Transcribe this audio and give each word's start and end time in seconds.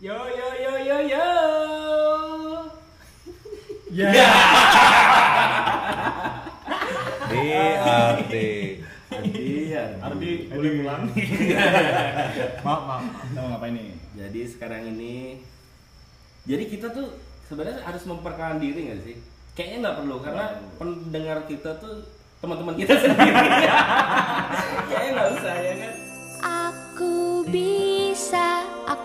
Yo 0.00 0.16
yo 0.16 0.48
yo 0.56 0.72
yo 0.80 0.96
yo. 1.12 1.28
Ya. 3.90 4.08
Di 7.28 7.42
Ardi. 7.84 8.80
Iya. 9.28 10.00
Ardi 10.00 10.48
boleh 10.48 10.70
pulang. 10.80 11.04
maaf 12.64 12.82
maaf. 12.88 13.02
Mau 13.36 13.44
ngapain 13.52 13.76
nih? 13.76 13.92
Jadi 14.16 14.40
sekarang 14.48 14.88
ini, 14.88 15.44
jadi 16.48 16.64
kita 16.64 16.96
tuh 16.96 17.20
sebenarnya 17.52 17.84
harus 17.84 18.00
memperkenalkan 18.08 18.56
diri 18.56 18.80
nggak 18.88 19.00
sih? 19.04 19.20
Kayaknya 19.52 19.76
nggak 19.84 19.96
perlu 20.00 20.16
karena 20.24 20.44
pendengar 20.80 21.38
kita 21.44 21.76
tuh 21.76 22.08
teman-teman 22.40 22.72
kita 22.80 22.94
sendiri. 23.04 23.36
Kayaknya 24.88 25.10
nggak 25.12 25.28
usah 25.36 25.54
ya 25.60 25.74
kan? 25.76 25.92
Aku 26.40 27.44
bisa, 27.52 27.89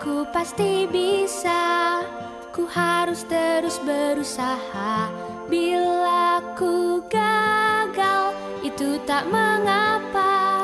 aku 0.06 0.22
pasti 0.30 0.86
bisa. 0.86 1.98
Ku 2.54 2.62
harus 2.70 3.26
terus 3.26 3.82
berusaha. 3.82 5.10
Bila 5.50 6.38
ku 6.54 7.02
gagal, 7.10 8.30
itu 8.62 9.02
tak 9.02 9.26
mengapa. 9.26 10.62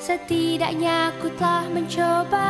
Setidaknya 0.00 1.12
ku 1.20 1.28
telah 1.36 1.68
mencoba. 1.68 2.48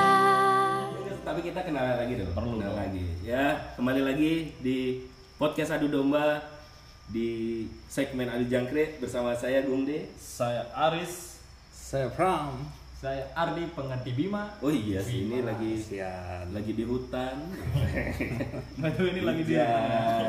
Tapi 1.26 1.40
kita 1.42 1.66
kenalan 1.66 2.06
lagi 2.06 2.22
dong. 2.22 2.30
Perlu 2.30 2.62
dong. 2.62 2.70
lagi. 2.70 3.06
Ya, 3.26 3.74
kembali 3.74 4.06
lagi 4.06 4.54
di 4.62 5.10
podcast 5.42 5.74
Adu 5.74 5.90
Domba 5.90 6.38
di 7.10 7.66
segmen 7.90 8.30
Adu 8.30 8.46
Jangkrik 8.46 9.02
bersama 9.02 9.34
saya 9.34 9.66
Gungde. 9.66 10.06
Saya 10.14 10.70
Aris, 10.70 11.42
Saya 11.74 12.06
Pram. 12.14 12.77
Saya 12.98 13.30
Ardi 13.32 13.70
pengerti 13.70 14.10
Bima. 14.10 14.58
Oh 14.58 14.74
iya 14.74 14.98
sih 14.98 15.30
ini 15.30 15.38
lagi 15.40 15.78
Sian. 15.78 16.50
lagi 16.50 16.74
di 16.74 16.82
hutan. 16.82 17.38
Betul 18.82 19.14
ini 19.14 19.22
lagi 19.22 19.42
di 19.46 19.54
Hujan. 19.54 20.26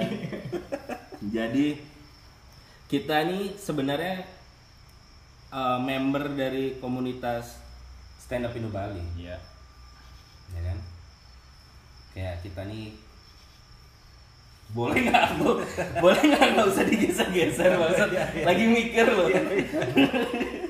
Jadi 1.36 1.68
kita 2.86 3.26
nih 3.26 3.58
sebenarnya 3.58 4.22
uh, 5.50 5.82
member 5.82 6.30
dari 6.34 6.78
komunitas 6.78 7.58
stand 8.22 8.46
up 8.46 8.54
Indo 8.54 8.70
Bali, 8.70 9.02
Iya. 9.18 9.38
ya 10.54 10.62
kan? 10.62 10.78
Kayak 12.14 12.36
kita 12.46 12.70
nih 12.70 12.94
boleh 14.70 15.10
nggak 15.10 15.24
aku 15.34 15.66
boleh 16.06 16.22
nggak 16.22 16.46
nggak 16.54 16.68
usah 16.70 16.86
digeser-geser 16.86 17.74
maksud 17.74 18.10
lagi 18.46 18.64
mikir 18.70 19.10
loh 19.10 19.26
Iya. 19.26 19.42
ya 19.42 20.69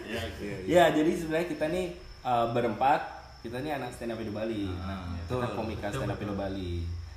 jadi 0.90 1.12
sebenarnya 1.14 1.48
kita 1.48 1.66
nih 1.68 1.86
uh, 2.22 2.50
berempat 2.50 3.02
kita 3.40 3.58
nih 3.58 3.72
anak 3.74 3.94
stand 3.94 4.12
up 4.12 4.20
Indo 4.20 4.32
Bali 4.32 4.68
Ah, 4.80 5.16
kita 5.22 5.38
betul. 5.40 5.56
komika 5.56 5.88
Betul, 5.88 6.00
stand 6.00 6.12
up. 6.12 6.20
Indo 6.20 6.36
Bali 6.36 6.74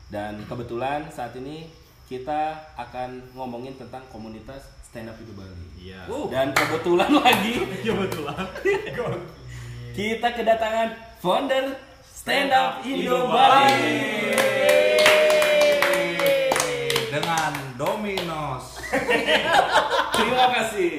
dan 0.06 0.32
kebetulan 0.44 1.00
saat 1.08 1.32
ini 1.34 1.66
kita 2.04 2.40
akan 2.76 3.32
ngomongin 3.32 3.74
tentang 3.74 4.04
komunitas 4.06 4.60
stand 4.82 5.08
up 5.08 5.16
Indo 5.16 5.32
Bali 5.32 5.66
Iya. 5.78 6.04
dan 6.28 6.52
kebetulan 6.52 7.10
lagi 7.10 7.54
betul. 8.02 8.28
kita 9.98 10.28
kedatangan 10.30 10.88
founder 11.18 11.74
stand 12.04 12.52
up 12.52 12.80
Indo 12.82 13.00
Indo 13.02 13.18
Bali 13.26 13.98
Dengan 17.08 17.52
Dominos. 17.76 18.78
terima 20.12 20.46
kasih 20.50 20.90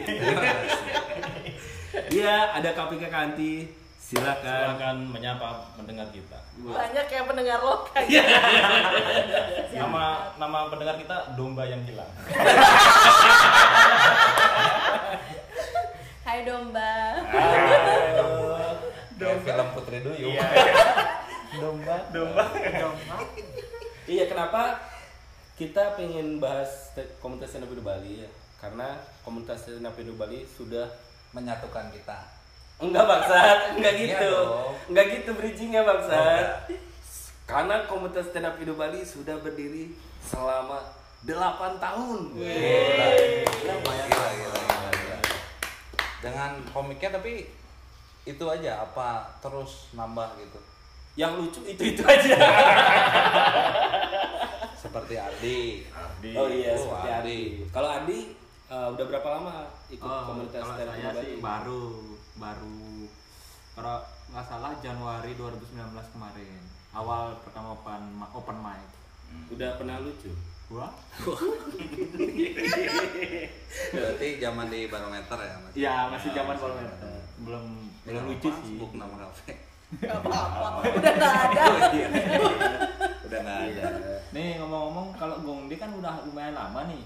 Iya, 1.93 2.57
ada 2.57 2.73
Kapika 2.73 3.05
Kanti. 3.05 3.69
Silakan. 4.01 4.41
Silakan 4.41 4.97
menyapa 5.13 5.77
mendengar 5.77 6.09
kita. 6.09 6.41
banyak 6.53 7.05
kayak 7.09 7.25
pendengar 7.25 7.65
lokal 7.65 8.05
Nama 9.73 10.03
nama 10.37 10.59
pendengar 10.69 11.01
kita 11.01 11.33
Domba 11.33 11.65
yang 11.65 11.81
hilang. 11.81 12.05
Hai 16.23 16.45
domba 16.45 17.25
Halo. 17.25 18.57
Kayak 19.17 19.39
film 19.45 19.67
Putri 19.73 19.97
Duyung. 20.01 20.33
Iya. 20.35 20.45
Domba. 21.57 21.97
Domba. 22.09 22.43
Domba. 22.53 23.15
Iya, 24.03 24.25
kenapa 24.27 24.81
kita 25.55 25.95
pengen 25.95 26.41
bahas 26.41 26.91
komunitas 27.21 27.53
stand 27.55 27.65
up 27.65 27.73
Bali 27.81 28.25
ya? 28.25 28.29
Karena 28.59 28.99
komunitas 29.25 29.63
stand 29.63 29.85
up 29.85 29.95
Bali 29.95 30.43
sudah 30.43 30.89
Menyatukan 31.33 31.89
kita. 31.89 32.17
enggak 32.83 33.05
bangsat, 33.05 33.79
enggak 33.79 33.93
Iya 33.95 34.01
gitu. 34.17 34.33
Enggak 34.91 35.05
gitu 35.17 35.29
bridgingnya 35.33 35.81
bangsat. 35.87 36.69
Oh, 36.69 36.77
Karena 37.43 37.85
komunitas 37.85 38.31
stand 38.31 38.47
up 38.47 38.55
Indo 38.59 38.73
Bali 38.77 39.03
sudah 39.03 39.35
berdiri 39.39 39.93
selama 40.23 40.79
8 41.23 41.79
tahun. 41.79 42.19
Gila, 42.35 43.09
gila, 43.47 43.75
gila, 43.79 44.29
gila, 44.35 44.89
gila. 44.91 45.17
Dengan 46.19 46.51
komiknya 46.71 47.19
tapi 47.19 47.47
itu 48.23 48.45
aja 48.47 48.83
apa 48.83 49.27
terus 49.43 49.91
nambah 49.95 50.39
gitu. 50.39 50.59
Yang 51.19 51.31
lucu 51.39 51.59
itu-itu 51.67 52.03
aja. 52.03 52.35
Seperti 54.83 55.13
Ardi. 55.15 55.87
Ardi. 55.91 56.31
Oh 56.35 56.47
iya, 56.49 56.73
Oh, 56.75 56.79
seperti. 56.79 57.07
Adi. 57.11 57.39
Kalau 57.71 57.89
Adi 57.91 58.19
eh, 58.73 58.87
udah 58.89 59.05
berapa 59.05 59.27
lama 59.31 59.55
ikut 59.87 60.01
Oh, 60.03 60.21
komunitas 60.25 60.59
kalau 60.59 60.73
stand 60.73 60.89
up 60.89 60.95
saya 60.95 61.11
sih 61.19 61.37
baru 61.39 61.83
baru 62.35 62.81
kalau 63.71 63.95
nggak 64.27 64.45
salah 64.45 64.71
Januari 64.79 65.31
2019 65.33 65.77
kemarin 66.09 66.61
awal 66.91 67.37
pertama 67.39 67.73
open 67.73 68.01
open 68.31 68.57
mic 68.59 68.81
Udah 69.49 69.75
pernah 69.75 69.97
lucu? 69.99 70.29
gua 70.65 70.89
Berarti 73.91 74.27
zaman 74.37 74.67
di 74.67 74.85
barometer 74.87 75.37
ya 75.39 75.55
Mas? 75.59 75.73
ya 75.75 75.95
masih 76.07 76.29
Ah, 76.29 76.35
zaman 76.35 76.49
masih 76.51 76.63
baru 76.63 76.73
barometer. 76.75 77.13
belum 77.39 77.65
belum 78.03 78.23
lucu 78.27 78.47
sih 78.47 78.53
Facebook 78.53 78.91
nama 78.93 79.15
kafe. 79.23 79.53
Apa-apa 80.03 80.81
Udah 80.97 81.13
gak 81.13 81.35
ada 81.47 81.63
Oh, 81.65 81.89
iya. 81.91 82.07
Udah 83.23 83.39
nggak 83.39 83.59
ada. 83.67 83.85
nih 84.31 84.57
ngomong-ngomong 84.57 85.07
kalau 85.13 85.35
Gongdi 85.39 85.75
kan 85.75 85.89
udah 85.91 86.23
lumayan 86.23 86.53
lama 86.53 86.79
nih 86.87 87.01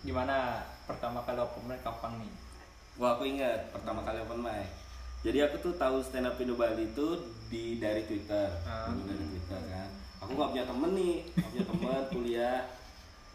gimana 0.00 0.64
pertama 0.88 1.20
kali 1.22 1.38
open 1.38 1.68
mic 1.68 1.80
kapan 1.84 2.12
nih 2.20 2.32
Wah 3.00 3.16
aku 3.16 3.24
ingat 3.24 3.72
pertama 3.72 4.04
kali 4.04 4.20
open 4.20 4.44
mic. 4.44 4.68
Jadi 5.24 5.40
aku 5.40 5.56
tuh 5.60 5.72
tahu 5.80 6.04
stand 6.04 6.28
up 6.28 6.36
Indo 6.36 6.52
Bali 6.52 6.92
itu 6.92 7.16
di 7.48 7.80
dari 7.80 8.04
Twitter, 8.04 8.48
dulu 8.60 9.08
dari 9.08 9.24
Twitter 9.24 9.60
kan. 9.72 9.88
Aku 10.20 10.36
nggak 10.36 10.50
punya 10.52 10.64
temen 10.68 10.90
nih, 10.92 11.16
nggak 11.32 11.48
punya 11.48 11.64
temen 11.64 12.02
kuliah. 12.12 12.60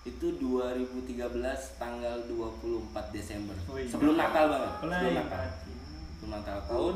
Itu 0.05 0.37
2013 0.37 1.81
tanggal 1.81 2.29
24 2.29 2.93
Desember. 3.09 3.57
Wih. 3.73 3.89
Sebelum 3.89 4.13
Natal 4.21 4.53
banget. 4.53 4.71
Sebelum 4.77 5.13
Natal. 5.17 5.43
Sebelum 6.13 6.29
Natal 6.29 6.57
tahun 6.69 6.95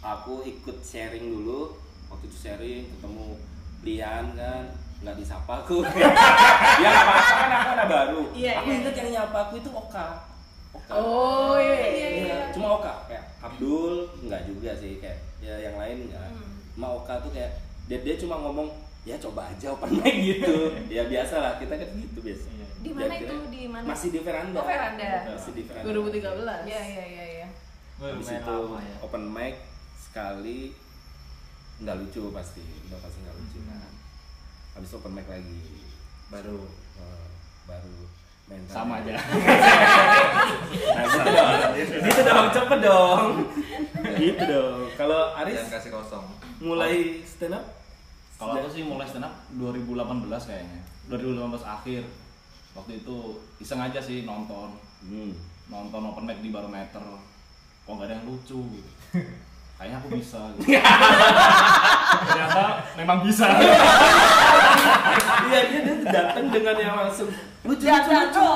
aku 0.00 0.34
ikut 0.48 0.76
sharing 0.80 1.26
dulu. 1.28 1.76
Waktu 2.08 2.24
itu 2.32 2.36
sharing 2.48 2.82
ketemu 2.96 3.28
Lian 3.84 4.26
kan, 4.32 4.64
nggak 5.04 5.16
disapa 5.16 5.52
aku. 5.60 5.84
ya 6.82 6.88
nggak 6.88 7.04
apa-apa 7.04 7.34
kan 7.36 7.50
aku 7.52 7.68
anak 7.70 7.86
baru. 7.86 8.20
Iya, 8.32 8.52
aku 8.58 8.68
iya. 8.68 8.76
ingat 8.80 8.94
yang 8.96 9.08
nyapa 9.14 9.38
aku 9.44 9.54
itu 9.60 9.70
Oka. 9.70 10.06
Oka. 10.72 10.92
Oh 10.92 11.54
iya 11.56 11.76
iya 11.86 12.08
Iya, 12.24 12.38
cuma 12.50 12.80
Oka 12.80 13.04
kayak 13.06 13.24
Abdul 13.38 13.94
enggak 14.18 14.42
juga 14.44 14.70
sih 14.74 14.96
kayak 14.98 15.20
ya 15.38 15.54
yang 15.60 15.76
lain 15.76 16.08
enggak. 16.08 16.28
Cuma 16.72 16.88
Oka 16.96 17.20
tuh 17.20 17.30
kayak 17.30 17.52
dia 17.84 18.00
dia 18.00 18.16
cuma 18.16 18.40
ngomong 18.40 18.72
ya 19.04 19.20
coba 19.20 19.44
aja 19.46 19.68
open 19.68 20.00
mic 20.00 20.16
gitu. 20.32 20.72
ya 20.88 21.04
biasa 21.04 21.34
lah 21.36 21.52
kita 21.60 21.76
kan 21.76 21.88
gitu 21.94 22.18
biasa. 22.18 22.46
Iya. 22.48 22.66
Di 22.80 22.90
mana 22.90 23.04
Kira-kira 23.12 23.28
itu? 23.28 23.36
Di 23.48 23.62
mana? 23.68 23.84
Masih 23.86 24.08
di 24.10 24.20
veranda. 24.20 24.56
Oh, 24.56 24.64
veranda. 24.64 25.10
Masih 25.30 25.52
di 25.52 25.62
veranda. 25.62 25.88
2013 25.92 26.64
Iya 26.64 26.80
iya 26.82 27.04
iya 27.04 27.24
iya 27.36 27.48
Wih, 27.94 28.10
Habis 28.10 28.26
itu 28.32 28.50
lama 28.50 28.80
ya 28.80 28.96
open 29.00 29.24
mic 29.28 29.54
sekali 29.94 30.74
nggak 31.76 31.96
lucu 31.96 32.22
pasti, 32.30 32.62
udah 32.86 32.98
pasti 32.98 33.18
nggak 33.20 33.36
lucu 33.36 33.58
Hmm. 33.60 33.68
kan. 33.70 33.92
Habis 34.74 34.90
open 34.92 35.12
mic 35.12 35.26
lagi 35.26 35.60
baru 36.28 36.66
eh, 36.96 37.28
baru 37.64 37.94
main 38.44 38.62
sama 38.66 39.00
aja 39.00 39.14
Nah, 40.94 41.04
gitu 41.04 41.20
dong. 41.24 42.04
gitu 42.04 42.20
dong, 42.22 42.46
cepet 42.50 42.78
dong. 42.80 43.24
gitu 44.16 44.42
dong. 44.44 44.78
Kalau 44.94 45.32
Aris 45.34 45.56
Jangan 45.56 45.72
kasih 45.72 45.90
kosong. 45.90 46.26
mulai 46.60 46.94
stand 47.24 47.54
up? 47.54 47.64
Kalau 48.34 48.52
aku 48.56 48.68
sih 48.68 48.82
mulai 48.82 49.06
stand 49.06 49.24
up 49.24 49.34
2018 49.50 50.28
kayaknya. 50.44 50.80
2018 51.06 51.64
akhir. 51.64 52.02
Waktu 52.74 52.92
itu 52.98 53.16
iseng 53.58 53.80
aja 53.80 53.98
sih 53.98 54.22
nonton. 54.22 54.74
Hmm. 55.02 55.32
Nonton 55.66 56.02
open 56.04 56.24
mic 56.24 56.38
di 56.40 56.50
barometer. 56.50 57.00
Kok 57.80 57.90
nggak 57.90 58.06
ada 58.06 58.14
yang 58.14 58.26
lucu 58.26 58.58
gitu. 58.70 58.90
Kayaknya 59.74 59.96
aku 59.98 60.08
bisa 60.14 60.40
gitu. 60.54 60.70
Ternyata 62.24 62.62
memang 62.94 63.18
bisa. 63.20 63.46
Iya 65.44 65.60
dia, 65.68 65.80
dia 65.82 65.94
datang 66.08 66.46
dengan 66.48 66.76
yang 66.78 66.94
langsung 66.96 67.28
lucu 67.64 67.84
Ya, 67.84 68.00
lucu 68.00 68.12
lucu. 68.12 68.48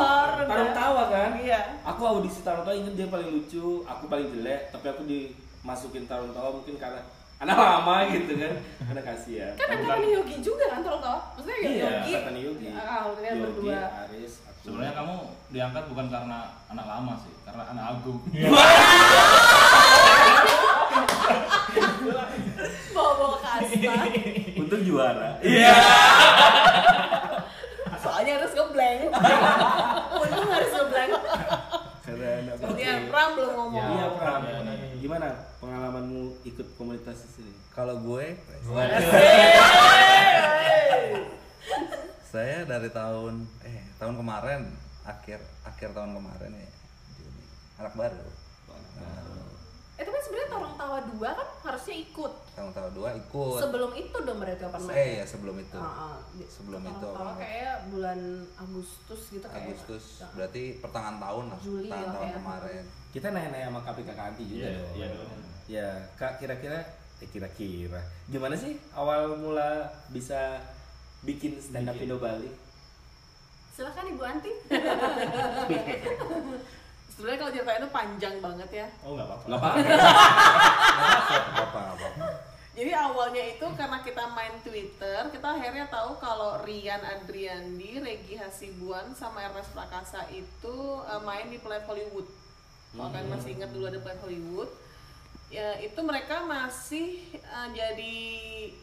Taruh 0.48 0.70
tawa 0.72 1.02
kan? 1.08 1.30
Iya 1.36 1.58
Aku 1.84 2.02
audisi 2.04 2.40
taruh 2.40 2.62
tawa 2.62 2.72
inget 2.72 2.94
dia 2.94 3.06
paling 3.08 3.28
lucu, 3.30 3.82
aku 3.82 4.04
paling 4.06 4.28
jelek, 4.30 4.70
tapi 4.70 4.86
aku 4.88 5.02
dimasukin 5.04 6.04
taruh 6.06 6.30
tawa 6.30 6.54
mungkin 6.54 6.76
karena 6.76 7.00
anak 7.38 7.54
lama 7.54 8.02
gitu 8.10 8.34
kan 8.34 8.50
anak 8.90 9.04
kasihan 9.06 9.54
Kan 9.54 9.70
angkatan 9.70 10.10
Yogi 10.10 10.42
juga 10.42 10.74
kan 10.74 10.82
tolong 10.82 10.98
tau 10.98 11.22
Maksudnya 11.38 11.54
ya 11.54 11.62
iya 11.62 11.86
Yogi 12.02 12.10
angkatan 12.10 12.34
Yogi 12.34 12.66
Ah, 12.74 13.06
kalian 13.06 13.30
Yogi, 13.30 13.42
berdua 13.46 13.78
Aris 14.02 14.32
aku 14.42 14.58
Sebenarnya 14.66 14.94
kamu 14.98 15.16
diangkat 15.48 15.84
bukan 15.86 16.06
karena 16.10 16.38
anak 16.66 16.84
lama 16.84 17.14
sih, 17.22 17.32
karena 17.40 17.62
anak 17.72 17.84
agung. 17.94 18.18
Bawa-bawa 22.94 23.36
kasta 23.40 23.94
untuk 24.58 24.80
juara. 24.82 25.38
Iya. 25.44 25.74
Soalnya 28.02 28.38
harus 28.38 28.52
ngeblank 28.54 29.10
Untung 30.22 30.50
harus 30.54 30.70
ngeblank 30.70 31.12
karena 32.08 32.40
anak 32.40 32.56
Kemudian 32.64 33.12
Pram 33.12 33.36
belum 33.36 33.52
ngomong. 33.52 33.84
Iya 33.84 34.06
Pram. 34.16 34.40
Ya, 34.40 34.58
ya, 34.64 34.72
ya. 34.72 34.96
gimana 34.96 35.28
pengalamanmu 35.60 36.40
ikut 36.48 36.66
komunitas 36.80 37.20
di 37.28 37.30
sini? 37.36 37.52
Kalau 37.76 38.00
gue, 38.00 38.32
saya 42.28 42.66
dari 42.66 42.90
tahun 42.90 43.46
eh 43.64 43.78
tahun 43.96 44.18
kemarin 44.18 44.66
akhir 45.06 45.40
akhir 45.64 45.96
tahun 45.96 46.12
kemarin 46.16 46.52
ya 46.52 46.70
Juni. 47.16 47.44
anak 47.80 47.94
baru. 47.96 48.26
Anak 48.68 48.90
baru. 48.98 49.57
Eh 49.98 50.06
tapi 50.06 50.14
sebenarnya 50.16 50.48
Torong 50.48 50.74
Tawa 50.74 50.98
2 51.10 51.18
kan 51.20 51.48
harusnya 51.60 51.96
ikut 51.98 52.32
Tahun 52.54 52.70
tahun 52.72 52.90
dua 52.92 53.10
ikut. 53.14 53.58
Sebelum 53.58 53.90
itu 53.92 54.16
dong 54.16 54.38
berarti 54.38 54.62
open 54.64 54.82
mic 54.84 54.94
eh 54.94 55.10
ya 55.12 55.24
sebelum 55.24 55.56
itu. 55.56 55.74
Ah, 55.76 55.90
ah. 56.08 56.16
Sebelum 56.48 56.80
Torong 56.80 56.94
itu 56.94 57.06
Tawa 57.12 57.32
kayak 57.34 57.76
bulan 57.88 58.20
Agustus 58.56 59.20
gitu 59.28 59.42
kayak 59.44 59.66
Agustus 59.68 60.04
Ah. 60.20 60.30
berarti 60.32 60.62
pertengahan 60.78 61.18
tahun 61.18 61.44
lah 61.48 61.58
Juli 61.60 61.88
pertengahan 61.88 62.14
tahun 62.14 62.24
ya. 62.24 62.36
kemarin 62.36 62.82
kita 63.08 63.26
nanya-nanya 63.28 63.66
sama 63.68 63.80
KPK 63.82 64.10
Kanti 64.12 64.42
juga 64.44 64.58
Iya, 64.60 64.70
dong 64.76 64.92
iya 64.94 65.06
dong. 65.08 65.42
ya 65.66 65.88
kak 66.14 66.32
kira-kira 66.38 66.78
eh 67.18 67.28
kira-kira 67.28 67.98
gimana 68.24 68.54
sih 68.54 68.78
awal 68.92 69.34
mula 69.34 69.70
bisa 70.08 70.62
bikin 71.20 71.58
stand 71.58 71.86
up 71.86 71.96
Indo 71.96 72.16
Bali 72.16 72.46
Silahkan 73.72 74.06
Ibu 74.06 74.22
Anti 74.24 74.52
Sebenarnya 77.18 77.40
kalau 77.42 77.50
ceritanya 77.50 77.80
itu 77.82 77.90
panjang 77.90 78.34
banget 78.38 78.70
ya. 78.70 78.86
Oh 79.02 79.18
nggak 79.18 79.26
apa-apa. 79.26 79.46
nggak 79.50 79.58
apa-apa. 81.66 82.26
Jadi 82.78 82.94
awalnya 82.94 83.42
itu 83.42 83.66
karena 83.74 83.98
kita 84.06 84.22
main 84.38 84.54
Twitter, 84.62 85.26
kita 85.34 85.48
akhirnya 85.50 85.90
tahu 85.90 86.14
kalau 86.22 86.62
Rian 86.62 87.02
Adriandi, 87.02 87.98
Regi 87.98 88.38
Hasibuan, 88.38 89.18
sama 89.18 89.42
Ernest 89.50 89.74
Prakasa 89.74 90.30
itu 90.30 91.02
eh, 91.10 91.20
main 91.26 91.50
di 91.50 91.58
Planet 91.58 91.90
Hollywood. 91.90 92.30
Kalau 92.94 93.10
kalian 93.10 93.34
masih 93.34 93.50
ingat 93.58 93.74
dulu 93.74 93.90
ada 93.90 93.98
Planet 93.98 94.22
Hollywood, 94.22 94.70
ya 95.50 95.74
itu 95.82 95.98
mereka 96.06 96.46
masih 96.46 97.18
eh, 97.34 97.68
jadi 97.74 98.18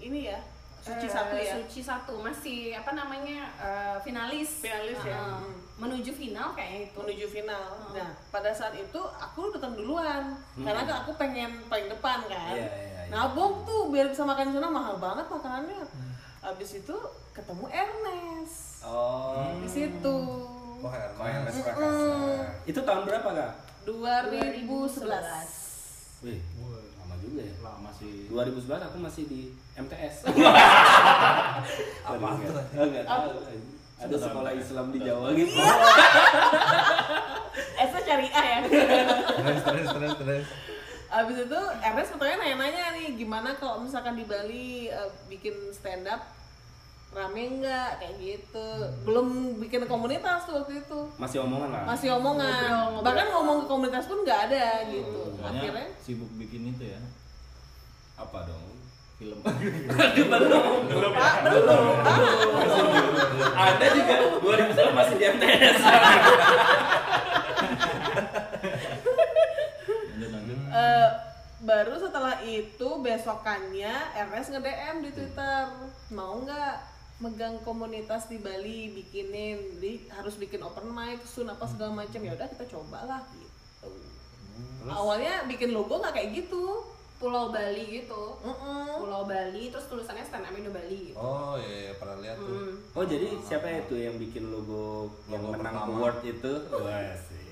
ini 0.04 0.28
ya 0.28 0.44
suci 0.86 1.06
Eh, 1.06 1.10
satu 1.10 1.34
ya. 1.34 1.54
Suci 1.58 1.82
satu 1.82 2.14
masih 2.22 2.78
apa 2.78 2.94
namanya 2.94 3.50
eh, 3.58 3.98
finalis. 4.06 4.62
Finalis 4.62 5.02
ya. 5.02 5.18
Heeh. 5.18 5.38
Hmm. 5.42 5.58
Menuju 5.76 6.12
final 6.14 6.54
kayaknya 6.54 6.80
itu. 6.88 6.98
menuju 7.02 7.26
final. 7.28 7.66
Oh. 7.74 7.90
Nah, 7.92 8.14
pada 8.30 8.54
saat 8.54 8.78
itu 8.78 9.02
aku 9.18 9.50
datang 9.52 9.74
duluan 9.74 10.38
karena 10.56 10.82
kan 10.86 10.96
aku 11.04 11.12
pengen 11.18 11.58
paling 11.66 11.90
depan 11.90 12.22
kan. 12.30 12.54
Iya, 12.54 12.70
iya, 12.70 13.04
iya. 13.04 13.12
Nabung 13.12 13.66
tuh 13.66 13.90
biar 13.90 14.08
bisa 14.08 14.24
makan 14.24 14.50
di 14.50 14.54
sana 14.56 14.70
mahal 14.70 14.96
banget 14.96 15.26
makanannya. 15.26 15.82
Habis 16.40 16.80
itu 16.80 16.96
ketemu 17.34 17.66
Ernest 17.68 18.86
oh 18.86 19.50
di 19.60 19.68
situ. 19.68 20.18
oh 20.80 20.88
Ernest. 20.88 21.20
Ernest 21.20 21.60
Prakasa 21.66 22.16
itu 22.64 22.80
tahun 22.80 23.04
berapa 23.04 23.30
kak 23.34 23.52
2011. 23.84 26.24
wih 26.24 26.40
lama 27.16 27.24
juga 27.24 27.42
ya. 27.48 27.56
Lama 27.64 27.90
sih. 27.96 28.28
2011 28.28 28.88
aku 28.92 28.98
masih 29.00 29.24
di 29.32 29.42
MTS 29.80 30.16
Apaan 32.08 32.36
tuh? 32.44 32.60
Oh, 32.60 32.86
nggak 32.92 33.08
tahu. 33.08 33.40
Ada 33.96 34.16
sekolah 34.20 34.52
Islam 34.52 34.92
di 34.92 35.00
Jawa 35.00 35.32
gitu. 35.32 35.56
Esa 37.84 38.00
syariah 38.04 38.44
ya. 38.44 38.60
terus 39.40 39.62
terus 39.64 39.88
terus 39.96 40.14
terus. 40.20 40.46
Abis 41.08 41.38
itu 41.48 41.60
Ernest 41.80 42.12
pertanyaan 42.12 42.40
nanya-nanya 42.44 42.84
nih 43.00 43.08
gimana 43.16 43.56
kalau 43.56 43.80
misalkan 43.80 44.20
di 44.20 44.28
Bali 44.28 44.92
eh, 44.92 45.10
bikin 45.32 45.56
stand 45.72 46.04
up 46.12 46.35
rame 47.16 47.64
nggak? 47.64 48.04
Kayak 48.04 48.16
gitu. 48.20 48.68
Belum 49.08 49.56
bikin 49.64 49.88
komunitas 49.88 50.44
tuh 50.44 50.60
waktu 50.60 50.84
itu. 50.84 51.00
Masih 51.16 51.40
omongan 51.48 51.72
lah. 51.72 51.84
Masih 51.88 52.12
omongan. 52.12 53.00
Bahkan 53.00 53.28
ngomong 53.32 53.64
ke 53.64 53.72
komunitas 53.72 54.06
pun 54.12 54.28
nggak 54.28 54.52
ada 54.52 54.84
gitu. 54.92 55.32
Soalnya 55.40 55.62
akhirnya? 55.64 55.88
sibuk 56.04 56.28
bikin 56.36 56.76
itu 56.76 56.92
ya. 56.92 57.00
apa 58.16 58.48
dong? 58.48 58.64
Film. 59.16 59.40
ah, 59.48 59.52
belum. 61.48 61.96
Ah, 63.56 63.72
ada 63.72 63.86
juga. 63.96 64.16
2011 64.44 64.92
masih 64.92 65.16
di 65.16 65.26
MTS 65.32 65.80
eh, 70.76 71.10
baru 71.64 71.96
setelah 71.96 72.44
itu 72.44 72.90
besokannya 73.00 73.96
Ernest 74.20 74.52
nge 74.52 74.60
DM 74.60 74.96
di 75.08 75.10
Twitter. 75.16 75.64
Mau 76.12 76.44
nggak 76.44 76.95
megang 77.18 77.56
komunitas 77.62 78.28
di 78.28 78.38
Bali 78.38 78.92
bikinin 78.92 79.58
jadi 79.74 79.92
harus 80.12 80.36
bikin 80.36 80.60
open 80.60 80.88
mic 80.88 81.24
sun 81.24 81.48
apa 81.48 81.64
segala 81.64 81.96
macam 81.98 82.20
ya 82.20 82.34
udah 82.34 82.48
kita 82.50 82.66
coba 82.68 83.00
lah 83.04 83.22
gitu 83.32 83.88
awalnya 84.86 85.44
bikin 85.46 85.72
logo 85.72 85.98
nggak 85.98 86.14
kayak 86.14 86.32
gitu 86.36 86.84
Pulau 87.16 87.48
Bali 87.48 88.04
gitu. 88.04 88.36
Mm-mm. 88.38 89.00
Pulau 89.00 89.24
Bali 89.24 89.72
terus 89.72 89.88
tulisannya 89.88 90.22
stand 90.22 90.44
up 90.44 90.52
Indo 90.52 90.68
Bali 90.70 91.10
gitu. 91.10 91.18
oh 91.18 91.56
iya, 91.58 91.88
iya 91.88 91.94
pernah 91.96 92.20
lihat 92.20 92.36
tuh 92.38 92.52
Hmm. 92.52 92.76
oh 92.92 93.06
jadi 93.06 93.28
siapa 93.40 93.66
itu 93.80 93.96
yang 93.98 94.16
bikin 94.16 94.44
logo 94.46 95.08
yang 95.26 95.40
Logo 95.42 95.56
menang 95.56 95.76
pertama. 95.80 95.96
award 95.96 96.18
itu 96.22 96.52
wah 96.70 97.16
sih 97.18 97.44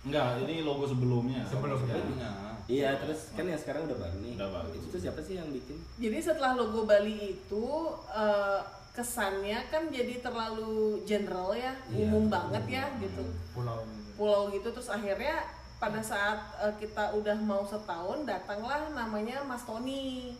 Enggak, 0.00 0.40
ini 0.40 0.64
logo 0.64 0.86
sebelumnya. 0.86 1.44
Sebelumnya. 1.44 1.92
Sebelumnya. 1.92 2.30
iya 2.64 2.96
terus 2.96 3.28
kan 3.30 3.44
yang 3.44 3.58
sekarang 3.58 3.84
udah 3.84 3.98
baru 3.98 4.16
nih 4.16 4.32
Udah 4.32 4.48
baru. 4.54 4.68
itu 4.72 4.86
tuh 4.88 5.00
siapa 5.02 5.20
sih 5.20 5.34
yang 5.36 5.50
bikin 5.50 5.76
jadi 5.98 6.16
setelah 6.22 6.54
logo 6.54 6.86
Bali 6.86 7.18
itu 7.36 7.66
eh, 8.08 8.60
kesannya 9.00 9.58
kan 9.66 9.88
jadi 9.88 10.20
terlalu 10.20 10.76
general 11.02 11.50
ya 11.50 11.72
Iya. 11.88 12.04
umum 12.04 12.28
banget 12.28 12.64
ya 12.70 12.84
gitu. 12.98 13.24
Pulau 13.50 13.80
pulau 14.12 14.42
gitu 14.48 14.68
terus 14.68 14.88
akhirnya 14.88 15.40
pada 15.76 15.96
saat 15.98 16.36
eh, 16.60 16.74
kita 16.76 17.16
udah 17.16 17.32
mau 17.40 17.64
setahun 17.64 18.22
datanglah 18.22 18.92
namanya 18.92 19.40
Mas 19.42 19.64
Tony. 19.64 20.36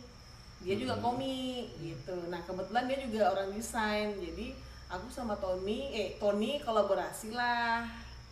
Dia 0.61 0.77
juga 0.77 0.93
Hmm. 0.93 1.05
komik 1.07 1.73
gitu. 1.75 2.13
Nah 2.29 2.37
kebetulan 2.39 2.85
dia 2.85 3.01
juga 3.01 3.33
orang 3.33 3.49
desain. 3.49 4.13
Jadi 4.15 4.53
aku 4.87 5.09
sama 5.09 5.33
Tony 5.35 5.89
eh 5.89 6.13
Tony 6.15 6.61
kolaborasi 6.61 7.33
lah 7.33 7.89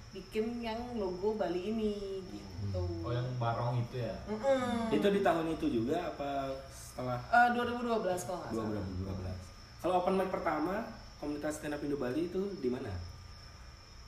bikin 0.09 0.59
yang 0.59 0.77
logo 0.93 1.33
Bali 1.33 1.67
ini 1.67 2.21
gitu. 2.23 2.85
Oh 3.01 3.09
yang 3.09 3.25
barong 3.35 3.77
itu 3.79 3.97
ya. 3.99 4.13
Mm-mm. 4.27 4.89
itu 4.91 5.07
di 5.07 5.21
tahun 5.21 5.49
itu 5.49 5.65
juga 5.71 5.97
apa 6.07 6.53
setelah? 6.69 7.17
Eh, 7.25 7.47
2012 7.57 7.89
kalau 8.21 8.45
nggak 8.45 8.53
salah. 8.53 8.69
2012 8.69 9.48
kalau 9.79 9.93
open 9.97 10.15
mic 10.15 10.27
pertama 10.27 10.83
komunitas 11.17 11.57
stand 11.57 11.73
up 11.73 11.81
Indo 11.81 11.95
Bali 11.95 12.27
itu 12.27 12.41
di 12.59 12.67
mana? 12.67 12.91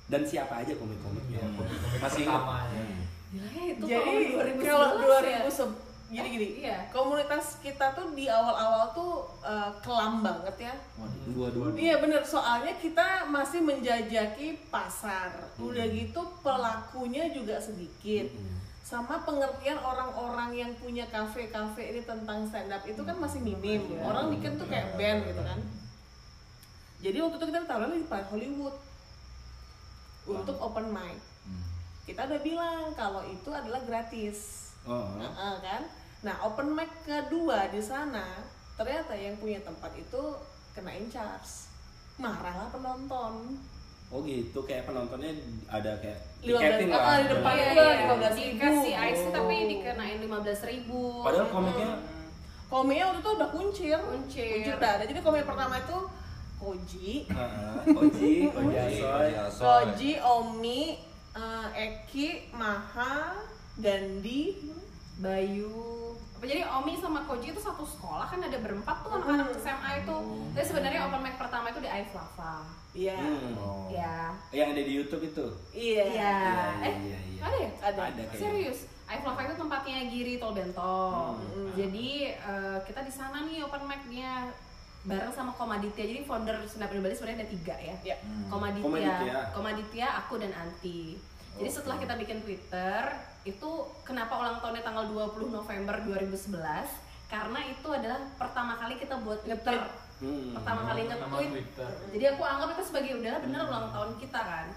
Dan 0.08 0.24
siapa 0.24 0.60
aja 0.60 0.76
komik-komiknya? 0.76 1.40
Masih 1.98 2.28
ingat? 2.28 2.44
pertama 2.44 2.68
ya. 2.68 2.84
Gila 3.32 3.48
ya 3.48 3.64
itu 3.64 3.84
jadi 3.88 4.04
tahun 4.68 4.92
2011 5.00 5.00
kalau 5.00 5.24
ya. 5.24 5.40
2000 5.48 5.90
jadi 6.12 6.28
gini 6.28 6.48
Iya. 6.60 6.78
komunitas 6.92 7.56
kita 7.64 7.96
tuh 7.96 8.12
di 8.12 8.28
awal-awal 8.28 8.92
tuh 8.92 9.24
eh, 9.40 9.72
kelam 9.80 10.20
banget 10.20 10.68
ya. 10.68 10.74
Dua 11.32 11.48
dua 11.48 11.72
Iya 11.72 12.04
bener, 12.04 12.20
soalnya 12.28 12.76
kita 12.76 13.32
masih 13.32 13.64
menjajaki 13.64 14.68
pasar. 14.68 15.32
Udah 15.56 15.88
gitu 15.88 16.20
pelakunya 16.44 17.32
juga 17.32 17.56
sedikit 17.56 18.28
Sama 18.92 19.24
pengertian 19.24 19.80
orang-orang 19.80 20.52
yang 20.52 20.72
punya 20.76 21.08
kafe-kafe 21.08 21.96
ini 21.96 22.02
tentang 22.04 22.44
stand 22.52 22.76
up 22.76 22.84
itu 22.84 23.00
kan 23.08 23.16
masih 23.16 23.40
minim. 23.40 23.88
Orang 24.04 24.36
bikin 24.36 24.60
tuh 24.60 24.68
kayak 24.68 25.00
band 25.00 25.32
gitu 25.32 25.40
kan. 25.40 25.60
Jadi 27.00 27.18
waktu 27.24 27.36
itu 27.40 27.46
kita 27.48 27.64
taruhnya 27.64 28.04
di 28.04 28.08
Hollywood. 28.12 28.76
Untuk 30.28 30.60
open 30.60 30.92
mic. 30.92 31.24
Kita 32.04 32.28
udah 32.28 32.42
bilang 32.44 32.92
kalau 33.00 33.24
itu 33.32 33.48
adalah 33.48 33.80
gratis. 33.88 34.70
Oh. 34.84 35.16
Nah, 35.16 35.56
kan? 35.64 35.88
Nah, 36.28 36.36
open 36.44 36.76
mic 36.76 36.92
kedua 37.08 37.72
di 37.72 37.80
sana 37.80 38.44
ternyata 38.76 39.16
yang 39.16 39.40
punya 39.40 39.64
tempat 39.64 39.96
itu 39.96 40.36
kena 40.76 40.92
in 41.00 41.08
charge. 41.08 41.72
Marahlah 42.20 42.68
penonton. 42.76 43.56
oh 44.12 44.20
gitu. 44.28 44.68
Kayak 44.68 44.92
penontonnya 44.92 45.32
ada 45.72 45.96
kayak 46.04 46.31
15 46.42 46.58
tiketing 46.58 46.90
ah, 46.90 46.98
lah 46.98 47.18
di 47.18 47.28
depan 47.30 47.54
Iya, 47.54 47.66
gua 47.70 47.84
iya. 47.86 47.96
15 48.02 48.34
ribu. 48.34 48.58
Dikasih 48.58 48.94
ice 48.98 49.22
Oh. 49.22 49.32
tapi 49.32 49.56
dikenain 49.70 50.18
15 50.20 50.62
ribu. 50.66 51.02
padahal 51.22 51.48
komiknya 51.48 51.90
Komiknya 52.66 53.04
waktu 53.06 53.20
itu 53.20 53.32
udah 53.36 53.50
kuncir. 53.52 53.98
Kuncir. 54.00 54.74
udah 54.74 54.92
ada. 54.96 55.04
Jadi 55.04 55.20
komik 55.20 55.44
pertama 55.44 55.76
itu 55.76 55.98
Koji, 56.56 57.26
ah, 57.34 57.82
Oji 57.84 58.34
Oji 58.48 58.78
Asoy 58.78 59.02
Oji 59.02 59.34
Asoy. 59.36 59.66
Koji, 59.66 60.12
Omi, 60.22 60.82
eh, 61.34 61.68
Eki, 61.76 62.54
Maha, 62.54 63.34
Gandhi, 63.76 64.62
Bayu 65.18 66.11
jadi 66.48 66.66
Omi 66.82 66.98
sama 66.98 67.22
Koji 67.30 67.54
itu 67.54 67.62
satu 67.62 67.86
sekolah 67.86 68.26
kan 68.26 68.42
ada 68.42 68.58
berempat 68.58 69.06
tuh 69.06 69.14
anak-anak 69.14 69.54
SMA 69.62 70.06
itu 70.06 70.16
tapi 70.58 70.66
sebenarnya 70.66 71.06
open 71.06 71.22
mic 71.22 71.36
pertama 71.38 71.70
itu 71.70 71.80
di 71.82 71.90
Aif 71.90 72.10
Lava 72.18 72.82
Iya. 72.92 73.16
Hmm. 73.16 73.56
Oh. 73.56 73.88
ya 73.88 74.36
Yang 74.52 74.68
ada 74.76 74.82
di 74.84 74.94
YouTube 75.00 75.24
itu. 75.24 75.46
Iya. 75.72 76.06
Iya. 76.12 76.36
Eh, 76.84 76.96
iya, 77.08 77.20
iya. 77.24 77.40
ada 77.40 77.56
ya? 77.56 77.72
Ada. 77.88 78.02
Ada. 78.12 78.22
Serius? 78.36 78.80
Aif 79.08 79.24
Lava 79.24 79.48
itu 79.48 79.56
tempatnya 79.56 80.12
Giri 80.12 80.36
Tol 80.44 80.52
Bentong. 80.52 81.40
Hmm. 81.40 81.72
Jadi 81.80 82.36
eh, 82.36 82.78
kita 82.84 83.00
di 83.08 83.14
sana 83.16 83.48
nih 83.48 83.64
open 83.64 83.88
mic-nya 83.88 84.52
bareng 85.08 85.34
sama 85.34 85.52
Komaditya. 85.56 86.04
Jadi 86.04 86.22
founder 86.28 86.62
Indo 86.62 87.02
Bali 87.02 87.16
sebenarnya 87.16 87.40
ada 87.42 87.50
tiga 87.50 87.76
ya. 87.80 87.96
Iya. 88.04 88.16
Komaditya, 88.52 88.84
Komaditya. 88.86 89.38
Komaditya, 89.56 90.08
aku 90.26 90.34
dan 90.38 90.52
Anti. 90.54 91.18
Jadi 91.62 91.70
setelah 91.70 91.98
kita 92.02 92.14
bikin 92.18 92.42
Twitter, 92.42 93.02
itu 93.46 93.70
kenapa 94.02 94.34
ulang 94.42 94.58
tahunnya 94.66 94.82
tanggal 94.82 95.06
20 95.14 95.54
November 95.54 95.96
2011? 96.10 96.58
Karena 97.30 97.60
itu 97.70 97.88
adalah 97.94 98.20
pertama 98.36 98.76
kali 98.82 98.98
kita 98.98 99.22
buat 99.22 99.46
Twitter. 99.46 99.78
Hmm. 100.22 100.54
Pertama 100.54 100.86
kali 100.86 101.10
nge-tweet 101.10 101.50
Twitter. 101.50 101.92
jadi 102.14 102.38
aku 102.38 102.46
anggap 102.46 102.78
itu 102.78 102.84
sebagai 102.86 103.12
udahlah 103.18 103.42
bener 103.42 103.62
ulang 103.66 103.90
tahun 103.90 104.12
kita 104.22 104.38
kan 104.38 104.68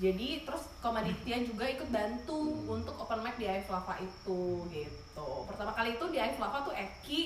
jadi 0.00 0.28
terus 0.48 0.64
Komaditya 0.80 1.36
juga 1.44 1.68
ikut 1.68 1.92
bantu 1.92 2.40
untuk 2.64 2.96
open 2.96 3.20
mic 3.20 3.36
di 3.36 3.44
Aif 3.44 3.68
Lava 3.68 4.00
itu 4.00 4.64
gitu 4.72 5.28
pertama 5.44 5.76
kali 5.76 6.00
itu 6.00 6.06
di 6.08 6.16
Aif 6.16 6.40
Lava 6.40 6.64
tuh 6.64 6.72
Eki 6.72 7.20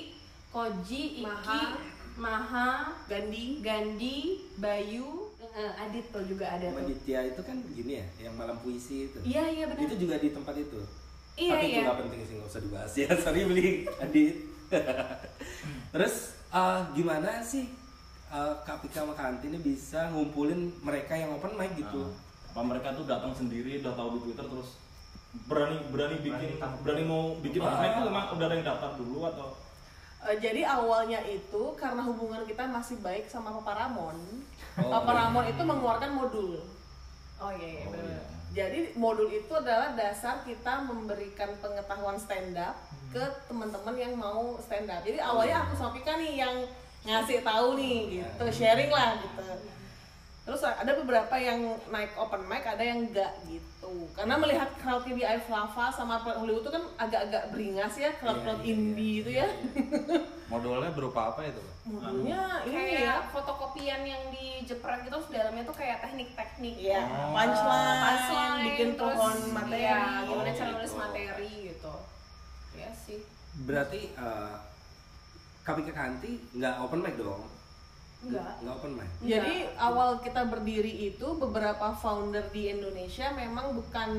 Koji 0.50 1.22
Iki 1.22 1.24
Maha. 1.24 1.62
Maha 2.18 2.70
Gandhi. 3.06 3.62
Gandhi 3.62 4.18
Bayu 4.58 5.21
eh, 5.52 5.82
Adit 5.84 6.06
tuh 6.08 6.24
juga 6.24 6.48
ada 6.48 6.66
tuh 6.68 6.76
Maditya 6.80 7.20
itu 7.28 7.40
kan 7.44 7.56
gini 7.76 7.92
ya, 8.00 8.06
yang 8.28 8.34
malam 8.36 8.56
puisi 8.60 9.08
itu. 9.08 9.18
iya 9.24 9.44
iya 9.52 9.64
benar 9.68 9.84
Itu 9.84 9.96
juga 10.00 10.16
di 10.16 10.28
tempat 10.32 10.54
itu. 10.56 10.80
Iya, 11.32 11.52
Tapi 11.56 11.64
itu 11.64 11.72
iya. 11.72 11.84
nggak 11.88 11.98
penting 12.04 12.20
sih, 12.28 12.34
nggak 12.36 12.50
usah 12.52 12.62
dibahas 12.64 12.92
ya. 12.92 13.08
Sorry 13.24 13.40
beli 13.48 13.68
Adit. 14.00 14.36
Terus 15.92 16.14
eh, 16.52 16.80
gimana 16.96 17.30
sih 17.44 17.64
eh, 18.32 18.54
Kapika 18.64 19.04
sama 19.04 19.14
Kanti 19.16 19.46
ini 19.52 19.58
bisa 19.60 20.08
ngumpulin 20.12 20.72
mereka 20.80 21.12
yang 21.16 21.36
open 21.36 21.56
mic 21.56 21.76
gitu? 21.76 22.08
Nah, 22.08 22.30
apa 22.52 22.60
mereka 22.68 22.92
tuh 22.92 23.08
datang 23.08 23.32
sendiri 23.32 23.80
udah 23.80 23.96
tahu 23.96 24.08
di 24.16 24.28
Twitter 24.28 24.44
terus 24.44 24.76
berani 25.48 25.80
berani 25.88 26.20
bikin 26.20 26.60
berani 26.84 27.04
mau 27.08 27.32
bikin 27.40 27.64
open 27.64 27.80
mic 27.80 27.92
emang 28.04 28.28
udah 28.36 28.44
ada 28.44 28.54
yang 28.60 28.66
daftar 28.68 28.92
dulu 29.00 29.24
atau 29.24 29.48
Eh, 30.22 30.38
jadi 30.38 30.62
awalnya 30.62 31.18
itu 31.26 31.74
karena 31.74 31.98
hubungan 32.06 32.46
kita 32.46 32.62
masih 32.70 32.94
baik 33.02 33.26
sama 33.26 33.50
Papa 33.58 33.74
Ramon. 33.74 34.14
Oh, 34.80 34.88
Papa 34.88 35.12
iya. 35.44 35.52
Itu 35.52 35.62
mengeluarkan 35.66 36.10
modul. 36.16 36.56
oh 37.42 37.50
iya 37.52 37.68
iya 37.68 37.84
Oh, 37.84 37.92
benar 37.92 38.06
iya. 38.08 38.22
Jadi 38.52 38.78
modul 39.00 39.32
itu 39.32 39.48
adalah 39.52 39.96
dasar 39.96 40.44
kita 40.44 40.84
memberikan 40.84 41.48
pengetahuan 41.60 42.20
stand 42.20 42.52
up 42.60 42.76
ke 43.08 43.24
teman-teman 43.48 43.96
yang 43.96 44.12
mau 44.16 44.60
stand 44.60 44.92
up. 44.92 45.00
Jadi 45.04 45.16
awalnya 45.20 45.64
aku 45.64 45.72
sama 45.76 45.96
Pika 45.96 46.20
nih 46.20 46.44
yang 46.44 46.56
ngasih 47.02 47.40
tahu 47.40 47.80
nih 47.80 48.20
gitu, 48.20 48.44
sharing 48.52 48.92
lah 48.92 49.16
gitu. 49.18 49.42
Terus 50.52 50.68
ada 50.68 50.92
beberapa 50.92 51.32
yang 51.32 51.64
naik 51.88 52.12
open 52.12 52.44
mic, 52.44 52.60
ada 52.60 52.84
yang 52.84 53.08
enggak 53.08 53.32
gitu. 53.48 54.04
Karena 54.12 54.36
melihat 54.36 54.68
crowdnya 54.76 55.16
di 55.16 55.24
Aif 55.24 55.48
Lava 55.48 55.88
sama 55.88 56.20
Hollywood 56.20 56.60
itu 56.60 56.68
kan 56.68 56.84
agak-agak 57.00 57.48
beringas 57.48 57.96
ya, 57.96 58.12
crowd-crowd 58.20 58.60
Iya, 58.60 58.68
iya, 58.68 58.74
indie 58.76 59.14
itu 59.18 59.30
ya. 59.32 59.48
Modulnya 60.52 60.92
berupa 60.92 61.32
apa 61.32 61.48
itu? 61.48 61.64
Modulnya 61.88 62.68
ini 62.68 62.76
ya, 62.76 62.84
kayak 62.84 63.20
fotokopian 63.32 64.04
yang 64.04 64.28
dijepret 64.28 65.08
gitu 65.08 65.16
terus 65.16 65.32
dalamnya 65.32 65.64
tuh 65.64 65.72
kayak 65.72 66.04
teknik-teknik 66.04 66.76
ya 66.76 67.00
Oh. 67.00 67.32
punchline, 67.32 67.96
punchline 68.04 68.56
bikin 68.60 68.90
terus, 68.92 69.16
pohon 69.16 69.36
materi. 69.56 69.80
iya, 69.80 70.00
gimana 70.20 70.44
Oh, 70.44 70.52
cara 70.52 70.70
nulis 70.76 70.84
gitu. 70.86 71.00
materi 71.00 71.50
gitu 71.64 71.94
ya 72.76 72.90
sih 72.92 73.18
Berarti 73.64 74.00
eh, 74.12 74.54
Kapika 75.64 75.92
Kanti 75.96 76.32
nggak 76.52 76.74
open 76.78 77.00
mic 77.00 77.16
dong? 77.16 77.40
Enggak. 78.22 78.52
Nggak 78.62 78.74
open 78.78 78.92
mic. 78.98 79.08
Jadi 79.20 79.54
awal 79.74 80.10
kita 80.22 80.42
berdiri 80.46 80.94
itu 81.10 81.26
beberapa 81.36 81.86
founder 81.94 82.44
di 82.54 82.70
Indonesia 82.70 83.30
memang 83.34 83.74
bukan 83.74 84.10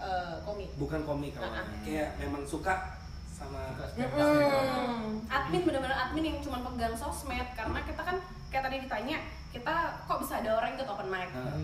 eh, 0.00 0.36
komik. 0.44 0.70
Bukan 0.80 1.00
komik 1.04 1.32
awalnya. 1.36 1.64
Kayak 1.84 2.10
memang 2.20 2.42
suka 2.48 2.98
sama 3.32 3.74
Mm-mm. 3.98 5.18
admin 5.26 5.62
bener-bener 5.66 5.96
admin 5.98 6.24
yang 6.34 6.38
cuma 6.40 6.62
pegang 6.62 6.94
sosmed. 6.94 7.48
Karena 7.52 7.78
kita 7.82 8.02
kan 8.02 8.16
kayak 8.48 8.64
tadi 8.68 8.76
ditanya 8.84 9.18
kita 9.52 9.74
kok 10.08 10.18
bisa 10.22 10.40
ada 10.40 10.50
orang 10.56 10.72
ikut 10.78 10.88
open 10.88 11.08
mic? 11.12 11.28
Nah, 11.32 11.56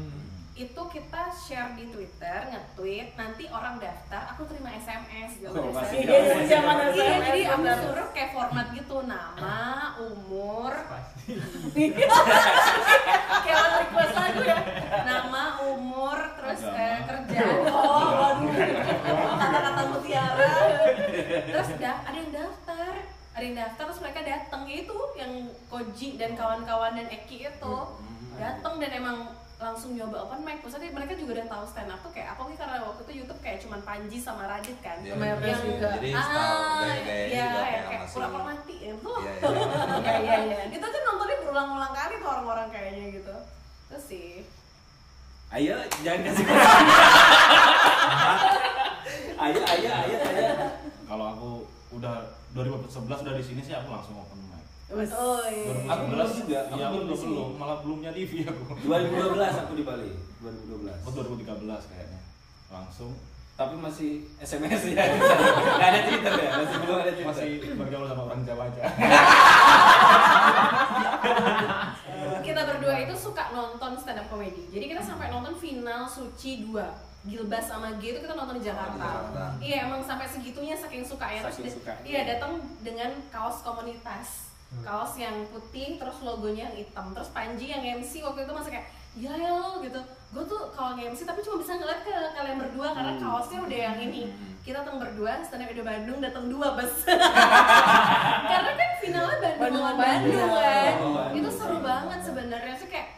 itu 0.59 0.83
kita 0.91 1.23
share 1.31 1.71
di 1.79 1.87
Twitter, 1.87 2.51
nge-tweet, 2.51 3.15
nanti 3.15 3.47
orang 3.47 3.79
daftar, 3.79 4.35
aku 4.35 4.43
terima 4.51 4.75
SMS 4.75 5.39
gitu. 5.39 5.55
Oh, 5.55 5.71
masih 5.71 6.03
Iya, 6.03 6.19
zaman 6.51 6.77
Iya, 6.83 6.91
SMS, 6.91 7.23
jadi 7.31 7.41
aku 7.47 7.67
suruh 7.87 8.09
kayak 8.11 8.31
format 8.35 8.67
gitu, 8.75 8.97
nama, 9.07 9.95
umur, 10.03 10.48
kayak 13.45 13.65
request 13.85 14.15
lagu 14.17 14.41
ya, 14.45 14.59
nama, 15.05 15.61
umur, 15.69 16.19
terus 16.41 16.63
eh, 16.73 16.99
kerjaan, 17.05 17.69
oh, 17.69 18.09
waduh, 18.17 18.53
kata-kata 19.39 19.83
mutiara, 19.93 20.53
terus 21.53 21.69
da 21.77 21.93
ada 22.07 22.17
yang 22.17 22.33
daftar, 22.33 22.93
ada 23.37 23.45
yang 23.45 23.57
daftar, 23.57 23.85
terus 23.87 24.01
mereka 24.03 24.21
datang 24.25 24.65
itu 24.67 24.99
yang 25.15 25.33
Koji 25.69 26.17
dan 26.17 26.33
kawan-kawan 26.35 26.97
dan 26.97 27.09
Eki 27.13 27.53
itu. 27.53 27.77
Datang 28.39 28.79
dan 28.79 28.91
emang 28.95 29.19
langsung 29.59 29.91
nyoba 29.99 30.23
open 30.23 30.41
mic. 30.47 30.63
Maksudnya 30.63 30.95
mereka 30.95 31.19
juga 31.19 31.43
udah 31.43 31.47
tahu 31.51 31.65
stand 31.67 31.91
up 31.91 31.99
tuh 31.99 32.15
kayak 32.15 32.39
apa 32.39 32.47
sih 32.47 32.57
karena 32.57 32.79
waktu 32.87 33.03
itu 33.11 33.13
YouTube 33.23 33.41
kayak 33.43 33.59
cuman 33.59 33.81
Panji 33.83 34.19
sama 34.23 34.47
Radit 34.47 34.79
kan. 34.79 35.03
Iya, 35.03 35.19
Sama 35.19 35.27
Ernest 35.35 35.63
juga. 35.67 35.91
Jadi 35.99 36.11
style 36.15 36.63
gaya-gaya 36.79 37.27
iya, 37.27 37.43
juga 37.43 37.59
ya, 37.59 37.75
yang 37.75 37.87
kayak 37.91 38.07
pura-pura 38.15 38.45
mati 38.47 38.77
ya 38.79 38.95
tuh. 39.03 39.19
Iya, 39.19 39.33
Iya 39.99 40.15
iya 40.23 40.37
iya. 40.47 40.63
Itu 40.71 40.87
kan 40.87 41.01
nontonnya 41.03 41.37
berulang-ulang 41.43 41.93
kali 41.93 42.15
tuh 42.23 42.29
orang-orang 42.31 42.69
kayaknya 42.71 43.05
gitu. 43.19 43.35
Terus 43.91 44.05
sih. 44.07 44.31
Ayo, 45.49 45.75
jangan 46.05 46.21
kasih 46.29 46.45
Ayo, 49.39 49.61
ayo, 49.65 49.91
ayo, 49.91 50.17
ayo. 50.19 50.51
kalau 51.09 51.27
aku 51.33 51.51
udah 51.95 52.21
2011 52.53 53.25
udah 53.25 53.35
di 53.39 53.45
sini 53.47 53.63
sih 53.65 53.73
aku 53.73 53.89
langsung 53.89 54.19
open. 54.19 54.39
Oh 54.89 55.45
iya. 55.45 55.85
Aku 55.85 56.03
belum 56.09 56.29
juga, 56.33 56.59
aku 56.65 56.81
aku 56.81 56.99
belum 57.05 57.21
belum, 57.29 57.51
malah 57.61 57.79
belumnya 57.85 58.09
TV 58.17 58.41
aku. 58.49 58.73
2012 58.89 59.37
aku 59.37 59.73
di 59.77 59.85
Bali. 59.85 60.11
2012. 60.41 61.05
Oh 61.05 61.13
2013 61.13 61.91
kayaknya. 61.93 62.21
Langsung 62.73 63.13
Tapi 63.59 63.75
masih 63.75 64.23
SMS 64.39 64.95
ya. 64.95 65.03
Nggak 65.77 65.89
ada 65.91 66.01
Twitter 66.07 66.31
ya, 66.31 66.51
masih 66.63 66.77
belum 66.79 66.97
ada 67.03 67.11
Twitter. 67.11 67.27
masih 67.27 67.51
bergaul 67.75 68.07
sama 68.07 68.23
orang 68.31 68.41
Jawa 68.47 68.71
aja. 68.71 68.83
Kita 72.39 72.61
berdua 72.65 72.95
itu 73.03 73.15
suka 73.19 73.51
nonton 73.51 73.99
stand 73.99 74.23
up 74.23 74.31
comedy. 74.31 74.63
Jadi 74.71 74.85
kita 74.95 75.03
sampai 75.03 75.29
nonton 75.29 75.59
final 75.59 76.07
Suci 76.07 76.65
2. 76.71 76.81
Gilbas 77.29 77.67
sama 77.67 77.99
G 77.99 78.15
itu 78.15 78.23
kita 78.25 78.33
nonton 78.33 78.57
di 78.57 78.65
Jakarta. 78.65 78.95
di 78.95 79.03
Jakarta. 79.05 79.45
Iya, 79.59 79.77
emang 79.91 80.01
sampai 80.01 80.25
segitunya 80.25 80.79
saking 80.79 81.03
sukanya 81.03 81.45
terus 81.45 81.61
Saking 81.61 81.75
sukanya. 81.83 82.01
Iya, 82.07 82.21
datang 82.25 82.53
dengan 82.81 83.11
kaos 83.29 83.61
komunitas. 83.67 84.48
Kaos 84.85 85.17
yang 85.17 85.49
putih 85.49 85.97
terus 85.97 86.21
logonya 86.21 86.69
yang 86.69 86.77
hitam. 86.77 87.17
Terus 87.17 87.31
Panji 87.33 87.73
yang 87.73 87.81
MC 87.81 88.21
waktu 88.21 88.45
itu 88.45 88.53
masih 88.53 88.71
kayak 88.77 88.87
ya 89.17 89.33
ya 89.35 89.51
lo 89.53 89.81
gitu. 89.81 90.01
Gue 90.29 90.45
tuh 90.45 90.61
kalau 90.77 90.93
nge-MC 90.97 91.25
tapi 91.25 91.41
cuma 91.41 91.57
bisa 91.65 91.73
ngeliat 91.81 92.05
ke 92.05 92.13
kalian 92.37 92.59
berdua 92.61 92.89
karena 92.93 93.13
kaosnya 93.17 93.59
udah 93.65 93.79
yang 93.93 93.99
ini. 93.99 94.23
Kita 94.61 94.85
datang 94.85 95.01
berdua, 95.01 95.41
stand 95.41 95.65
up 95.65 95.73
Bandung 95.81 96.21
datang 96.21 96.45
dua 96.53 96.77
bus. 96.77 97.09
karena 98.53 98.73
kan 98.77 98.91
finalnya 99.01 99.37
Bandung 99.41 99.57
Bandung 99.57 99.83
lawan 99.83 99.97
Bandung 99.97 100.37
Bandung. 100.37 100.53
kan. 100.61 100.95
Bandung. 101.01 101.37
Itu 101.41 101.49
seru 101.49 101.79
banget 101.81 102.21
sebenarnya 102.21 102.75
sih 102.77 102.89
kayak 102.93 103.09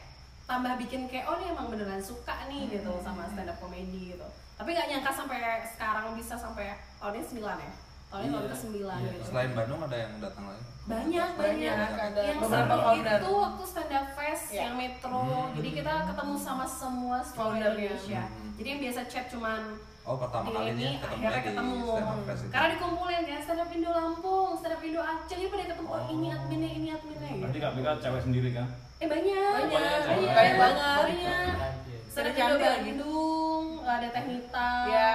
tambah 0.50 0.74
bikin 0.82 1.06
kayak 1.06 1.30
oh 1.30 1.38
ini 1.38 1.54
emang 1.54 1.70
beneran 1.70 2.02
suka 2.02 2.50
nih 2.50 2.66
gitu 2.66 2.90
sama 3.06 3.22
stand 3.30 3.46
up 3.46 3.54
comedy 3.62 4.18
gitu 4.18 4.26
tapi 4.58 4.74
nggak 4.74 4.90
nyangka 4.90 5.14
sampai 5.14 5.62
sekarang 5.62 6.18
bisa 6.18 6.34
sampai 6.34 6.74
ini 6.74 7.22
sembilan 7.22 7.56
ya 7.62 7.72
tahun 8.10 8.26
Iya. 8.28 8.40
ke 8.44 8.56
sembilan 8.56 8.98
Iya. 8.98 9.10
gitu 9.12 9.24
Selain 9.24 9.50
Bandung 9.52 9.80
ada 9.80 9.96
yang 9.96 10.12
datang 10.18 10.44
lagi? 10.46 10.62
banyak 10.82 11.28
banyak 11.32 11.70
Banyak, 11.70 12.02
ada 12.02 12.20
yang 12.24 12.38
beberapa 12.40 12.66
seru 12.68 12.82
founder. 12.82 13.18
itu 13.20 13.30
waktu 13.32 13.62
stand 13.64 13.92
up 13.92 14.06
fest 14.10 14.44
Iya. 14.48 14.60
yang 14.60 14.74
metro 14.76 15.22
jadi 15.52 15.68
kita 15.72 15.92
ketemu 16.04 16.34
sama 16.36 16.64
semua 16.66 17.18
founder 17.20 17.38
Foundernya. 17.70 17.86
Indonesia 17.88 18.22
jadi 18.52 18.68
yang 18.68 18.80
biasa 18.82 19.00
chat 19.06 19.26
cuman 19.28 19.62
Oh 20.00 20.16
pertama 20.16 20.48
kalinya 20.50 20.72
ini 20.72 20.88
akhirnya 20.98 21.30
di 21.30 21.42
ketemu 21.46 21.76
stand 21.86 22.08
up 22.08 22.20
fest 22.24 22.40
itu. 22.40 22.50
karena 22.50 22.68
dikumpulin 22.72 23.22
kan 23.22 23.38
stand 23.40 23.60
up 23.60 23.70
Indo 23.70 23.90
Lampung 23.92 24.48
stand 24.56 24.74
up 24.74 24.82
Indo 24.82 25.00
Aceh 25.00 25.36
ini 25.36 25.46
pada 25.46 25.64
ketemu 25.68 25.88
oh, 25.88 26.02
ini 26.08 26.26
adminnya 26.28 26.70
ini 26.72 26.88
adminnya 26.90 27.28
gitu 27.28 27.40
Berarti 27.40 27.58
Kak 27.60 27.72
Bika 27.72 27.92
cewek 28.00 28.22
sendiri 28.22 28.50
kan? 28.50 28.66
Eh 28.96 29.06
banyak, 29.06 29.32
Banyak, 29.32 29.70
banyak, 29.70 30.28
banyak 30.28 30.56
banget. 30.58 31.04
banyak. 31.06 31.72
Stand 32.10 32.26
up 32.26 32.34
Indo. 32.34 32.56
Bandung, 32.58 33.64
ada 33.82 34.08
Teknita, 34.08 34.70
Ya, 34.84 35.14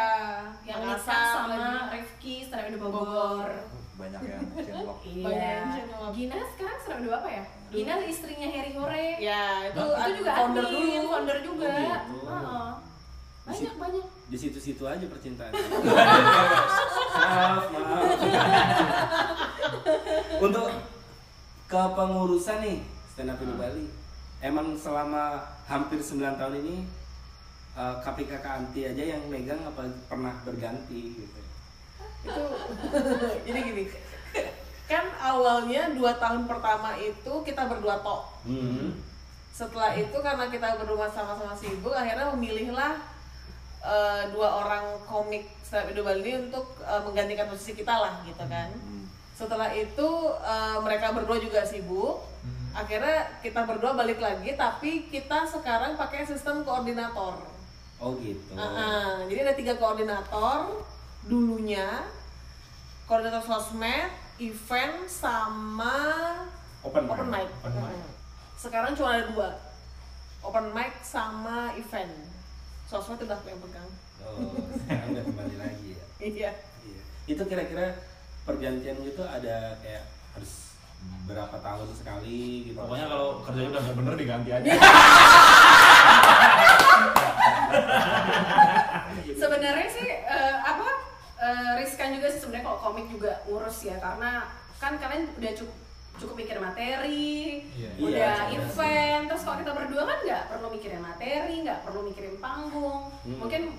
yang 0.63 0.79
Makassar 0.81 1.11
Nisa 1.11 1.33
sama 1.35 1.53
lagi. 1.53 1.77
Rifki, 1.93 2.35
stand 2.41 2.61
up 2.61 2.65
Indo 2.65 2.74
Bogor. 2.89 3.49
Banyak 3.95 4.21
yang 4.21 4.43
cinlok. 4.59 4.97
Banyak 4.99 5.39
Iya. 5.39 5.51
yang 5.55 5.67
channel. 5.71 6.03
Gina 6.11 6.37
sekarang 6.51 6.77
up 6.83 6.97
Indo 6.99 7.11
apa 7.11 7.29
ya? 7.31 7.43
Gina 7.71 7.93
istrinya 8.03 8.47
Harry 8.49 8.71
Hore. 8.73 9.07
Ya, 9.17 9.41
itu, 9.67 9.79
itu 9.79 10.11
juga 10.19 10.31
founder 10.35 10.63
admin, 10.63 10.83
dulu. 10.99 11.07
founder 11.09 11.37
juga. 11.39 11.65
Oh, 11.65 11.79
gitu. 11.79 12.17
Heeh. 12.27 12.67
Banyak 13.45 13.75
banyak. 13.77 14.05
di 14.25 14.37
situ-situ 14.41 14.83
aja 14.83 15.05
percintaan. 15.05 15.53
maaf, 17.15 17.65
maaf. 17.69 18.03
Untuk 20.41 20.65
kepengurusan 21.65 22.57
nih 22.59 22.77
stand 23.07 23.29
up 23.29 23.39
Indo 23.39 23.55
Bali. 23.55 23.85
Emang 24.41 24.73
selama 24.75 25.39
hampir 25.65 25.97
9 25.97 26.19
tahun 26.35 26.55
ini 26.59 26.75
eh, 27.75 27.95
KPK 28.01 28.33
Anti 28.41 28.81
aja 28.83 29.03
yang 29.15 29.21
megang 29.29 29.61
apa 29.61 29.87
pernah 30.05 30.33
berganti 30.41 31.15
gitu. 31.15 31.39
Itu. 32.25 32.45
Jadi 33.45 33.59
gini 33.61 33.85
kan 34.85 35.05
awalnya 35.17 35.89
dua 35.97 36.13
tahun 36.21 36.45
pertama 36.45 36.93
itu 36.97 37.33
kita 37.41 37.65
berdua 37.65 37.99
tok. 38.05 38.23
Hmm. 38.45 38.93
setelah 39.55 39.95
itu 39.95 40.11
karena 40.19 40.51
kita 40.51 40.75
berdua 40.83 41.07
sama-sama 41.07 41.55
sibuk 41.55 41.95
akhirnya 41.95 42.27
memilihlah 42.35 42.99
eh, 43.79 44.27
dua 44.35 44.51
orang 44.51 44.99
komik 45.07 45.47
stand 45.63 45.87
up 45.87 45.95
Indo 45.95 46.03
Bali 46.03 46.19
ini 46.27 46.51
untuk 46.51 46.75
eh, 46.83 47.01
menggantikan 47.07 47.47
posisi 47.47 47.71
kita 47.71 47.95
lah 47.95 48.19
gitu 48.27 48.43
kan. 48.51 48.67
Setelah 49.31 49.71
itu 49.71 50.09
eh, 50.43 50.77
mereka 50.83 51.15
berdua 51.15 51.39
juga 51.39 51.63
sibuk. 51.63 52.19
Akhirnya 52.75 53.31
kita 53.39 53.63
berdua 53.63 53.95
balik 53.95 54.19
lagi 54.19 54.59
tapi 54.59 55.07
kita 55.07 55.47
sekarang 55.47 55.95
pakai 55.95 56.27
sistem 56.27 56.67
koordinator. 56.67 57.39
Oh 58.03 58.11
gitu. 58.19 58.59
Ah, 58.59 58.67
ah. 58.67 59.11
jadi 59.23 59.47
ada 59.47 59.55
tiga 59.55 59.79
koordinator 59.79 60.83
dulunya 61.25 62.05
koordinator 63.09 63.41
sosmed 63.41 64.13
event 64.37 65.09
sama 65.09 65.97
Open 66.85 67.09
mic. 67.09 67.17
open 67.17 67.27
mic. 67.33 67.49
Open 67.65 67.81
mic. 67.81 67.97
Sekarang 68.61 68.93
cuma 68.93 69.17
ada 69.17 69.25
dua. 69.33 69.49
Open 70.45 70.69
mic 70.69 70.93
sama 71.01 71.73
event. 71.73 72.13
Sosmed 72.85 73.17
udah 73.25 73.37
aku 73.41 73.49
yang 73.49 73.61
pegang. 73.65 73.89
Oh, 74.21 74.53
sekarang 74.85 75.17
udah 75.17 75.23
kembali 75.25 75.55
lagi 75.57 75.87
ya. 75.97 76.03
Iya. 76.25 76.51
Iya. 76.85 77.01
Itu 77.25 77.43
kira-kira 77.45 77.97
pergantian 78.45 78.97
itu 79.01 79.23
ada 79.25 79.77
kayak 79.81 80.05
harus 80.37 80.77
berapa 81.25 81.57
tahun 81.57 81.89
sekali 81.97 82.69
gitu. 82.69 82.77
Pokoknya 82.77 83.09
kalau 83.09 83.41
kerjanya 83.41 83.69
udah 83.73 83.81
nggak 83.81 83.97
bener 83.97 84.13
diganti 84.13 84.49
aja. 84.53 84.69
sebenarnya 89.35 89.87
sih 89.91 90.07
eh, 91.45 91.71
riskan 91.77 92.09
juga 92.11 92.27
sih 92.27 92.41
sebenarnya 92.41 92.65
kalau 92.65 92.79
komik 92.81 93.05
juga 93.07 93.31
ngurus 93.45 93.77
ya 93.83 93.95
karena 93.97 94.49
kan 94.75 94.97
kalian 94.97 95.29
udah 95.31 95.53
cukup 95.53 95.75
cukup 96.15 96.35
mikir 96.39 96.55
materi, 96.57 97.59
Iya. 97.75 97.89
udah 97.99 98.35
Iya, 98.47 98.55
event, 98.55 99.23
terus 99.27 99.43
kalau 99.43 99.59
kita 99.59 99.75
berdua 99.75 100.03
kan 100.05 100.17
nggak 100.23 100.43
perlu 100.47 100.67
mikirin 100.71 101.03
materi, 101.03 101.55
nggak 101.59 101.83
perlu 101.83 102.07
mikirin 102.07 102.39
panggung, 102.39 103.11
Hmm. 103.19 103.35
mungkin 103.35 103.75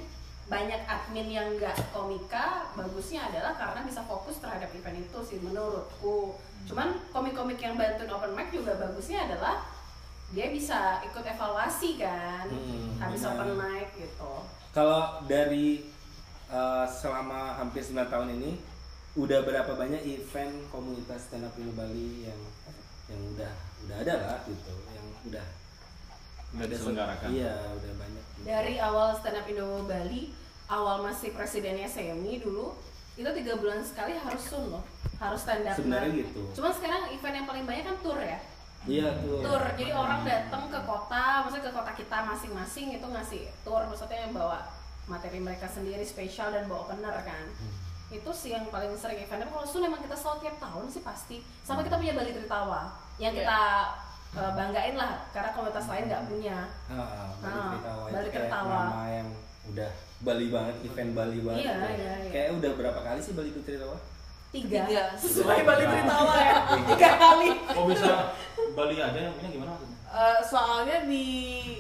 banyak 0.47 0.85
admin 0.85 1.29
yang 1.33 1.49
nggak 1.57 1.73
komika, 1.91 2.69
bagusnya 2.77 3.25
adalah 3.27 3.57
karena 3.57 3.81
bisa 3.83 4.05
fokus 4.05 4.37
terhadap 4.37 4.69
event 4.71 5.01
itu 5.01 5.19
sih 5.25 5.41
menurutku. 5.41 6.37
Cuman 6.69 7.01
komik-komik 7.09 7.57
yang 7.57 7.75
bantuin 7.75 8.05
open 8.07 8.31
mic 8.31 8.53
juga 8.53 8.77
bagusnya 8.77 9.25
adalah 9.25 9.65
dia 10.29 10.53
bisa 10.53 11.01
ikut 11.03 11.25
evaluasi 11.25 11.97
kan, 11.97 12.53
Hmm, 12.53 13.01
habis 13.01 13.25
benar. 13.25 13.33
open 13.33 13.51
mic 13.57 13.89
gitu. 13.97 14.33
Kalau 14.71 15.25
dari 15.25 15.89
uh, 16.49 16.85
selama 16.85 17.57
hampir 17.57 17.81
9 17.81 17.97
tahun 18.07 18.29
ini 18.33 18.51
udah 19.15 19.41
berapa 19.43 19.73
banyak 19.73 20.03
event 20.05 20.69
komunitas 20.69 21.25
stand 21.25 21.43
up 21.43 21.55
Indo 21.55 21.73
Bali 21.73 22.25
yang 22.25 22.41
yang 23.07 23.21
udah 23.33 23.53
udah 23.83 23.97
ada 23.99 24.15
lah 24.21 24.39
gitu, 24.45 24.73
yang 24.91 25.07
udah 25.25 25.47
Udah 26.49 26.67
diselenggarakan. 26.67 27.29
Iya, 27.29 27.53
udah 27.75 27.93
banyak. 27.97 28.25
dari 28.43 28.75
awal 28.79 29.13
stand 29.13 29.37
up 29.37 29.47
Indo 29.47 29.67
Bali 29.83 30.31
awal 30.67 31.03
masih 31.03 31.31
presidennya 31.31 31.87
Semi 31.87 32.39
dulu 32.39 32.75
itu 33.15 33.27
tiga 33.33 33.57
bulan 33.57 33.81
sekali 33.81 34.13
harus 34.15 34.43
sun 34.43 34.69
loh 34.69 34.85
harus 35.17 35.41
stand 35.41 35.65
up 35.65 35.75
Sebenarnya 35.75 36.13
gitu. 36.19 36.43
cuman 36.53 36.69
sekarang 36.71 37.03
event 37.09 37.35
yang 37.35 37.47
paling 37.47 37.65
banyak 37.65 37.85
kan 37.85 37.97
tour 37.99 38.19
ya 38.19 38.37
Iya 38.85 39.09
tuh. 39.19 39.41
tour 39.41 39.63
jadi 39.73 39.91
orang 39.91 40.21
datang 40.23 40.69
ke 40.69 40.79
kota 40.79 41.25
maksudnya 41.41 41.65
ke 41.65 41.73
kota 41.73 41.93
kita 41.93 42.19
masing-masing 42.25 42.87
itu 42.93 43.07
ngasih 43.07 43.43
tour 43.63 43.83
maksudnya 43.83 44.19
yang 44.21 44.33
bawa 44.33 44.61
materi 45.07 45.39
mereka 45.39 45.67
sendiri 45.67 46.03
spesial 46.03 46.51
dan 46.51 46.67
bawa 46.67 46.85
opener 46.85 47.15
kan 47.21 47.47
itu 48.09 48.31
sih 48.33 48.51
yang 48.51 48.67
paling 48.67 48.91
sering 48.93 49.19
event 49.19 49.41
tapi 49.41 49.51
kalau 49.51 49.65
sun 49.65 49.83
emang 49.83 49.99
kita 49.99 50.15
selalu 50.15 50.39
tiap 50.41 50.57
tahun 50.59 50.87
sih 50.87 51.01
pasti 51.01 51.37
sama 51.61 51.83
kita 51.83 51.95
punya 51.97 52.13
Bali 52.13 52.31
Tritawa 52.33 52.83
yang 53.17 53.33
Iya. 53.33 53.41
kita 53.41 53.61
eh, 54.37 54.53
banggain 54.53 54.95
lah 54.95 55.11
karena 55.31 55.51
komunitas 55.51 55.87
lain 55.87 56.05
nggak 56.07 56.25
punya 56.27 56.59
Ah, 56.87 57.31
Bali 57.37 57.51
Ah, 57.53 57.71
Tritawa 57.73 58.03
itu 58.03 58.13
Bali 58.13 58.29
kayak 58.29 58.43
Tritawa. 58.45 58.79
nama 58.81 59.03
yang 59.13 59.29
udah 59.67 59.91
Bali 60.17 60.47
banget, 60.49 60.77
event 60.83 61.11
Bali 61.13 61.39
banget. 61.41 61.61
Iya, 61.61 61.75
iya, 61.93 62.13
iya. 62.17 62.31
Kayak 62.31 62.49
udah 62.55 62.71
berapa 62.73 63.01
kali 63.03 63.21
sih 63.21 63.33
Bali 63.33 63.51
Tritawa? 63.53 63.99
tiga, 64.49 64.81
Tiga. 64.87 65.05
Sesuai 65.13 65.61
Bali 65.61 65.85
Tritawa 65.85 66.35
ya. 66.41 66.57
Tiga 66.89 67.11
kali. 67.13 67.49
Kok 67.69 67.85
bisa 67.87 68.11
Bali 68.73 68.97
aja 68.97 69.19
yang 69.21 69.35
punya 69.35 69.51
gimana 69.51 69.71
maksudnya? 69.73 69.99
Eh, 70.09 70.39
soalnya 70.43 70.97
di 71.05 71.27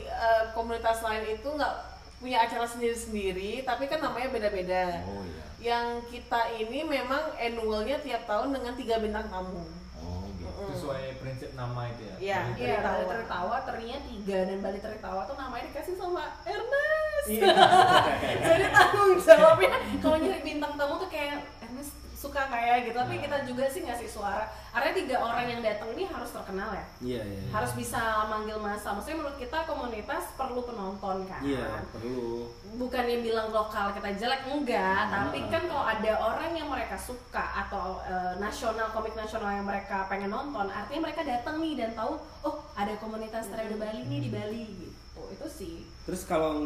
eh, 0.03 0.43
komunitas 0.53 0.99
lain 1.01 1.25
itu 1.31 1.49
nggak 1.49 1.75
punya 2.17 2.39
acara 2.43 2.65
sendiri-sendiri, 2.65 3.63
tapi 3.63 3.87
kan 3.87 4.01
namanya 4.01 4.29
beda-beda. 4.33 5.05
Oh 5.05 5.23
iya. 5.23 5.45
Yang 5.57 5.87
kita 6.13 6.41
ini 6.57 6.85
memang 6.85 7.33
annualnya 7.37 8.01
tiap 8.01 8.25
tahun 8.25 8.57
dengan 8.57 8.73
tiga 8.77 8.97
bintang 9.01 9.27
tamu. 9.29 9.65
Oh 10.01 10.25
gitu. 10.37 10.49
Mm. 10.49 10.69
Sesuai 10.73 11.03
prinsip 11.21 11.51
nama 11.53 11.91
itu 11.91 12.03
ya. 12.07 12.17
Iya. 12.17 12.41
Bali 12.41 12.61
Iya, 12.61 12.75
Tertawa. 12.77 12.89
Bali 12.89 13.05
Tertawa 13.09 13.57
terinya 13.65 13.99
tiga 14.05 14.39
dan 14.47 14.59
Bali 14.61 14.81
Tertawa 14.81 15.21
tuh 15.25 15.37
namanya 15.37 15.65
dikasih 15.69 15.95
sama 15.97 16.25
Ernest. 16.45 17.29
Iya. 17.29 17.53
Jadi 18.49 18.67
tanggung 18.73 19.13
jawabnya 19.19 19.71
kalau 19.99 20.17
nyari 20.17 20.41
bintang 20.41 20.73
tamu 20.77 20.95
tuh 20.97 21.09
kayak 21.11 21.45
Ernest 21.61 21.93
suka 22.27 22.43
kayak 22.47 22.85
gitu, 22.85 22.97
tapi 22.97 23.15
Nah. 23.15 23.23
kita 23.23 23.37
juga 23.45 23.65
sih 23.65 23.81
ngasih 23.81 24.09
suara. 24.09 24.43
Artinya 24.71 24.95
tiga 24.99 25.17
orang 25.19 25.47
yang 25.47 25.61
datang 25.61 25.89
ini 25.91 26.05
harus 26.05 26.29
terkenal 26.29 26.69
ya, 26.71 26.85
Iya, 27.01 27.23
iya. 27.23 27.39
iya. 27.41 27.51
harus 27.51 27.73
bisa 27.73 27.99
manggil 28.27 28.59
masa. 28.59 28.93
Maksudnya 28.93 29.19
menurut 29.19 29.39
kita 29.39 29.59
komunitas 29.65 30.35
perlu 30.35 30.61
penonton 30.61 31.25
kan. 31.25 31.41
Iya, 31.41 31.87
perlu. 31.89 32.51
Bukannya 32.77 33.23
bilang 33.23 33.49
lokal 33.51 33.91
kita 33.91 34.11
jelek 34.13 34.43
enggak, 34.45 35.09
tapi 35.09 35.39
Hmm. 35.41 35.49
kan 35.49 35.63
kalau 35.65 35.85
ada 35.87 36.13
orang 36.19 36.53
yang 36.53 36.69
mereka 36.69 36.95
suka 36.95 37.45
atau 37.63 38.03
eh, 38.03 38.35
nasional 38.37 38.91
komik 38.91 39.15
nasional 39.15 39.49
yang 39.51 39.65
mereka 39.65 40.05
pengen 40.07 40.29
nonton, 40.29 40.67
artinya 40.67 41.07
mereka 41.07 41.23
datang 41.23 41.57
nih 41.59 41.75
dan 41.75 41.95
tahu 41.95 42.19
oh 42.43 42.57
ada 42.75 42.93
komunitas 42.97 43.49
Trade 43.49 43.75
Bali 43.75 44.03
nih 44.05 44.21
di 44.21 44.31
Bali 44.31 44.63
gitu. 44.77 45.23
Itu 45.27 45.47
sih. 45.49 45.89
Terus 46.05 46.23
kalau 46.23 46.61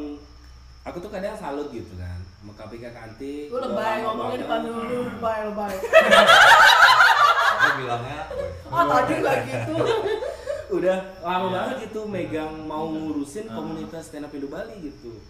aku 0.81 0.96
tuh 0.99 1.09
kadang 1.09 1.37
salut 1.37 1.70
gitu 1.70 1.92
kan 1.94 2.18
sama 2.40 2.53
KPK 2.55 2.85
Kanti. 2.90 3.35
Udah 3.46 3.68
lebay 3.68 4.00
banget. 4.00 4.38
depan 4.40 4.61
dulu, 4.64 4.81
lebay, 5.07 5.40
lebay. 5.44 5.74
Aku 7.61 7.68
bilangnya 7.76 8.20
Oh 8.66 8.85
tadi 8.90 9.14
nggak 9.14 9.37
gitu. 9.44 9.74
Udah 10.81 10.98
lama 11.20 11.44
Iya. 11.44 11.53
banget 11.53 11.76
gitu 11.85 12.00
megang 12.07 12.55
mau 12.64 12.88
ngurusin 12.88 13.44
Ah. 13.46 13.55
komunitas 13.55 14.07
stand 14.07 14.24
up 14.24 14.33
Indo 14.33 14.48
Bali 14.48 14.72
gitu. 14.81 15.20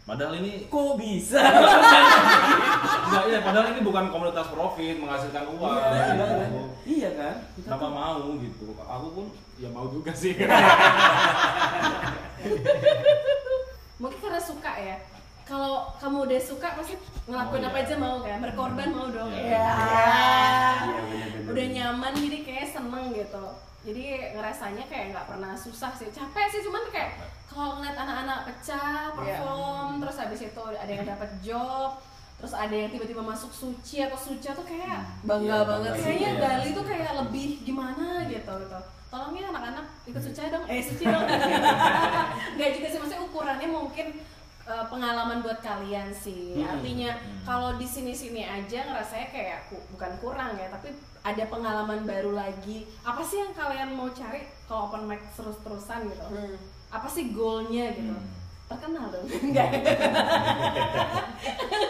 Padahal 0.00 0.36
ini 0.36 0.66
Kok 0.66 0.94
bisa? 0.96 1.38
enggak 3.00 3.24
ya, 3.26 3.38
padahal 3.40 3.66
ini 3.70 3.80
bukan 3.80 4.06
komunitas 4.08 4.46
profit 4.48 4.96
menghasilkan 4.96 5.44
uang. 5.50 5.70
Iya, 5.72 5.90
iya, 5.90 6.04
gitu. 6.06 6.24
kan? 6.24 6.50
Iya 6.84 7.10
kan? 7.12 7.34
Kita 7.52 7.66
Kenapa 7.68 7.82
tuh- 7.82 7.94
mau 7.96 8.20
gitu? 8.38 8.66
Aku 8.76 9.06
pun 9.10 9.26
ya 9.56 9.68
mau 9.68 9.86
juga 9.86 10.12
sih. 10.12 10.34
Mungkin 13.96 14.18
karena 14.18 14.40
suka 14.40 14.72
ya. 14.74 14.96
Kalau 15.44 15.90
kamu 15.96 16.30
udah 16.30 16.40
suka 16.40 16.68
pasti 16.74 16.94
ngelakuin 17.26 17.62
Oh, 17.62 17.68
apa 17.68 17.78
iya. 17.78 17.84
aja 17.84 17.94
mau 17.96 18.16
kan? 18.20 18.38
Berkorban 18.38 18.88
mau 18.90 19.06
dong. 19.08 19.30
Iya. 19.30 19.50
Ya. 19.50 19.68
Iya, 20.80 21.00
bener-bener. 21.02 21.50
Udah 21.50 21.66
nyaman 21.70 22.12
jadi 22.14 22.38
kayak 22.42 22.66
seneng 22.68 23.04
gitu. 23.10 23.44
Jadi 23.80 24.02
ngerasanya 24.36 24.84
kayak 24.86 25.04
nggak 25.10 25.26
pernah 25.26 25.52
susah 25.54 25.90
sih. 25.92 26.08
Capek 26.08 26.46
sih 26.48 26.60
cuman 26.62 26.82
kayak 26.88 27.10
kalau 27.48 27.80
ngeliat 27.80 27.96
anak-anak 27.96 28.38
pecah, 28.46 29.10
perform, 29.10 29.98
terus 29.98 30.16
habis 30.16 30.40
itu 30.44 30.62
ada 30.70 30.86
yang 30.86 31.02
dapat 31.02 31.30
job, 31.42 31.98
terus 32.38 32.54
ada 32.54 32.70
yang 32.70 32.88
tiba-tiba 32.88 33.18
masuk 33.20 33.50
suci 33.50 34.00
atau 34.00 34.14
suci 34.14 34.46
tuh 34.46 34.62
kayak 34.62 35.02
Bangga 35.26 35.60
Iya, 35.60 35.66
banget 35.66 35.92
kayaknya 35.98 36.30
Iya. 36.30 36.40
Bali 36.40 36.68
tuh 36.70 36.84
kayak 36.86 37.12
lebih 37.20 37.48
gimana 37.66 38.06
gitu 38.24 38.52
gitu 38.54 38.80
tolong 39.10 39.34
ya 39.34 39.50
anak-anak 39.50 39.82
ikut 40.06 40.22
suci 40.22 40.40
dong 40.48 40.62
eh 40.64 40.78
suci 40.78 41.02
dong 41.02 41.26
nggak 42.54 42.70
juga 42.78 42.86
sih 42.86 42.98
maksudnya 43.02 43.26
ukurannya 43.26 43.66
mungkin 43.66 44.06
eh, 44.72 44.84
pengalaman 44.86 45.40
buat 45.40 45.58
kalian 45.60 46.08
sih. 46.08 46.54
Hmm. 46.54 46.70
artinya 46.70 47.10
kalau 47.42 47.74
di 47.74 47.84
sini-sini 47.84 48.42
aja 48.42 48.78
ngerasanya 48.84 49.28
kayak 49.28 49.58
ku- 49.66 49.82
bukan 49.90 50.12
kurang 50.16 50.54
ya 50.54 50.68
tapi 50.68 50.88
ada 51.20 51.44
pengalaman 51.44 52.00
baru 52.02 52.32
lagi. 52.32 52.86
Apa 53.02 53.20
sih 53.20 53.38
yang 53.38 53.52
kalian 53.52 53.90
mau 53.90 54.08
cari 54.08 54.40
kalau 54.64 54.88
open 54.88 55.04
mic 55.04 55.20
terus-terusan 55.32 56.06
gitu? 56.06 56.24
Hmm. 56.24 56.54
apa 56.88 57.06
sih 57.06 57.30
goalnya 57.30 57.90
gitu? 57.92 58.10
Hmm. 58.10 58.28
terkenal 58.66 59.10
dong. 59.10 59.26
Enggak. 59.44 59.68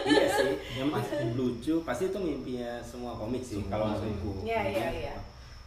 Iya 0.03 0.25
sih. 0.29 0.53
Yang 0.75 0.89
pasti 0.95 1.15
lucu 1.31 1.75
pasti 1.81 2.03
itu 2.05 2.19
mimpinya 2.19 2.81
semua 2.81 3.13
komik 3.13 3.41
sih 3.41 3.61
kalau 3.65 3.91
menurutku 3.91 4.43
Iya, 4.43 4.61
iya, 4.67 4.87
iya. 4.91 5.15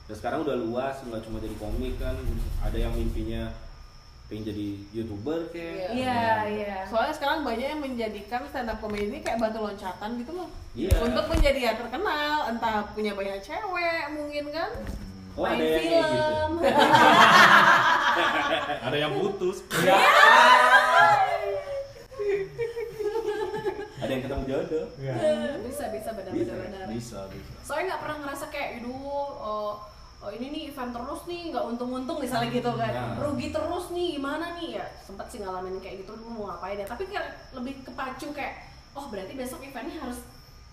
dan 0.05 0.14
sekarang 0.14 0.42
udah 0.42 0.57
luas 0.59 0.96
nggak 1.00 1.22
cuma 1.22 1.38
jadi 1.38 1.57
komik 1.57 1.94
kan 1.96 2.16
ada 2.61 2.77
yang 2.77 2.92
mimpinya 2.92 3.48
pengen 4.25 4.45
jadi 4.49 4.67
youtuber 4.91 5.41
kayak 5.53 5.93
Iya, 5.93 6.25
iya. 6.49 6.77
Soalnya 6.89 7.13
sekarang 7.13 7.45
banyak 7.45 7.69
yang 7.77 7.83
menjadikan 7.85 8.41
stand 8.49 8.73
up 8.73 8.81
comedy 8.81 9.13
ini 9.13 9.21
kayak 9.21 9.37
batu 9.37 9.61
loncatan 9.61 10.17
gitu 10.17 10.33
loh. 10.33 10.49
Iya. 10.73 10.97
Untuk 10.99 11.29
menjadi 11.29 11.61
yang 11.61 11.77
terkenal, 11.77 12.49
entah 12.49 12.89
punya 12.97 13.13
banyak 13.13 13.39
cewek 13.39 14.05
mungkin 14.17 14.45
kan. 14.49 14.71
oh 15.35 15.43
Main 15.45 15.59
ada 15.59 15.65
yang 15.67 15.75
kayak 15.75 15.83
gitu 15.83 16.15
film. 16.15 16.53
Ada 18.87 18.97
yang 18.97 19.13
putus. 19.19 19.59
ada 23.97 24.11
yang 24.13 24.23
ketemu 24.23 24.45
jodoh 24.45 24.87
bisa 25.65 25.85
bisa 25.89 26.11
benar 26.13 26.31
Bisa, 26.31 26.53
benar 26.53 26.61
benar. 26.69 26.87
Bisa, 26.93 27.19
bisa. 27.33 27.53
Soalnya 27.65 27.97
nggak 27.97 28.03
pernah 28.05 28.17
ngerasa 28.21 28.45
kayak, 28.53 28.69
aduh, 28.79 29.01
oh, 29.41 29.73
oh 30.25 30.33
ini 30.33 30.47
nih 30.49 30.63
event 30.67 30.91
terus 30.91 31.21
nih, 31.25 31.41
nggak 31.49 31.65
untung-untung 31.67 32.19
misalnya 32.19 32.49
gitu 32.51 32.71
kan, 32.73 32.89
Nah. 32.89 33.21
rugi 33.21 33.49
terus 33.49 33.85
nih, 33.91 34.17
gimana 34.17 34.57
nih 34.57 34.69
ya? 34.75 34.87
Sempet 34.99 35.29
sih 35.29 35.39
ngalamin 35.39 35.77
kayak 35.79 36.01
gitu, 36.01 36.13
dulu 36.15 36.31
mau 36.35 36.45
ngapain 36.49 36.77
ya? 36.77 36.85
Tapi 36.85 37.05
kayak 37.05 37.25
lebih 37.53 37.81
kepacu 37.83 38.29
kayak, 38.31 38.65
oh 38.93 39.07
berarti 39.07 39.33
besok 39.33 39.61
eventnya 39.61 40.01
harus 40.01 40.25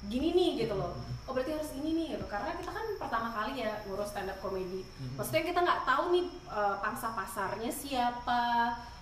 gini 0.04 0.32
nih 0.32 0.52
gitu 0.62 0.74
loh. 0.74 0.96
Oh 1.24 1.32
berarti 1.32 1.52
harus 1.52 1.70
ini 1.74 1.92
nih 1.94 2.08
gitu. 2.14 2.26
Karena 2.26 2.52
kita 2.54 2.72
kan 2.72 2.86
pertama 2.98 3.28
kali 3.30 3.60
ya 3.60 3.84
ngurus 3.86 4.10
stand 4.10 4.28
up 4.28 4.40
comedy. 4.40 4.82
Maksudnya 5.14 5.44
kita 5.44 5.60
nggak 5.60 5.82
tahu 5.84 6.04
nih 6.10 6.26
eh, 6.50 6.76
pangsa 6.80 7.08
pasarnya 7.12 7.70
siapa, 7.70 8.42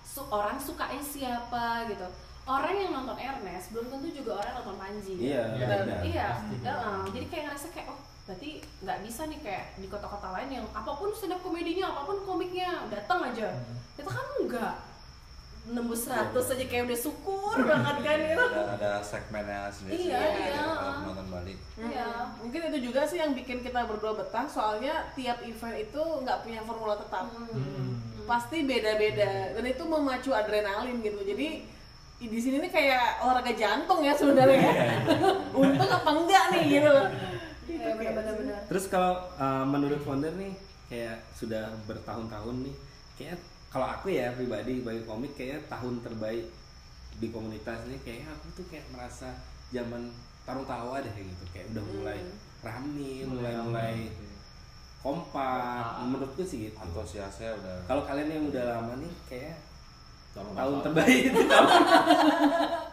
su- 0.02 0.28
orang 0.28 0.58
sukanya 0.58 1.00
siapa 1.00 1.64
gitu. 1.86 2.04
Orang 2.42 2.74
yang 2.74 2.90
nonton 2.90 3.14
Ernest 3.14 3.70
belum 3.70 3.86
tentu 3.88 4.10
juga 4.12 4.36
orang 4.36 4.52
nonton 4.58 4.76
Panji. 4.76 5.14
kan? 5.14 5.22
iya 5.22 5.42
Iya. 5.54 5.66
benar. 5.70 5.98
Iya, 6.02 6.28
heeh. 6.60 7.00
jadi 7.08 7.26
kayak 7.28 7.44
ngerasa 7.46 7.66
kayak 7.70 7.86
oh 7.88 7.98
berarti 8.30 8.62
nggak 8.80 8.98
bisa 9.02 9.26
nih 9.26 9.42
kayak 9.42 9.64
di 9.74 9.90
kota-kota 9.90 10.30
lain 10.30 10.62
yang 10.62 10.66
apa 10.70 10.94
pun 10.94 11.10
stand 11.10 11.34
up 11.34 11.42
komedinya, 11.42 11.90
apa 11.90 12.06
pun 12.06 12.22
komiknya 12.22 12.86
datang 12.86 13.26
aja. 13.26 13.50
Kita 13.98 14.06
kan 14.06 14.26
enggak 14.38 14.74
nembus 15.60 16.08
100 16.08 16.32
aja 16.32 16.64
kayak 16.64 16.88
udah 16.88 16.98
syukur 16.98 17.52
banget 17.68 17.96
kan 18.00 18.18
itu. 18.22 18.46
ada 18.48 18.62
ada 18.80 18.92
segmennya 19.04 19.68
sendiri 19.68 20.08
Iya, 20.08 20.16
sendiri 20.16 20.40
iya. 20.48 20.56
kalau 20.56 20.94
penonton 21.04 21.26
balik 21.28 21.58
Iya. 21.76 22.08
Mungkin 22.40 22.60
itu 22.72 22.78
juga 22.88 23.00
sih 23.04 23.18
yang 23.20 23.36
bikin 23.36 23.60
kita 23.60 23.84
berdua 23.84 24.16
betah, 24.16 24.48
soalnya 24.48 25.10
tiap 25.12 25.42
event 25.44 25.76
itu 25.76 26.00
nggak 26.00 26.38
punya 26.46 26.64
formula 26.64 26.94
tetap. 26.96 27.28
Hmm. 27.28 27.98
Pasti 28.24 28.62
beda-beda 28.64 29.52
dan 29.52 29.64
itu 29.66 29.82
memacu 29.84 30.30
adrenalin 30.32 31.02
gitu. 31.02 31.18
Jadi 31.18 31.66
di 32.20 32.38
sini 32.40 32.56
nih 32.62 32.72
kayak 32.72 33.20
olahraga 33.20 33.52
jantung 33.52 34.00
ya 34.00 34.16
sebenarnya. 34.16 34.70
Untung 35.60 35.90
apa 35.90 36.10
enggak 36.14 36.44
nih 36.56 36.62
gitu 36.78 36.88
loh. 36.88 37.08
Gitu, 37.80 37.96
kayak 37.96 38.14
benar-benar. 38.14 38.36
Benar. 38.60 38.68
Terus 38.68 38.84
kalau 38.92 39.14
uh, 39.40 39.64
menurut 39.64 40.00
founder 40.04 40.34
nih 40.36 40.52
kayak 40.92 41.16
sudah 41.32 41.72
bertahun-tahun 41.88 42.56
nih 42.66 42.76
kayak 43.16 43.38
kalau 43.70 43.86
aku 43.86 44.10
ya 44.10 44.34
pribadi 44.34 44.82
bagi 44.82 45.02
komik 45.06 45.32
kayak 45.38 45.64
tahun 45.70 46.02
terbaik 46.02 46.44
di 47.16 47.26
komunitas 47.32 47.86
nih 47.88 48.00
kayak 48.04 48.28
aku 48.28 48.46
tuh 48.60 48.66
kayak 48.68 48.84
merasa 48.92 49.32
zaman 49.72 50.12
tarung 50.44 50.68
tawa 50.68 51.00
deh 51.00 51.14
gitu. 51.16 51.44
Kayak 51.56 51.72
udah 51.72 51.84
mulai 51.96 52.20
rame 52.60 53.12
mulai 53.24 53.54
mulai 53.64 53.96
kompak 55.00 56.04
menurutku 56.04 56.44
sih 56.44 56.68
gitu. 56.68 56.76
Antusiasnya 56.76 57.56
udah 57.56 57.76
kalau 57.88 58.04
kalian 58.04 58.28
yang 58.28 58.44
udah 58.52 58.64
lama 58.76 59.00
nih 59.00 59.14
kayak 59.24 59.56
Tahun 60.30 60.78
terbaik 60.86 61.34
itu 61.34 61.42
tahun 61.42 61.66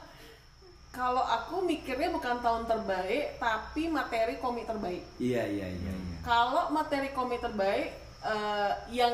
Kalau 0.97 1.21
aku 1.21 1.61
mikirnya 1.61 2.09
bukan 2.09 2.41
tahun 2.41 2.65
terbaik, 2.65 3.37
tapi 3.37 3.85
materi 3.87 4.35
komik 4.35 4.65
terbaik. 4.65 5.05
iya 5.17 5.45
iya 5.45 5.69
iya 5.69 5.93
iya 5.93 6.17
Kalau 6.19 6.67
materi 6.69 7.13
komik 7.13 7.37
terbaik 7.37 7.93
eh, 8.19 8.71
yang 8.89 9.13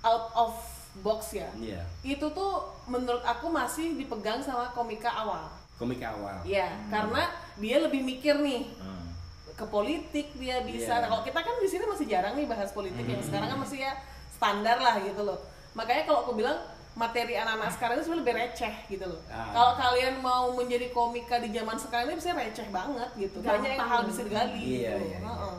out 0.00 0.30
of 0.32 0.54
box 0.98 1.32
ya, 1.32 1.48
iya 1.56 1.82
itu 2.02 2.22
tuh 2.28 2.52
menurut 2.86 3.20
aku 3.22 3.48
masih 3.48 3.96
dipegang 3.96 4.38
sama 4.38 4.70
komika 4.70 5.08
awal. 5.10 5.48
komik 5.74 5.98
awal 6.00 6.38
Iya, 6.44 6.70
karena 6.86 7.26
dia 7.56 7.80
lebih 7.80 8.00
mikir 8.00 8.38
nih 8.38 8.70
Hmm. 8.76 9.10
ke 9.52 9.64
politik 9.66 10.30
dia 10.34 10.62
bisa. 10.62 10.92
Iya. 10.92 11.02
Nah, 11.02 11.08
kalau 11.10 11.22
kita 11.24 11.40
kan 11.40 11.54
di 11.56 11.66
sini 11.66 11.84
masih 11.84 12.06
jarang 12.06 12.34
nih 12.34 12.46
bahas 12.46 12.70
politik 12.70 13.02
ya. 13.02 13.18
Sekarang 13.18 13.50
kan 13.50 13.58
masih 13.58 13.82
ya 13.82 13.92
standar 14.30 14.78
lah 14.78 15.00
gitu 15.00 15.22
loh. 15.22 15.42
Makanya 15.72 16.04
kalau 16.04 16.22
aku 16.22 16.32
bilang 16.34 16.54
materi 16.92 17.34
anak-anak 17.34 17.72
sekarang 17.72 17.94
itu 17.96 18.04
sebenarnya 18.04 18.22
lebih 18.22 18.34
receh 18.36 18.74
gitu 18.86 19.04
loh. 19.06 19.20
Ah. 19.26 19.48
Kalau 19.50 19.72
kalian 19.74 20.14
mau 20.20 20.52
menjadi 20.52 20.86
komika 20.90 21.40
di 21.40 21.48
zaman 21.50 21.76
sekarang 21.76 22.04
ini 22.06 22.16
bisa 22.16 22.30
receh 22.32 22.68
banget 22.68 23.10
gitu. 23.16 23.40
Banyak 23.40 23.64
yang 23.66 23.80
Gampang. 23.80 23.90
hal 23.90 24.00
bisa 24.04 24.20
digali 24.22 24.52
Iya, 24.52 24.60
gitu. 24.60 24.76
iya, 24.76 24.92
iya. 25.02 25.18
Heeh. 25.22 25.56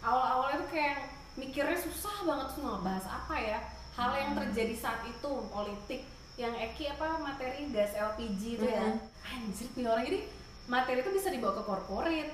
Awal-awalnya 0.00 0.56
tuh 0.60 0.70
kayak 0.70 0.96
mikirnya 1.34 1.78
susah 1.78 2.16
banget 2.22 2.46
tuh 2.50 2.62
ngebahas 2.62 3.06
apa 3.08 3.34
ya 3.36 3.58
hal 3.94 4.10
yang 4.12 4.32
terjadi 4.34 4.74
saat 4.74 5.02
itu 5.02 5.30
politik 5.48 6.02
yang 6.34 6.50
Eki 6.52 6.90
apa 6.90 7.18
materi 7.18 7.70
gas 7.70 7.94
LPG 7.94 8.58
itu 8.58 8.66
ya 8.66 8.98
anjir 9.24 9.66
punya 9.70 9.90
orang 9.90 10.04
jadi 10.04 10.20
materi 10.66 10.98
itu 10.98 11.10
bisa 11.10 11.30
dibawa 11.30 11.54
ke 11.54 11.62
corporate 11.62 12.30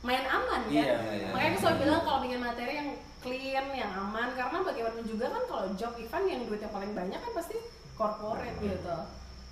main 0.00 0.22
aman 0.22 0.62
ya 0.66 0.82
Iya, 0.82 0.98
iya. 1.12 1.26
makanya 1.30 1.50
aku 1.50 1.58
selalu 1.60 1.78
bilang 1.80 2.02
kalau 2.02 2.18
bikin 2.22 2.40
materi 2.40 2.72
yang 2.74 2.90
clean 3.22 3.66
yang 3.70 3.90
aman. 3.92 4.28
Karena 4.32 4.58
bagaimanapun 4.60 5.06
juga 5.06 5.26
kan 5.28 5.42
kalau 5.46 5.64
job 5.72 5.94
event 5.96 6.26
yang 6.26 6.40
duit 6.44 6.60
yang 6.60 6.70
paling 6.70 6.92
banyak 6.92 7.16
kan 7.16 7.32
pasti 7.32 7.56
corporate 7.94 8.58
gitu. 8.58 8.96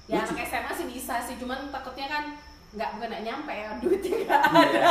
Ya 0.07 0.21
anak 0.21 0.43
SMA 0.43 0.73
sih 0.75 0.87
bisa 0.87 1.15
sih 1.23 1.39
cuman 1.39 1.71
takutnya 1.71 2.07
kan 2.07 2.25
nggak 2.71 2.89
bukan 2.95 3.09
nggak 3.09 3.25
nyampe 3.25 3.53
ya 3.53 3.71
duitnya 3.79 4.17
nggak 4.21 4.43
ada. 4.45 4.83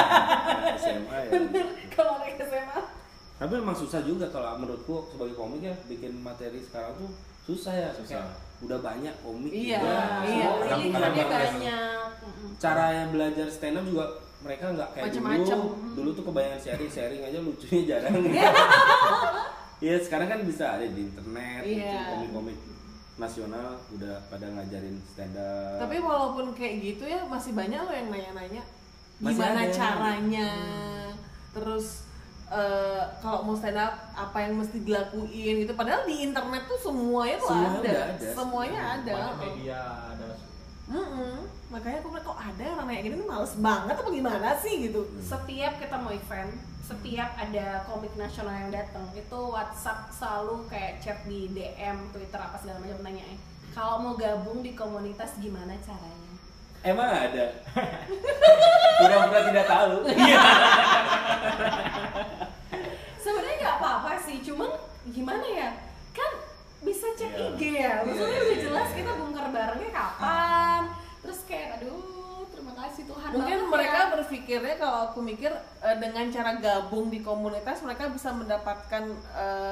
Iya, 0.66 0.76
SMA 0.76 1.18
ya. 1.20 1.32
Bener 1.34 1.68
kalau 1.90 2.18
anak 2.18 2.40
SMA 2.40 2.80
tapi 3.36 3.56
emang 3.56 3.72
susah 3.72 4.04
juga 4.04 4.28
kalau 4.28 4.60
menurutku 4.60 5.08
sebagai 5.08 5.32
komik 5.34 5.64
ya 5.64 5.72
bikin 5.88 6.12
materi 6.20 6.60
sekarang 6.60 6.92
tuh 6.96 7.08
susah 7.46 7.72
ya 7.72 7.88
Susah. 7.96 8.20
Kayak 8.20 8.28
udah 8.60 8.80
banyak 8.84 9.16
komik 9.18 9.48
Iya, 9.48 9.80
juga, 9.80 9.96
iya. 10.28 10.48
punya 10.52 10.76
pilihannya 10.76 11.26
banyak. 11.26 11.88
cara 12.60 12.86
yang 12.94 13.10
belajar 13.16 13.48
stand 13.48 13.80
up 13.80 13.88
juga 13.88 14.06
mereka 14.40 14.72
nggak 14.72 14.90
kayak 14.94 15.06
Macem-macem. 15.10 15.58
dulu 15.58 15.68
dulu 15.94 16.10
tuh 16.14 16.24
kebanyakan 16.26 16.60
sharing 16.60 16.88
sharing 16.90 17.22
aja 17.22 17.40
lucunya 17.40 17.82
jarang 17.86 18.14
Iya 19.80 19.96
sekarang 19.98 20.28
kan 20.28 20.40
bisa 20.44 20.76
ada 20.76 20.84
di 20.86 21.02
internet 21.06 21.64
Iya. 21.64 22.12
komik-komik 22.14 22.58
nasional 23.16 23.80
udah 23.90 24.16
pada 24.28 24.48
ngajarin 24.50 24.96
stand 25.06 25.36
up 25.36 25.80
Tapi 25.80 25.96
walaupun 25.98 26.52
kayak 26.52 26.74
gitu 26.82 27.04
ya 27.04 27.24
masih 27.24 27.52
banyak 27.54 27.80
loh 27.80 27.92
yang 27.92 28.08
nanya-nanya 28.08 28.64
gimana 29.20 29.60
ada. 29.62 29.72
caranya. 29.72 30.52
Terus 31.52 32.08
eh, 32.50 33.04
kalau 33.20 33.44
mau 33.44 33.56
stand 33.56 33.76
up 33.76 33.92
apa 34.14 34.38
yang 34.42 34.56
mesti 34.56 34.80
dilakuin 34.82 35.64
gitu. 35.64 35.72
Padahal 35.74 36.04
di 36.04 36.24
internet 36.24 36.64
tuh 36.66 36.80
semuanya 36.82 37.36
tuh 37.38 37.48
Semua 37.50 37.72
ada. 37.78 37.92
ada. 38.10 38.28
Semuanya 38.32 38.82
ada. 38.96 39.12
banyak 39.14 39.36
media 39.42 39.80
ada 40.10 40.28
Mm-mm. 40.90 41.46
Makanya 41.70 42.02
aku 42.02 42.10
bilang 42.10 42.26
kok 42.26 42.42
ada 42.42 42.64
orang 42.74 42.90
nanya 42.90 43.02
gini? 43.06 43.22
Males 43.22 43.54
banget 43.62 43.94
apa 43.94 44.10
gimana 44.10 44.58
sih? 44.58 44.90
Gitu. 44.90 45.06
setiap 45.22 45.78
kita 45.78 46.02
mau 46.02 46.10
event 46.10 46.50
setiap 46.90 47.38
ada 47.38 47.86
komik 47.86 48.18
nasional 48.18 48.66
yang 48.66 48.74
datang 48.74 49.06
itu 49.14 49.40
WhatsApp 49.54 50.10
selalu 50.10 50.66
kayak 50.66 50.98
chat 50.98 51.22
di 51.30 51.46
DM 51.54 52.10
Twitter 52.10 52.42
apa 52.42 52.58
segala 52.58 52.82
macam 52.82 53.06
nanyain 53.06 53.38
kalau 53.78 54.02
mau 54.02 54.18
gabung 54.18 54.66
di 54.66 54.74
komunitas 54.74 55.38
gimana 55.38 55.78
caranya? 55.86 56.34
Emang 56.82 57.14
ada? 57.14 57.46
Pura-pura 59.00 59.42
tidak 59.46 59.66
tahu. 59.70 59.96
Sebenarnya 63.22 63.56
nggak 63.62 63.76
apa-apa 63.78 64.12
sih 64.26 64.42
cuman 64.42 64.74
gimana 65.14 65.46
ya 65.46 65.70
cek 67.20 67.30
Iya. 67.30 67.46
IG 67.50 67.62
ya 67.76 67.92
maksudnya 68.02 68.38
udah 68.40 68.58
jelas 68.62 68.90
kita 68.94 69.12
bongkar 69.14 69.46
barengnya 69.50 69.90
kapan 69.92 70.82
terus 71.20 71.40
kayak 71.44 71.68
aduh 71.76 72.00
terima 72.50 72.72
kasih 72.78 73.02
Tuhan 73.06 73.28
Mungkin 73.30 73.58
mereka 73.68 74.00
ya. 74.00 74.10
berpikirnya 74.10 74.74
kalau 74.78 74.98
aku 75.06 75.18
mikir 75.22 75.50
eh, 75.80 75.96
dengan 75.98 76.26
cara 76.28 76.52
gabung 76.58 77.08
di 77.08 77.20
komunitas 77.20 77.78
mereka 77.82 78.08
bisa 78.08 78.30
mendapatkan 78.32 79.04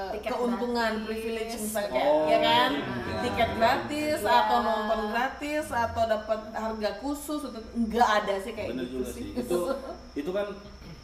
Tiket 0.10 0.30
keuntungan 0.30 0.92
gratis. 0.94 1.06
privilege 1.08 1.54
misalnya 1.58 1.90
kayak 1.90 2.06
Oh, 2.06 2.22
ya 2.26 2.38
kan 2.42 2.70
iya. 2.76 3.18
tiket 3.24 3.50
gratis 3.54 4.18
Iya. 4.20 4.38
atau 4.38 4.58
nonton 4.62 5.00
gratis 5.10 5.66
atau 5.70 6.04
dapat 6.06 6.40
harga 6.54 6.90
khusus 6.98 7.40
itu 7.46 7.60
enggak 7.74 8.08
ada 8.18 8.34
sih 8.38 8.52
kayak 8.52 8.68
bener 8.70 8.84
gitu 8.86 8.94
juga 8.94 9.06
sih. 9.10 9.24
sih 9.24 9.32
itu 9.38 9.58
itu 10.20 10.30
kan 10.30 10.46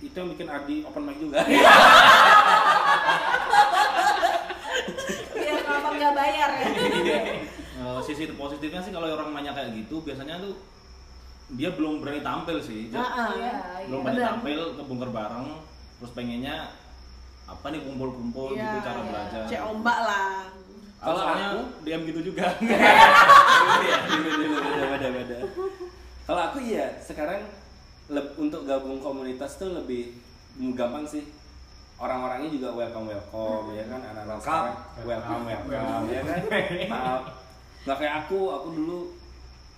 itu 0.02 0.14
yang 0.14 0.30
bikin 0.30 0.48
Ardi 0.50 0.76
open 0.84 1.02
mic 1.02 1.16
juga 1.18 1.38
nonton 5.94 6.00
nggak 6.00 6.16
bayar. 6.16 6.50
Ya 7.04 7.22
Eh, 7.76 8.00
sisi 8.00 8.30
positifnya 8.32 8.80
sih 8.80 8.90
kalau 8.90 9.10
orang 9.10 9.34
nanya 9.34 9.52
kayak 9.52 9.74
gitu 9.76 10.00
biasanya 10.00 10.38
tuh 10.38 10.56
dia 11.52 11.68
belum 11.70 12.00
berani 12.00 12.22
tampil 12.22 12.56
sih 12.58 12.88
Ah, 12.94 13.02
ah. 13.02 13.30
Iya, 13.34 13.54
belum 13.84 14.00
iya. 14.00 14.06
berani 14.06 14.22
tampil 14.24 14.60
kebongkar 14.74 15.10
bareng 15.10 15.48
terus 15.98 16.12
pengennya 16.14 16.70
apa 17.44 17.66
nih 17.68 17.82
kumpul-kumpul 17.82 18.54
Iya, 18.54 18.62
gitu 18.64 18.78
cara 18.80 18.96
iya. 18.96 19.10
belajar. 19.10 19.42
Cek 19.50 19.62
ombak 19.66 19.98
lah. 20.00 20.32
Kalau 20.96 21.20
Kalau 21.20 21.36
aku- 21.36 21.68
DM 21.84 22.02
gitu 22.08 22.22
juga. 22.24 22.46
Iya, 23.84 23.98
beda 24.08 24.86
beda 24.88 25.08
beda. 25.12 25.38
Kalau 26.24 26.42
aku 26.46 26.58
iya 26.62 26.86
sekarang 26.98 27.42
untuk 28.38 28.64
gabung 28.64 29.02
komunitas 29.02 29.58
tuh 29.58 29.74
lebih 29.74 30.16
gampang 30.72 31.04
sih 31.04 31.26
orang-orangnya 32.04 32.50
juga 32.52 32.68
welcome 32.74 33.08
welcome 33.08 33.66
ya 33.72 33.84
kan 33.88 34.00
anak-anak 34.04 34.28
Welcome. 34.28 34.44
sekarang 34.44 34.76
welcome 35.02 35.44
welcome 35.48 36.06
ya 36.06 36.22
kan 36.22 36.40
Maaf. 36.94 37.22
nggak 37.84 37.98
kayak 37.98 38.14
aku 38.22 38.40
aku 38.52 38.68
dulu 38.74 39.00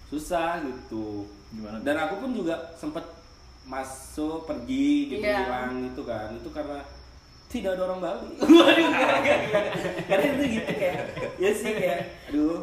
susah 0.07 0.61
gitu 0.61 1.29
Gimana? 1.49 1.77
dan 1.81 1.95
aku 1.99 2.13
pun 2.19 2.29
juga 2.33 2.73
sempet 2.73 3.05
masuk 3.65 4.45
pergi 4.45 5.09
gitu 5.11 5.21
Iya. 5.21 5.37
hilang 5.43 5.71
gitu 5.83 6.01
kan 6.03 6.29
itu 6.31 6.49
karena 6.49 6.81
tidak 7.47 7.71
ada 7.73 7.83
orang 7.83 7.99
Bali 7.99 8.29
Waduh, 8.41 8.89
karena 10.03 10.25
itu 10.27 10.43
gitu 10.55 10.71
kayak 10.75 10.97
ya 11.37 11.49
sih 11.51 11.71
kayak 11.71 11.99
aduh 12.27 12.61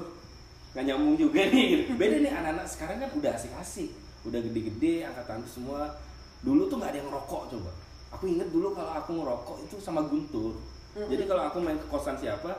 nggak 0.73 0.85
nyambung 0.85 1.15
juga 1.17 1.41
nih 1.45 1.65
gitu. 1.69 1.83
beda 1.95 2.17
nih 2.19 2.33
anak-anak 2.33 2.67
sekarang 2.67 2.97
kan 2.99 3.11
udah 3.13 3.31
asik-asik 3.33 3.91
udah 4.23 4.39
gede-gede 4.41 5.03
angkatan 5.03 5.43
semua 5.45 5.99
dulu 6.41 6.67
tuh 6.67 6.79
nggak 6.79 6.91
ada 6.91 6.99
yang 6.99 7.09
ngerokok 7.09 7.43
coba 7.51 7.71
aku 8.13 8.25
inget 8.29 8.49
dulu 8.49 8.73
kalau 8.73 8.93
aku 8.93 9.11
ngerokok 9.15 9.57
itu 9.63 9.77
sama 9.79 10.05
Guntur 10.05 10.55
jadi 10.93 11.25
kalau 11.25 11.49
aku 11.49 11.59
main 11.59 11.77
ke 11.77 11.89
kosan 11.89 12.15
siapa 12.15 12.53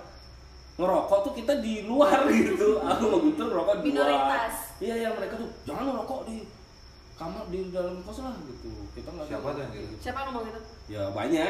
ngerokok 0.74 1.20
tuh 1.22 1.34
kita 1.34 1.62
di 1.62 1.86
luar 1.86 2.26
gitu 2.34 2.82
aku 2.82 3.02
sama 3.04 3.18
Guntur 3.22 3.46
ngerokok 3.48 3.76
di 3.80 3.90
luar 3.92 4.10
Minoritas. 4.10 4.56
iya 4.78 4.96
iya 4.98 5.10
mereka 5.12 5.38
tuh 5.38 5.50
jangan 5.64 5.84
ngerokok 5.88 6.20
di 6.26 6.38
kamar 7.14 7.46
di 7.48 7.70
dalam 7.70 8.02
kos 8.02 8.20
lah 8.20 8.34
gitu 8.42 8.74
kita 8.92 9.06
nggak 9.08 9.28
Siapa 9.30 9.48
tuh 9.48 9.62
yang 9.62 9.72
gitu? 9.72 9.96
Siapa 10.02 10.20
ngomong 10.26 10.44
gitu? 10.50 10.60
ya 10.90 11.04
banyak 11.10 11.50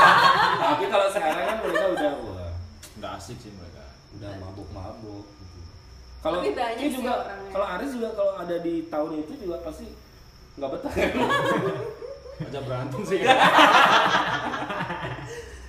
tapi 0.62 0.84
kalau 0.86 1.08
sekarang 1.08 1.44
kan 1.48 1.56
mereka 1.58 1.86
udah 1.90 2.12
wah 2.22 2.52
Nggak 3.00 3.12
asik 3.16 3.40
sih 3.40 3.48
mereka. 3.56 3.80
udah 4.12 4.30
mabuk-mabuk 4.38 5.24
gitu. 5.24 5.58
Kalau 6.20 6.44
ini 6.44 6.86
juga 6.92 7.12
kalau 7.48 7.64
Aris 7.64 7.96
juga 7.96 8.12
kalau 8.12 8.36
ada 8.36 8.56
di 8.60 8.84
tahun 8.86 9.24
itu 9.24 9.32
juga 9.40 9.56
pasti 9.64 9.88
nggak 10.60 10.68
betah. 10.68 10.92
Aja 12.40 12.60
berantem 12.60 13.00
sih. 13.02 13.20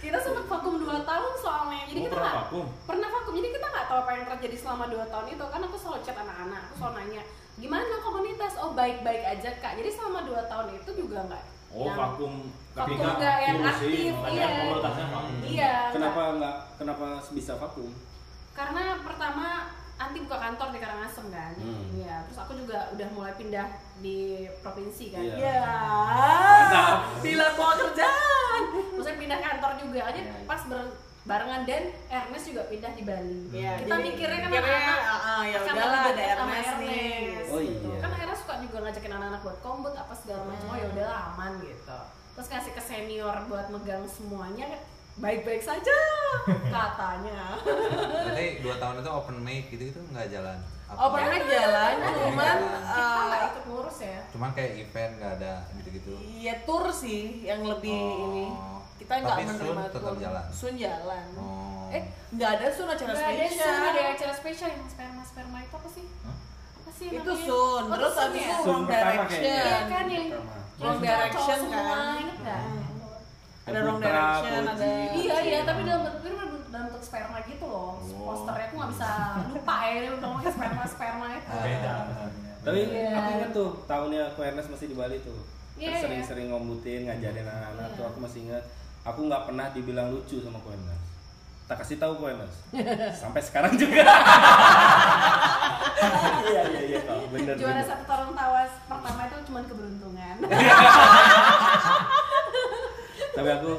Kita 0.02 0.18
sempat 0.18 0.46
vakum 0.48 0.76
2 0.78 0.88
tahun 1.04 1.34
soalnya. 1.38 1.82
Jadi 1.86 2.00
Oh, 2.00 2.04
kita 2.04 2.16
pernah 2.16 2.32
nggak 2.32 2.42
vakum? 2.44 2.66
pernah 2.84 3.10
vakum. 3.12 3.34
Jadi 3.34 3.48
kita 3.50 3.68
nggak 3.68 3.86
tahu 3.86 3.98
apa 4.00 4.12
yang 4.12 4.26
terjadi 4.28 4.56
selama 4.58 4.86
2 4.88 5.06
tahun 5.06 5.26
itu. 5.30 5.44
Kan 5.46 5.62
aku 5.62 5.78
selalu 5.78 6.00
chat 6.02 6.18
anak-anak, 6.18 6.62
aku 6.64 6.76
selalu 6.76 6.94
nanya, 6.98 7.22
"Gimana 7.56 7.96
komunitas?" 8.02 8.54
Oh, 8.58 8.72
baik-baik 8.72 9.24
aja, 9.24 9.50
Kak. 9.58 9.74
Jadi 9.76 9.90
selama 9.90 10.20
2 10.24 10.42
tahun 10.44 10.68
itu 10.74 10.90
juga 10.98 11.20
nggak 11.24 11.44
Oh, 11.72 11.86
yang- 11.86 11.96
vakum. 11.96 12.34
Vakum 12.72 12.96
nggak 12.98 13.38
yang 13.42 13.56
ngurusin, 13.58 13.88
aktif, 13.88 14.14
iya. 14.32 14.48
komunitasnya 14.50 15.06
vakum. 15.08 15.36
Iya. 15.44 15.74
kenapa 15.92 16.22
nggak 16.34 16.56
kenapa 16.78 17.06
bisa 17.30 17.54
vakum? 17.56 17.90
Karena 18.52 18.84
pertama 19.00 19.48
Anti 20.02 20.18
buka 20.20 20.38
kantor 20.40 20.68
di 20.70 20.80
Karangasem 20.80 21.26
kan, 21.30 21.54
Hmm. 21.54 21.84
iya. 21.94 22.26
Terus 22.26 22.40
aku 22.40 22.54
juga 22.56 22.90
udah 22.90 23.08
mulai 23.12 23.34
pindah 23.34 23.68
di 23.98 24.18
provinsi 24.58 25.06
kan, 25.10 25.22
Iya. 25.22 25.38
Iya. 25.38 25.62
Bila 27.20 27.46
mau 27.54 27.78
kerjaan, 27.78 28.62
maksudnya 28.92 29.16
pindah 29.16 29.40
kantor 29.40 29.72
juga 29.78 30.00
aja 30.04 30.20
iya. 30.20 30.34
pas 30.44 30.62
ber- 30.66 30.96
barengan 31.22 31.62
dan 31.64 31.84
Ernest 32.10 32.46
juga 32.48 32.66
pindah 32.66 32.92
di 32.92 33.04
Bali. 33.04 33.42
Iya, 33.52 33.72
Kita 33.78 33.94
jadi 33.94 34.04
mikirnya 34.04 34.38
kan 34.40 34.50
anak-anak 34.52 35.00
ah, 35.22 35.44
ya 35.44 35.58
udahlah, 35.62 36.02
ada 36.04 36.24
sama 36.34 36.50
Ernest 36.50 36.74
nih. 36.76 36.90
Ernest, 36.90 37.52
Oh, 37.52 37.60
gitu. 37.62 37.88
iya. 37.88 38.00
Kan 38.00 38.10
akhirnya 38.12 38.36
suka 38.36 38.54
juga 38.60 38.78
ngajakin 38.82 39.12
anak-anak 39.14 39.42
buat 39.42 39.58
kombut 39.62 39.94
apa 39.94 40.14
segala 40.16 40.42
macam. 40.44 40.66
Oh 40.66 40.76
ya 40.76 40.88
udahlah 40.90 41.18
aman 41.30 41.52
gitu. 41.62 42.00
Terus 42.32 42.48
kasih 42.50 42.72
ke 42.74 42.82
senior 42.82 43.36
buat 43.46 43.70
megang 43.70 44.02
semuanya 44.08 44.66
baik-baik 45.14 45.60
saja 45.60 45.98
katanya. 46.76 47.60
Berarti 47.60 48.48
dua 48.60 48.76
tahun 48.78 48.96
itu 48.98 49.10
open 49.10 49.38
mic 49.38 49.64
gitu-gitu 49.68 50.00
nggak 50.08 50.28
jalan? 50.30 50.58
Apa? 50.88 50.98
Open 51.06 51.24
mic 51.26 51.44
jalan, 51.46 51.94
cuman 52.00 52.56
kita 52.62 52.94
nggak 53.22 53.38
eh, 53.38 53.50
ikut 53.50 53.64
ngurus 53.66 53.98
ya. 54.02 54.20
Cuman 54.30 54.50
kayak 54.52 54.72
event 54.78 55.12
nggak 55.18 55.34
ada 55.38 55.54
gitu-gitu. 55.76 56.14
Iya 56.22 56.54
tour 56.62 56.86
sih 56.90 57.22
yang 57.42 57.62
lebih 57.64 57.92
Oh. 57.92 58.26
ini. 58.30 58.46
Kita 58.98 59.14
nggak 59.18 59.34
Tapi 59.34 59.44
menerima 59.46 59.82
Sun 59.82 59.90
tetap 59.90 60.02
tour. 60.06 60.20
jalan? 60.20 60.46
Sun 60.50 60.76
jalan. 60.76 61.26
Oh. 61.36 61.90
Eh 61.90 62.04
nggak 62.32 62.50
ada 62.54 62.66
Sun 62.70 62.88
acara 62.88 63.10
ada 63.10 63.20
spesial. 63.20 63.68
Sun, 63.68 63.84
ada 63.84 64.02
acara 64.10 64.34
spesial 64.34 64.70
yang 64.70 64.84
sperma 64.86 65.22
sperma 65.22 65.58
itu 65.60 65.76
apa 65.76 65.90
sih? 65.90 66.06
Hah? 66.22 66.38
Apa 66.78 66.92
sih 66.92 67.08
Itu? 67.10 67.32
Sun. 67.36 67.84
Oh, 67.84 67.92
Terus 67.92 68.16
abis 68.18 68.42
ya? 68.42 68.48
itu 68.48 68.56
Sun 68.58 68.70
Wrong 68.72 68.86
Direction. 68.88 69.42
Iya 69.44 69.78
kan 69.86 70.06
yang. 70.08 70.28
Wrong 70.78 70.98
Direction 71.00 71.58
semua, 71.62 71.94
kan. 71.94 72.16
inget? 72.18 72.40
Ada 73.72 73.80
Wrong 73.82 74.00
Direction, 74.00 74.62
ada- 74.66 75.12
Iya 75.14 75.36
iya 75.42 75.60
tapi 75.64 75.82
dalam 75.82 76.02
bentuk 76.06 76.22
itu 76.22 76.38
dalam 76.68 76.86
bentuk 76.88 77.02
sperma 77.02 77.38
gitu 77.42 77.66
loh. 77.66 77.92
Oh. 77.98 78.26
Posternya 78.28 78.66
aku 78.66 78.76
nggak 78.78 78.92
bisa 78.92 79.10
lupa 79.48 79.76
ya 79.82 79.96
dia 79.98 80.12
udah 80.12 80.28
ngomongnya 80.28 80.52
sperma 80.52 80.84
sperma 80.86 81.26
itu. 81.32 81.50
Ah. 81.50 81.62
beda 81.62 81.94
Tapi 82.62 82.80
Iya. 82.86 83.10
aku 83.12 83.30
inget 83.34 83.52
tuh 83.52 83.70
tahunnya 83.84 84.22
aku 84.28 84.40
Ernest 84.42 84.70
masih 84.70 84.88
di 84.88 84.96
Bali 84.96 85.18
tuh. 85.20 85.40
Iya, 85.74 85.98
sering-sering 85.98 86.48
ngombutin, 86.48 87.04
ngajarin 87.04 87.42
anak-anak 87.44 87.88
Iya. 87.88 87.96
tuh 87.96 88.06
aku 88.06 88.18
masih 88.20 88.40
ingat. 88.46 88.64
Aku 89.02 89.26
nggak 89.26 89.44
pernah 89.44 89.66
dibilang 89.72 90.08
lucu 90.10 90.38
sama 90.38 90.62
Ernest. 90.62 91.06
Tak 91.66 91.82
kasih 91.82 91.98
tahu 91.98 92.22
Ernest. 92.22 92.58
Sampai 93.22 93.42
sekarang 93.42 93.74
juga. 93.74 94.04
Iya 96.42 96.62
iya 96.68 96.82
iya 96.98 97.00
bener 97.30 97.54
Juara 97.56 97.78
satu 97.80 98.04
tarung 98.04 98.34
tawas 98.34 98.74
pertama 98.84 99.22
itu 99.24 99.38
cuma 99.46 99.62
keberuntungan. 99.62 100.36
Tapi 103.32 103.50
aku 103.52 103.72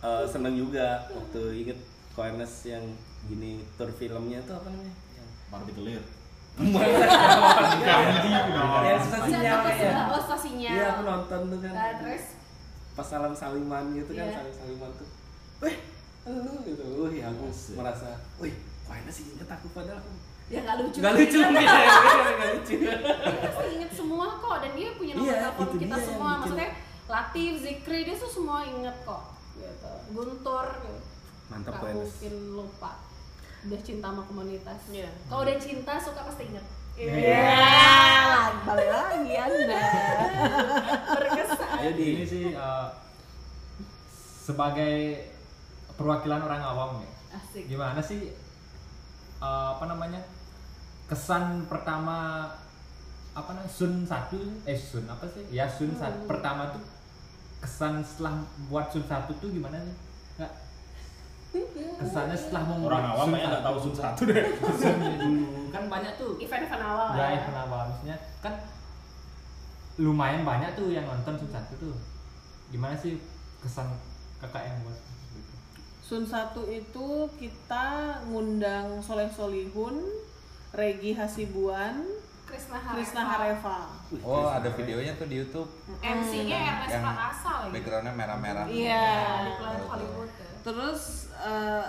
eh, 0.00 0.24
seneng 0.24 0.54
juga 0.54 0.86
waktu 1.10 1.40
inget 1.60 1.78
ku 2.12 2.20
Ernest 2.20 2.64
yang 2.64 2.84
gini 3.24 3.64
tour 3.74 3.90
filmnya 3.90 4.40
tuh 4.44 4.54
apa 4.56 4.68
namanya? 4.68 4.94
Yang 5.16 5.28
Barbie 5.48 5.74
telir. 5.74 6.02
yang 6.54 6.70
ya. 9.74 10.70
Oh. 10.70 10.74
Iya 10.74 10.84
aku 10.94 11.02
nonton 11.02 11.40
tuh 11.50 11.58
kan. 11.58 11.72
Nah, 11.74 11.90
terus 11.98 12.24
pas 12.94 13.02
salam 13.02 13.34
saliman 13.34 13.90
gitu 13.90 14.14
kan 14.14 14.22
Iya. 14.22 14.38
saling 14.38 14.54
saliman 14.54 14.90
tuh 14.94 15.08
weh 15.66 15.76
lu 16.30 16.52
gitu 16.62 16.84
wih 17.02 17.26
aku 17.26 17.44
merasa 17.74 18.22
wih 18.38 18.54
kok 18.86 18.94
enak 18.94 19.10
sih 19.10 19.34
inget 19.34 19.50
aku 19.50 19.66
padahal 19.74 19.98
aku 19.98 20.14
ya 20.46 20.60
nggak 20.62 20.76
lucu. 20.78 20.98
nggak 21.02 21.14
lucu 21.18 21.38
gitu 21.42 21.50
nggak 22.38 22.50
lucu 22.54 22.74
Dia 22.78 22.94
pasti 23.50 23.64
inget 23.74 23.90
semua 23.90 24.26
kok 24.38 24.56
dan 24.62 24.70
dia 24.78 24.88
punya 24.94 25.12
nomor 25.18 25.26
Iya, 25.26 25.34
telepon 25.42 25.68
kita 25.74 25.96
semua. 25.98 26.30
Maksudnya 26.38 26.68
Latif, 27.04 27.52
Zikri 27.60 28.08
dia 28.08 28.16
tuh 28.16 28.30
semua 28.30 28.64
inget 28.64 28.96
kok. 29.04 29.36
Gitu. 29.60 29.92
Guntur. 30.16 30.66
gitu. 30.80 31.00
mantap 31.52 31.76
Enes 31.84 32.08
mungkin 32.08 32.34
lupa. 32.56 32.92
Udah 33.68 33.80
cinta 33.84 34.08
sama 34.08 34.22
komunitas. 34.24 34.80
Iya. 34.88 35.12
Kalau 35.28 35.44
udah 35.44 35.56
cinta 35.60 35.92
suka 36.00 36.20
pasti 36.24 36.48
inget. 36.48 36.66
Iya, 36.94 38.54
balik 38.62 38.90
lagi 38.94 39.34
anda. 39.34 39.82
Berkesan. 41.10 41.68
ayo 41.82 41.90
di 41.98 42.04
ini 42.14 42.24
sih 42.24 42.44
eh, 42.54 42.86
sebagai 44.46 45.26
perwakilan 45.98 46.38
orang 46.38 46.62
awam 46.62 46.90
nih 47.02 47.10
Asik. 47.34 47.66
gimana 47.66 47.98
sih 47.98 48.30
eh, 49.42 49.68
apa 49.74 49.84
namanya 49.90 50.22
kesan 51.10 51.66
pertama 51.66 52.46
apa 53.34 53.50
namanya 53.50 53.74
Sun 53.74 54.06
satu 54.06 54.38
eh 54.62 54.78
Sun 54.78 55.10
apa 55.10 55.26
sih 55.26 55.42
ya 55.50 55.66
Sun 55.66 55.98
satu 55.98 56.30
pertama 56.30 56.70
tuh 56.70 56.93
kesan 57.64 58.04
setelah 58.04 58.44
buat 58.68 58.92
Sun 58.92 59.04
satu 59.04 59.32
tuh 59.40 59.48
gimana 59.48 59.80
sih 59.80 59.96
nggak 60.36 60.52
kesannya 61.96 62.36
setelah 62.36 62.62
membuat 62.68 62.90
Orang 62.92 63.04
awam 63.08 63.24
Sun 63.24 63.32
kayaknya 63.32 63.48
nggak 63.48 63.62
satu. 63.62 63.68
tahu 63.72 63.76
sun 63.80 63.94
satu 63.96 64.20
deh. 64.28 64.44
Sunnya 64.76 65.12
dulu 65.16 65.44
kan 65.72 65.84
banyak 65.88 66.12
tuh 66.14 66.30
Event-event 66.36 66.82
awal 66.82 67.08
ya 67.10 67.24
ya. 67.24 67.28
event 67.40 67.58
awal 67.58 67.82
maksudnya 67.88 68.16
kan 68.38 68.54
lumayan 69.96 70.42
banyak 70.42 70.70
tuh 70.74 70.90
yang 70.90 71.06
nonton 71.06 71.34
Sun 71.38 71.50
satu 71.50 71.72
tuh 71.80 71.94
gimana 72.68 72.94
sih 72.94 73.16
kesan 73.62 73.86
kakak 74.38 74.66
yang 74.66 74.76
buat? 74.84 74.98
Sun 76.04 76.22
satu 76.22 76.68
itu 76.68 77.08
kita 77.40 77.86
ngundang 78.28 79.00
Soleh 79.00 79.30
Solihun, 79.32 80.04
Regi 80.76 81.16
Hasibuan, 81.16 82.04
Krisna 82.54 82.78
Hareva. 82.78 82.94
Krisna 82.94 83.22
Hareva. 83.26 83.78
Oh, 84.22 84.46
ada 84.46 84.70
videonya 84.70 85.12
tuh 85.18 85.26
di 85.26 85.42
YouTube. 85.42 85.66
MC-nya 85.98 86.58
Ernest 86.62 86.94
Yang 86.94 87.02
Prakasa 87.02 87.50
lagi. 87.58 87.72
Backgroundnya 87.74 88.12
merah-merah. 88.14 88.64
Iya. 88.70 89.06
Di 89.42 89.52
Planet 89.58 89.84
Hollywood. 89.90 90.30
ya. 90.30 90.48
Terus 90.62 91.00
eh, 91.34 91.86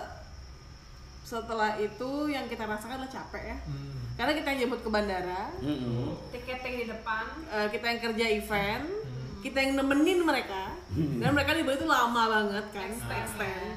setelah 1.21 1.71
itu 1.77 2.09
yang 2.27 2.45
kita 2.49 2.65
rasakan 2.65 2.97
adalah 2.97 3.11
capek 3.13 3.43
ya. 3.53 3.57
Hmm. 3.69 3.93
Karena 4.15 4.31
kita 4.33 4.47
yang 4.47 4.59
jemput 4.65 4.79
ke 4.79 4.89
bandara, 4.89 5.51
Mm-mm. 5.59 6.15
Tiketnya 6.31 6.71
di 6.71 6.85
depan. 6.87 7.25
eh, 7.51 7.67
kita 7.67 7.85
yang 7.85 7.99
kerja 7.99 8.25
event, 8.31 8.85
kita 9.43 9.57
yang 9.59 9.71
nemenin 9.75 10.23
mereka. 10.23 10.71
Dan 10.95 11.35
mereka 11.35 11.51
di 11.51 11.67
itu 11.67 11.83
lama 11.83 12.23
banget 12.31 12.65
kan, 12.71 12.87
Extend. 12.87 13.21
extend. 13.27 13.75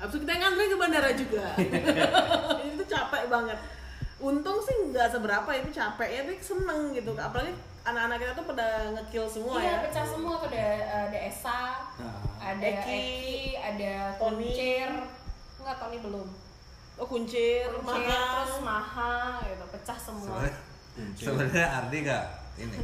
Habis 0.00 0.12
itu 0.16 0.18
kita 0.24 0.30
yang 0.32 0.42
ngantri 0.48 0.64
ke 0.72 0.76
bandara 0.80 1.10
juga. 1.12 1.46
itu 2.72 2.82
capek 2.88 3.22
banget. 3.28 3.58
Untung 4.22 4.58
sih 4.62 4.76
nggak 4.94 5.10
seberapa 5.10 5.50
itu 5.54 5.68
capek 5.74 6.08
ya, 6.08 6.20
tapi 6.22 6.38
seneng 6.38 6.94
gitu. 6.94 7.10
Apalagi 7.18 7.52
anak-anak 7.84 8.16
kita 8.22 8.32
tuh 8.32 8.46
pada 8.48 8.66
ngekill 8.94 9.26
semua 9.28 9.60
iya, 9.60 9.76
ya. 9.76 9.82
pecah 9.84 10.06
semua 10.06 10.34
tuh 10.40 10.48
ada 10.54 10.66
ada 11.10 11.18
Esa, 11.18 11.60
Nah, 12.00 12.16
ada 12.40 12.64
Eki, 12.64 12.80
Eki, 12.80 13.38
ada 13.60 13.92
Tony. 14.16 14.48
Kuncir. 14.48 14.90
Enggak, 15.60 15.76
Tony 15.80 15.96
belum. 16.00 16.28
Oh 16.94 17.06
kuncir, 17.10 17.66
Kuncir, 17.74 18.06
mahal. 18.06 18.46
terus 18.46 18.62
Maha 18.62 19.42
gitu, 19.50 19.64
pecah 19.74 19.98
semua. 19.98 20.46
Sebenarnya 21.18 21.66
Ardi 21.82 22.06
gak 22.06 22.24
ini 22.54 22.78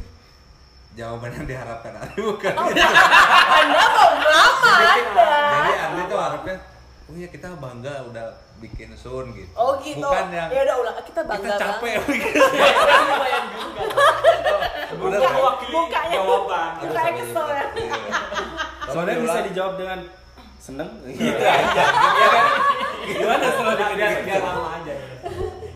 jawaban 0.91 1.31
yang 1.31 1.47
diharapkan 1.47 1.95
Andi 1.95 2.19
bukan 2.19 2.51
Oh. 2.59 2.67
Anda 3.63 3.83
mau 3.87 4.11
lama 4.19 4.71
Anda. 4.83 5.31
Jadi 5.31 5.71
Andi 5.79 6.01
tuh 6.11 6.19
harapnya, 6.19 6.55
oh 7.11 7.19
ya 7.19 7.27
kita 7.27 7.47
bangga 7.59 8.07
udah 8.07 8.31
bikin 8.63 8.95
Sun 8.95 9.35
gitu. 9.35 9.51
Oh 9.59 9.75
gitu. 9.83 9.99
Bukan 9.99 10.31
yang 10.31 10.47
Ya 10.47 10.63
udah 10.63 10.75
ulang 10.79 10.95
kita 11.03 11.21
bangga 11.27 11.43
kita 11.43 11.59
capek 11.59 11.95
bikin. 12.07 12.33
udah 15.01 15.19
mewakili 15.19 15.71
mukanya 15.75 16.15
jawaban. 16.15 16.71
mukanya 16.87 17.11
kesel 17.19 17.47
ya. 17.51 17.65
Iya. 17.75 17.99
Soalnya 18.87 19.15
bisa 19.19 19.39
dijawab 19.51 19.73
dengan 19.75 19.99
seneng 20.55 20.91
gitu 21.11 21.43
aja. 21.43 21.83
Iya 21.91 22.27
kan? 22.31 22.45
Gimana 23.11 23.45
kalau 23.51 23.73
dipikir 23.75 24.39
lama 24.39 24.69
aja 24.79 24.93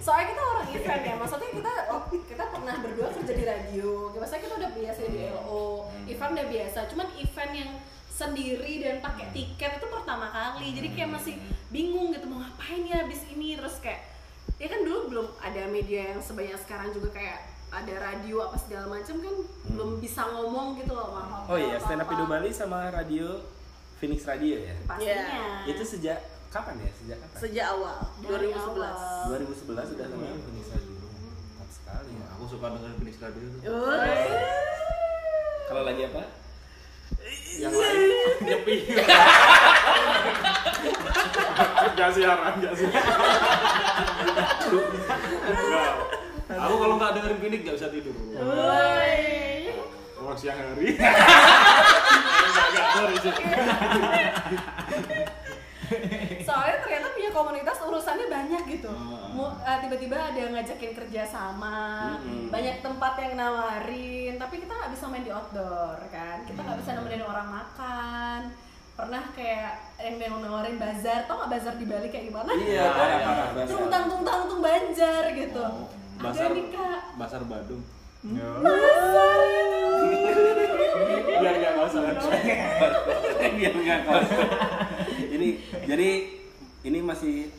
soalnya 0.05 0.37
kita 0.37 0.43
orang 0.45 0.67
event 0.69 1.01
ya 1.01 1.13
maksudnya 1.17 1.49
kita 1.49 1.73
oh, 1.89 2.01
kita 2.13 2.43
pernah 2.53 2.75
berdua 2.77 3.07
kerja 3.09 3.33
di 3.33 3.45
radio 3.49 4.13
maksudnya 4.13 4.41
kita 4.45 4.55
udah 4.61 4.71
biasa 4.77 4.99
di 5.09 5.19
LO 5.33 5.65
event 6.05 6.31
udah 6.37 6.47
biasa 6.53 6.79
cuman 6.93 7.07
event 7.17 7.51
yang 7.57 7.71
sendiri 8.15 8.79
dan 8.79 9.03
pakai 9.03 9.27
tiket 9.29 9.75
itu 9.75 9.87
pertama 9.91 10.31
kali 10.31 10.71
jadi 10.71 10.87
kayak 10.89 11.09
masih 11.11 11.35
bingung 11.67 12.15
gitu 12.15 12.23
mau 12.25 12.39
ngapain 12.39 12.81
ya 12.81 13.03
abis 13.03 13.27
ini 13.27 13.59
terus 13.59 13.83
kayak 13.83 14.07
ya 14.55 14.71
kan 14.71 14.79
dulu 14.81 15.11
belum 15.11 15.27
ada 15.37 15.67
media 15.67 16.15
yang 16.15 16.23
sebanyak 16.23 16.55
sekarang 16.57 16.95
juga 16.95 17.11
kayak 17.11 17.43
ada 17.67 17.91
radio 17.99 18.39
apa 18.41 18.55
segala 18.55 18.87
macam 18.87 19.19
kan 19.19 19.35
belum 19.67 19.99
bisa 19.99 20.23
ngomong 20.25 20.79
gitu 20.79 20.95
loh 20.95 21.11
apa 21.11 21.43
Oh 21.45 21.57
iya, 21.59 21.75
stand 21.75 21.99
up 21.99 22.07
Indo 22.07 22.23
Bali 22.23 22.49
sama 22.49 22.87
radio 22.87 23.43
Phoenix 23.95 24.23
Radio 24.23 24.63
ya. 24.63 24.75
pastinya 24.87 25.67
Itu 25.67 25.83
sejak 25.83 26.19
kapan 26.47 26.79
ya? 26.79 26.91
Sejak 26.95 27.17
kapan? 27.19 27.37
Sejak 27.37 27.65
awal 27.67 27.97
Dari 28.17 28.47
2011. 28.47 28.63
awal. 28.71 28.95
2011 29.27 29.91
sudah 29.91 30.05
sama 30.07 30.23
Phoenix 30.39 30.65
Radio. 30.71 30.95
Mantap 31.03 31.69
sekali 31.69 32.11
ya. 32.15 32.25
Aku 32.31 32.43
suka 32.47 32.65
dengerin 32.71 32.95
Phoenix 32.95 33.15
Radio 33.19 33.43
tuh. 33.51 33.59
Uy. 33.67 34.11
Kalau 35.65 35.83
lagi 35.83 36.01
apa? 36.05 36.23
Yang 37.55 37.73
lain 37.79 38.09
nyepi. 38.43 38.75
Gak 41.95 42.09
siaran, 42.11 42.53
gak 42.59 42.73
siaran. 42.75 43.03
Enggak. 45.45 45.93
Aku 46.55 46.75
kalau 46.77 46.95
nggak 46.99 47.11
dengerin 47.15 47.39
Phoenix 47.39 47.61
nggak 47.63 47.75
bisa 47.79 47.87
tidur. 47.89 48.15
Orang 50.19 50.37
siang 50.37 50.57
hari. 50.59 50.99
Nggak 50.99 52.65
nggak 52.73 53.19
sih. 53.23 53.33
soalnya 56.47 56.77
ternyata 56.81 57.07
punya 57.13 57.29
komunitas 57.31 57.77
urusannya 57.81 58.27
banyak 58.27 58.63
gitu. 58.69 58.91
Ah. 58.91 59.53
Eh, 59.65 59.77
tiba-tiba 59.83 60.15
ada 60.15 60.39
yang 60.39 60.53
ngajakin 60.55 60.93
kerja 60.95 61.21
sama 61.27 62.15
banyak 62.49 62.79
tempat 62.79 63.13
yang 63.19 63.33
nawarin 63.35 64.33
tapi 64.39 64.63
kita 64.63 64.71
nggak 64.71 64.91
bisa 64.95 65.05
main 65.11 65.25
di 65.25 65.31
outdoor 65.33 65.99
kan. 66.09 66.43
Kita 66.47 66.59
nggak 66.61 66.79
bisa 66.81 66.89
nemenin 66.95 67.25
orang 67.25 67.47
makan. 67.49 68.41
Pernah 68.95 69.23
kayak 69.35 69.73
yang 69.99 70.15
yang 70.15 70.39
nawarin 70.39 70.79
bazar 70.79 71.27
tau 71.27 71.35
nggak 71.43 71.51
bazar 71.51 71.73
di 71.75 71.85
Bali 71.85 72.07
kayak 72.07 72.31
gimana? 72.31 72.51
Iya, 72.55 72.87
tungtang 73.67 74.05
tungtang 74.07 74.39
tung 74.47 74.61
banjar 74.63 75.23
gitu. 75.35 75.63
Oh, 75.65 75.91
ada 76.15 76.31
Basar, 76.31 76.49
nih 76.55 76.65
kak. 76.71 76.99
Basar 77.19 77.41
Badung. 77.43 77.83
bazar 78.23 79.39
Biar 81.35 81.55
nggak 81.59 81.73
masalah. 81.75 82.11
Biar 83.55 83.73
nggak 83.75 83.99
kosong. 84.07 84.49
Ini 85.35 85.49
jadi 85.89 86.09
ini 86.85 86.99
masih 87.03 87.51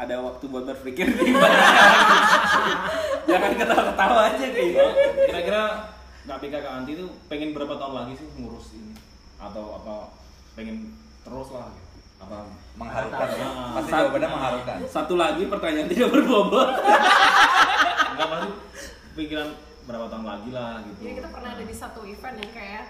ada 0.00 0.16
waktu 0.24 0.44
buat 0.48 0.64
berpikir. 0.64 1.04
Jangan 3.28 3.52
ketawa-ketawa 3.52 4.20
aja 4.32 4.46
kayak 4.48 4.68
gitu. 4.72 4.86
Kira-kira 5.28 5.62
Kak 6.24 6.38
Pika 6.40 6.58
Kak 6.64 6.72
Anti 6.82 6.96
itu 6.96 7.06
pengen 7.28 7.52
berapa 7.52 7.76
tahun 7.76 7.94
lagi 7.94 8.12
sih 8.16 8.28
ngurus 8.40 8.72
ini? 8.80 8.96
Atau 9.36 9.76
apa 9.76 10.16
pengen 10.56 10.96
terus 11.20 11.52
lah 11.52 11.68
gitu? 11.68 12.00
Apa 12.24 12.48
mengharukan 12.80 13.28
ya. 13.36 13.44
Ah. 13.44 13.76
Pasti 13.76 13.90
jawabannya 13.92 14.28
mengharukan. 14.32 14.76
Satu 14.88 15.14
lagi 15.20 15.42
pertanyaan 15.52 15.88
tidak 15.92 16.08
berbobot. 16.16 16.68
enggak 18.16 18.28
masih 18.32 18.52
pikiran 19.18 19.48
berapa 19.84 20.06
tahun 20.08 20.24
lagi 20.24 20.50
lah 20.54 20.80
gitu. 20.88 21.00
Jadi 21.04 21.14
kita 21.20 21.28
pernah 21.28 21.50
ada 21.58 21.64
di 21.66 21.76
satu 21.76 22.00
event 22.08 22.36
yang 22.40 22.52
kayak 22.56 22.84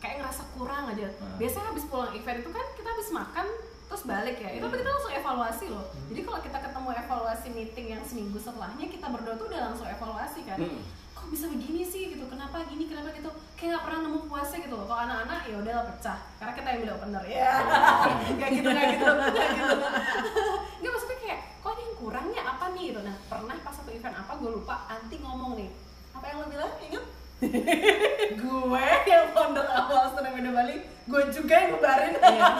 kayak 0.00 0.14
ngerasa 0.22 0.42
kurang 0.56 0.84
aja. 0.92 1.08
Hmm. 1.20 1.36
Biasanya 1.36 1.66
habis 1.74 1.84
pulang 1.88 2.12
event 2.16 2.38
itu 2.40 2.50
kan 2.52 2.66
kita 2.76 2.88
habis 2.88 3.08
makan 3.12 3.46
terus 3.86 4.02
balik 4.04 4.36
ya. 4.36 4.50
Itu 4.52 4.64
Hmm. 4.64 4.74
kita 4.74 4.88
langsung 4.88 5.12
evaluasi 5.12 5.64
loh. 5.68 5.84
Jadi 6.06 6.20
kalau 6.20 6.40
kita 6.40 6.58
ketemu 6.60 6.88
evaluasi 6.96 7.48
meeting 7.50 7.86
yang 7.88 8.02
seminggu 8.02 8.36
setelahnya 8.36 8.86
kita 8.86 9.06
berdua 9.06 9.34
tuh 9.34 9.46
udah 9.46 9.60
langsung 9.64 9.86
evaluasi 9.86 10.40
kan. 10.42 10.58
Hmm. 10.58 10.82
Kok 11.12 11.26
bisa 11.28 11.46
begini 11.46 11.82
sih 11.82 12.12
gitu? 12.12 12.26
Kenapa 12.26 12.66
gini? 12.66 12.84
Kenapa 12.84 13.08
gitu? 13.10 13.30
Kayak 13.54 13.70
nggak 13.72 13.84
pernah 13.84 14.00
nemu 14.02 14.20
puasnya 14.26 14.58
gitu 14.60 14.74
loh. 14.74 14.84
Kalau 14.84 15.02
anak-anak 15.02 15.40
ya 15.44 15.56
udahlah 15.56 15.84
pecah. 15.88 16.18
Karena 16.36 16.52
kita 16.52 16.68
yang 16.68 16.80
bilang 16.82 17.00
bener 17.00 17.24
ya. 17.24 17.50
Gak 18.42 18.50
gitu, 18.52 18.68
gak 18.68 18.86
gitu, 18.92 19.06
gak 19.06 19.48
gitu. 19.54 19.76
Nggak 20.82 20.92
maksudnya 20.92 21.18
kayak 21.18 21.40
kok 21.56 21.70
ada 21.70 21.80
yang 21.80 21.94
kurangnya 21.96 22.42
apa 22.44 22.64
nih 22.70 22.84
gitu. 22.90 23.00
Nah 23.00 23.16
pernah 23.26 23.56
pas 23.58 23.72
satu 23.72 23.90
event 23.90 24.14
apa 24.14 24.32
gue 24.36 24.50
lupa. 24.52 24.74
Anti 24.86 25.16
ngomong 25.18 25.52
nih. 25.56 25.70
Apa 26.12 26.24
yang 26.26 26.36
lo 26.42 26.46
bilang? 26.46 26.72
Ingat? 26.80 27.04
gue 28.40 28.86
yang 29.06 29.26
founder 29.30 29.66
awal 29.66 30.08
Indo 30.36 30.52
Bali 30.52 30.76
gue 30.82 31.22
juga 31.30 31.54
yang 31.54 31.70
bubarin 31.74 32.12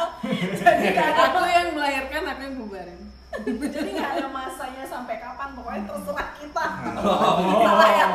jadi 0.60 0.84
gak 0.92 1.06
ada 1.12 1.22
Aku 1.28 1.40
yang 1.44 1.68
melahirkan, 1.72 2.22
aku 2.24 2.40
yang 2.42 2.56
bubarin. 2.56 3.00
jadi 3.36 3.88
nggak 3.92 4.10
ada 4.16 4.28
masanya 4.28 4.84
sampai 4.84 5.16
kapan 5.16 5.52
pokoknya 5.52 5.82
terserah 5.84 6.28
kita 6.34 6.66
salah 7.66 7.90
ya 7.90 8.06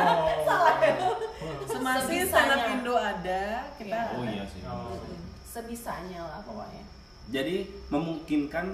salah 0.42 0.74
ya 0.78 0.94
Semasi 1.62 2.00
Sebisanya. 2.04 2.26
stand 2.28 2.52
up 2.52 2.62
Indo 2.68 2.94
ada, 2.94 3.42
kita 3.76 3.96
Iya. 3.96 4.12
Oh 4.12 4.24
iya 4.24 4.44
sih. 4.44 4.60
sebisanya 5.44 6.20
lah 6.22 6.40
pokoknya 6.42 6.82
Jadi 7.28 7.56
memungkinkan 7.88 8.66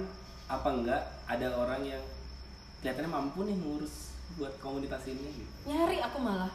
apa 0.45 0.67
enggak 0.67 1.01
ada 1.25 1.47
orang 1.53 1.81
yang 1.85 2.03
kelihatannya 2.79 3.11
mampu 3.11 3.45
nih 3.45 3.53
mengurus 3.53 4.09
buat 4.35 4.53
komunitas 4.57 5.05
ini 5.05 5.21
gitu. 5.35 5.51
nyari 5.65 5.97
aku 5.99 6.17
malah 6.17 6.49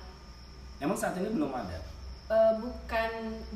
Emang 0.83 0.99
saat 0.99 1.15
ini 1.19 1.31
belum 1.31 1.53
ada. 1.55 1.79
Eh, 2.25 2.53
bukan 2.57 3.11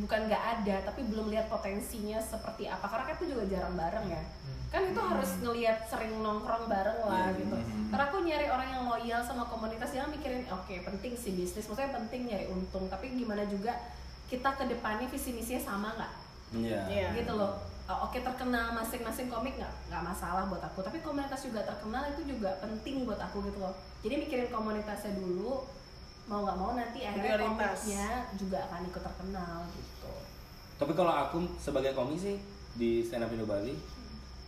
bukan 0.05 0.21
nggak 0.29 0.45
ada 0.61 0.77
tapi 0.85 1.01
belum 1.09 1.33
lihat 1.33 1.49
potensinya 1.49 2.21
seperti 2.21 2.69
apa. 2.69 2.85
Karena 2.85 3.09
kan 3.09 3.15
itu 3.17 3.27
juga 3.33 3.45
jarang 3.49 3.75
bareng 3.81 4.07
ya. 4.13 4.23
Kan 4.69 4.93
itu 4.93 5.01
harus 5.01 5.31
ngelihat 5.41 5.89
sering 5.89 6.21
nongkrong 6.21 6.69
bareng 6.69 7.01
lah 7.09 7.33
gitu. 7.33 7.57
karena 7.89 8.05
aku 8.05 8.21
nyari 8.21 8.53
orang 8.53 8.69
yang 8.69 8.85
loyal 8.85 9.25
sama 9.25 9.49
komunitas 9.49 9.97
jangan 9.97 10.13
mikirin 10.13 10.45
oke 10.53 10.75
penting 10.85 11.17
sih 11.17 11.33
bisnis. 11.33 11.65
Maksudnya 11.65 11.97
penting 11.97 12.29
nyari 12.29 12.53
untung 12.53 12.85
tapi 12.93 13.09
gimana 13.17 13.49
juga 13.49 13.73
kita 14.29 14.53
ke 14.61 14.69
depannya 14.69 15.09
visi 15.09 15.33
misinya 15.33 15.63
sama 15.65 15.89
nggak? 15.97 16.13
Iya. 16.61 16.81
Iya. 16.93 17.09
gitu 17.25 17.33
loh. 17.41 17.57
Oh, 17.89 18.05
oke 18.05 18.21
terkenal 18.21 18.77
masing-masing 18.77 19.33
komik 19.33 19.57
nggak 19.57 19.73
nggak 19.89 20.03
masalah 20.05 20.45
buat 20.45 20.61
aku. 20.61 20.85
Tapi 20.85 21.01
komunitas 21.01 21.41
juga 21.41 21.65
terkenal 21.65 22.05
itu 22.13 22.37
juga 22.37 22.53
penting 22.61 23.09
buat 23.09 23.17
aku 23.17 23.41
gitu 23.49 23.65
loh. 23.65 23.73
Jadi 24.05 24.29
mikirin 24.29 24.53
komunitasnya 24.53 25.17
dulu 25.17 25.65
mau 26.29 26.45
nggak 26.45 26.59
mau 26.61 26.77
nanti 26.77 27.01
akhirnya 27.09 27.41
komiknya 27.41 28.07
juga 28.37 28.59
akan 28.69 28.81
ikut 28.93 29.03
terkenal 29.03 29.57
gitu 29.73 30.13
Tapi 30.79 30.93
kalau 30.95 31.11
aku 31.11 31.43
sebagai 31.59 31.97
komisi 31.97 32.39
di 32.79 33.03
stand 33.03 33.27
up 33.27 33.33
Indo 33.35 33.49
Bali, 33.49 33.75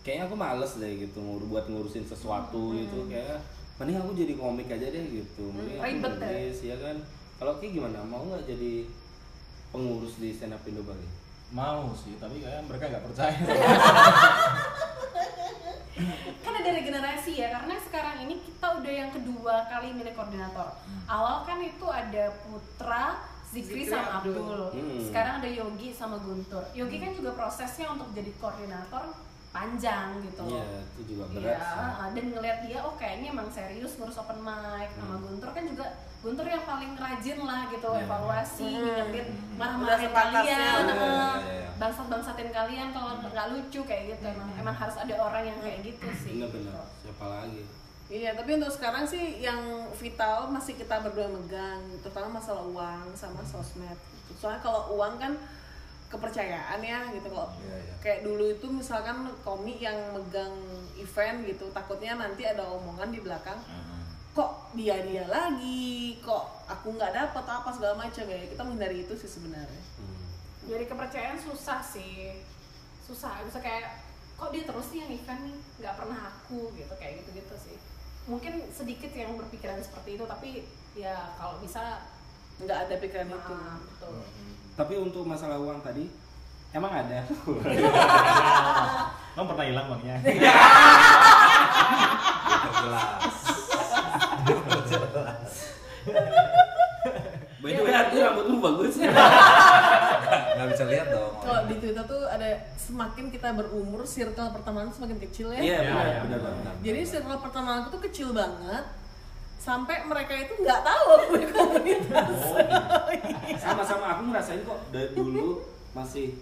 kayaknya 0.07 0.31
aku 0.31 0.37
males 0.39 0.79
deh 0.79 0.93
gitu 1.03 1.19
ngur 1.19 1.43
buat 1.51 1.67
ngurusin 1.67 2.07
sesuatu 2.07 2.77
gitu 2.79 3.11
kayak 3.11 3.43
mending 3.81 3.99
aku 3.99 4.13
jadi 4.15 4.39
komik 4.39 4.69
aja 4.71 4.87
deh 4.93 5.05
gitu. 5.11 5.51
Mending 5.51 5.81
aku 5.81 5.89
ribet 5.91 6.15
ya. 6.15 6.29
nulis 6.31 6.59
ya 6.63 6.77
kan. 6.79 6.97
Kalau 7.41 7.57
kayak 7.59 7.73
gimana? 7.75 7.99
Mau 8.07 8.29
nggak 8.29 8.45
jadi 8.47 8.87
pengurus 9.73 10.21
di 10.21 10.31
stand 10.37 10.55
up 10.55 10.63
Indo 10.69 10.85
Bali? 10.87 11.09
Mau 11.51 11.91
sih, 11.99 12.15
tapi 12.21 12.39
kayaknya 12.39 12.63
mereka 12.69 12.85
nggak 12.95 13.05
percaya. 13.11 13.41
kan 16.45 16.53
ada 16.55 16.71
regenerasi 16.71 17.33
ya 17.43 17.49
karena 17.51 17.75
udah 18.81 18.93
yang 18.97 19.11
kedua 19.11 19.55
kali 19.67 19.93
milih 19.93 20.13
koordinator 20.13 20.69
awal 21.07 21.43
kan 21.43 21.59
itu 21.59 21.87
ada 21.87 22.25
Putra 22.41 23.05
Zikri, 23.47 23.83
Zikri, 23.83 23.83
sama 23.85 24.21
Abdul. 24.21 24.39
Abdul 24.39 24.63
Hmm. 24.73 25.03
sekarang 25.03 25.35
ada 25.39 25.51
Yogi 25.51 25.91
sama 25.91 26.17
Guntur 26.19 26.63
Yogi 26.71 26.97
kan 26.97 27.11
juga 27.11 27.31
prosesnya 27.35 27.91
untuk 27.91 28.09
jadi 28.11 28.31
koordinator 28.37 29.11
panjang 29.51 30.23
gitu 30.23 30.41
loh 30.41 30.63
Iya, 30.63 30.79
itu 30.89 31.01
juga 31.09 31.25
berat 31.29 31.43
Iya, 31.43 31.59
sih. 31.59 31.83
ah, 31.99 32.09
dan 32.09 32.25
ngelihat 32.31 32.59
dia 32.63 32.79
oh 32.81 32.95
kayaknya 32.95 33.29
emang 33.31 33.49
serius 33.49 33.99
ngurus 33.99 34.15
open 34.17 34.39
mic 34.39 34.89
sama 34.91 35.11
Hmm. 35.11 35.25
Guntur 35.25 35.51
kan 35.51 35.65
juga 35.65 35.87
Guntur 36.21 36.45
yang 36.45 36.63
paling 36.63 36.93
rajin 36.95 37.39
lah 37.41 37.67
gitu 37.67 37.89
Iya. 37.91 38.01
evaluasi 38.01 38.63
Hmm. 38.63 38.79
ngingetin 38.79 39.27
marah-marahin 39.57 40.11
kalian 40.13 40.45
Iya, 40.47 40.55
eh, 40.55 40.87
iya, 40.87 41.35
iya. 41.43 41.69
bangsat-bangsatin 41.75 42.51
kalian 42.51 42.89
kalau 42.93 43.11
nggak 43.19 43.47
lucu 43.51 43.81
kayak 43.83 44.15
gitu 44.15 44.25
emang 44.29 44.49
emang 44.55 44.77
harus 44.77 44.95
ada 44.95 45.15
orang 45.19 45.43
yang 45.45 45.59
kayak 45.59 45.83
gitu 45.83 46.07
sih 46.15 46.39
Bener-bener. 46.39 46.87
Siapa 47.03 47.25
lagi? 47.27 47.67
Iya, 48.11 48.35
tapi 48.35 48.59
untuk 48.59 48.75
sekarang 48.75 49.07
sih 49.07 49.39
yang 49.39 49.87
vital 49.95 50.51
masih 50.51 50.75
kita 50.75 50.99
berdua 50.99 51.31
megang, 51.31 51.79
terutama 52.03 52.43
masalah 52.43 52.67
uang 52.67 53.15
sama 53.15 53.39
sosmed. 53.47 53.95
Gitu. 53.95 54.35
Soalnya 54.43 54.59
kalau 54.59 54.99
uang 54.99 55.15
kan 55.15 55.39
kepercayaan 56.11 56.83
ya 56.83 57.07
gitu 57.15 57.31
kalau 57.31 57.55
Iya, 57.63 57.77
iya. 57.87 57.95
kayak 58.03 58.21
dulu 58.27 58.51
itu 58.51 58.67
misalkan 58.67 59.31
komik 59.47 59.79
yang 59.79 59.95
megang 60.11 60.51
event 60.99 61.47
gitu 61.47 61.71
takutnya 61.71 62.19
nanti 62.19 62.43
ada 62.43 62.67
omongan 62.67 63.15
di 63.15 63.23
belakang 63.23 63.55
kok 64.35 64.75
dia 64.75 64.99
dia 65.07 65.23
lagi 65.31 66.19
kok 66.19 66.67
aku 66.67 66.99
nggak 66.99 67.15
dapet 67.15 67.45
apa 67.47 67.71
segala 67.71 67.95
macam 67.95 68.27
ya 68.27 68.43
kita 68.43 68.59
menghindari 68.59 69.07
itu 69.07 69.15
sih 69.15 69.31
sebenarnya 69.31 69.83
Hmm. 70.03 70.27
Jadi 70.67 70.85
kepercayaan 70.91 71.39
susah 71.39 71.79
sih, 71.79 72.43
susah. 73.03 73.43
Bisa 73.47 73.63
kayak 73.63 74.03
kok 74.35 74.51
dia 74.51 74.67
terus 74.67 74.91
nih 74.91 75.07
yang 75.07 75.13
event 75.15 75.41
nih, 75.47 75.57
nggak 75.79 75.95
pernah 75.95 76.19
aku 76.27 76.75
gitu 76.75 76.95
kayak 76.99 77.23
gitu 77.23 77.39
gitu 77.39 77.55
sih. 77.55 77.77
Mungkin 78.31 78.71
sedikit 78.71 79.11
yang 79.11 79.35
berpikiran 79.35 79.83
seperti 79.83 80.15
itu, 80.15 80.23
tapi 80.23 80.63
ya 80.95 81.35
kalau 81.35 81.59
bisa 81.59 81.99
nggak 82.63 82.79
ada 82.87 82.95
pikiran 83.03 83.27
itu 83.27 83.35
nah, 83.35 83.83
betul. 83.83 84.23
Tapi 84.79 84.95
untuk 85.03 85.27
masalah 85.27 85.59
uang 85.59 85.83
tadi 85.83 86.07
emang 86.71 86.95
ada. 86.95 87.27
Kamu 89.35 89.47
pernah 89.51 89.67
hilang 89.67 89.91
uangnya? 89.91 90.23
Jelas. 92.81 93.35
By 97.61 97.77
the 97.77 97.83
way, 97.85 97.93
Arti 97.93 98.17
rambutmu 98.17 98.57
bagus. 98.63 98.97
Nggak 100.61 100.69
bisa 100.71 100.85
lihat 100.87 101.07
dong. 101.09 101.33
kalau 101.41 101.61
di 101.65 101.75
Twitter 101.75 102.05
tuh 102.05 102.23
ada 102.23 102.49
semakin 102.77 103.25
kita 103.29 103.49
berumur 103.51 104.05
circle 104.05 104.49
pertemanan 104.51 104.91
semakin 104.91 105.17
kecil 105.19 105.49
ya 105.51 105.59
Iya, 105.59 105.73
Ya, 105.73 105.81
benar, 105.87 106.05
ya, 106.07 106.21
benar, 106.23 106.39
benar. 106.53 106.75
jadi 106.79 107.01
circle 107.03 107.39
pertemananku 107.41 107.89
tuh 107.91 108.03
kecil 108.03 108.29
banget 108.31 108.85
sampai 109.57 109.97
mereka 110.03 110.33
itu 110.35 110.53
nggak 110.55 110.81
tahu 110.83 111.05
aku 111.11 111.25
punya 111.31 111.49
komunitas 111.51 112.37
Sama-sama 113.57 114.05
aku 114.11 114.23
ngerasain 114.27 114.61
kok 114.63 114.81
dari 114.89 115.09
dulu 115.11 115.61
masih 115.91 116.37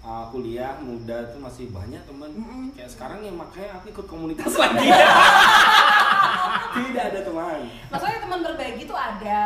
uh, 0.00 0.26
kuliah 0.28 0.74
muda 0.78 1.26
tuh 1.28 1.38
masih 1.38 1.70
banyak 1.70 2.02
teman. 2.02 2.30
Kayak 2.72 2.90
sekarang 2.90 3.20
yang 3.20 3.34
makanya 3.34 3.78
aku 3.78 3.90
ikut 3.90 4.06
komunitas 4.06 4.52
lagi. 4.52 4.78
Tidak 6.52 7.04
ada 7.12 7.20
teman. 7.24 7.60
Maksudnya 7.88 8.18
teman 8.20 8.40
berbagi 8.44 8.82
tuh 8.84 8.98
ada, 8.98 9.42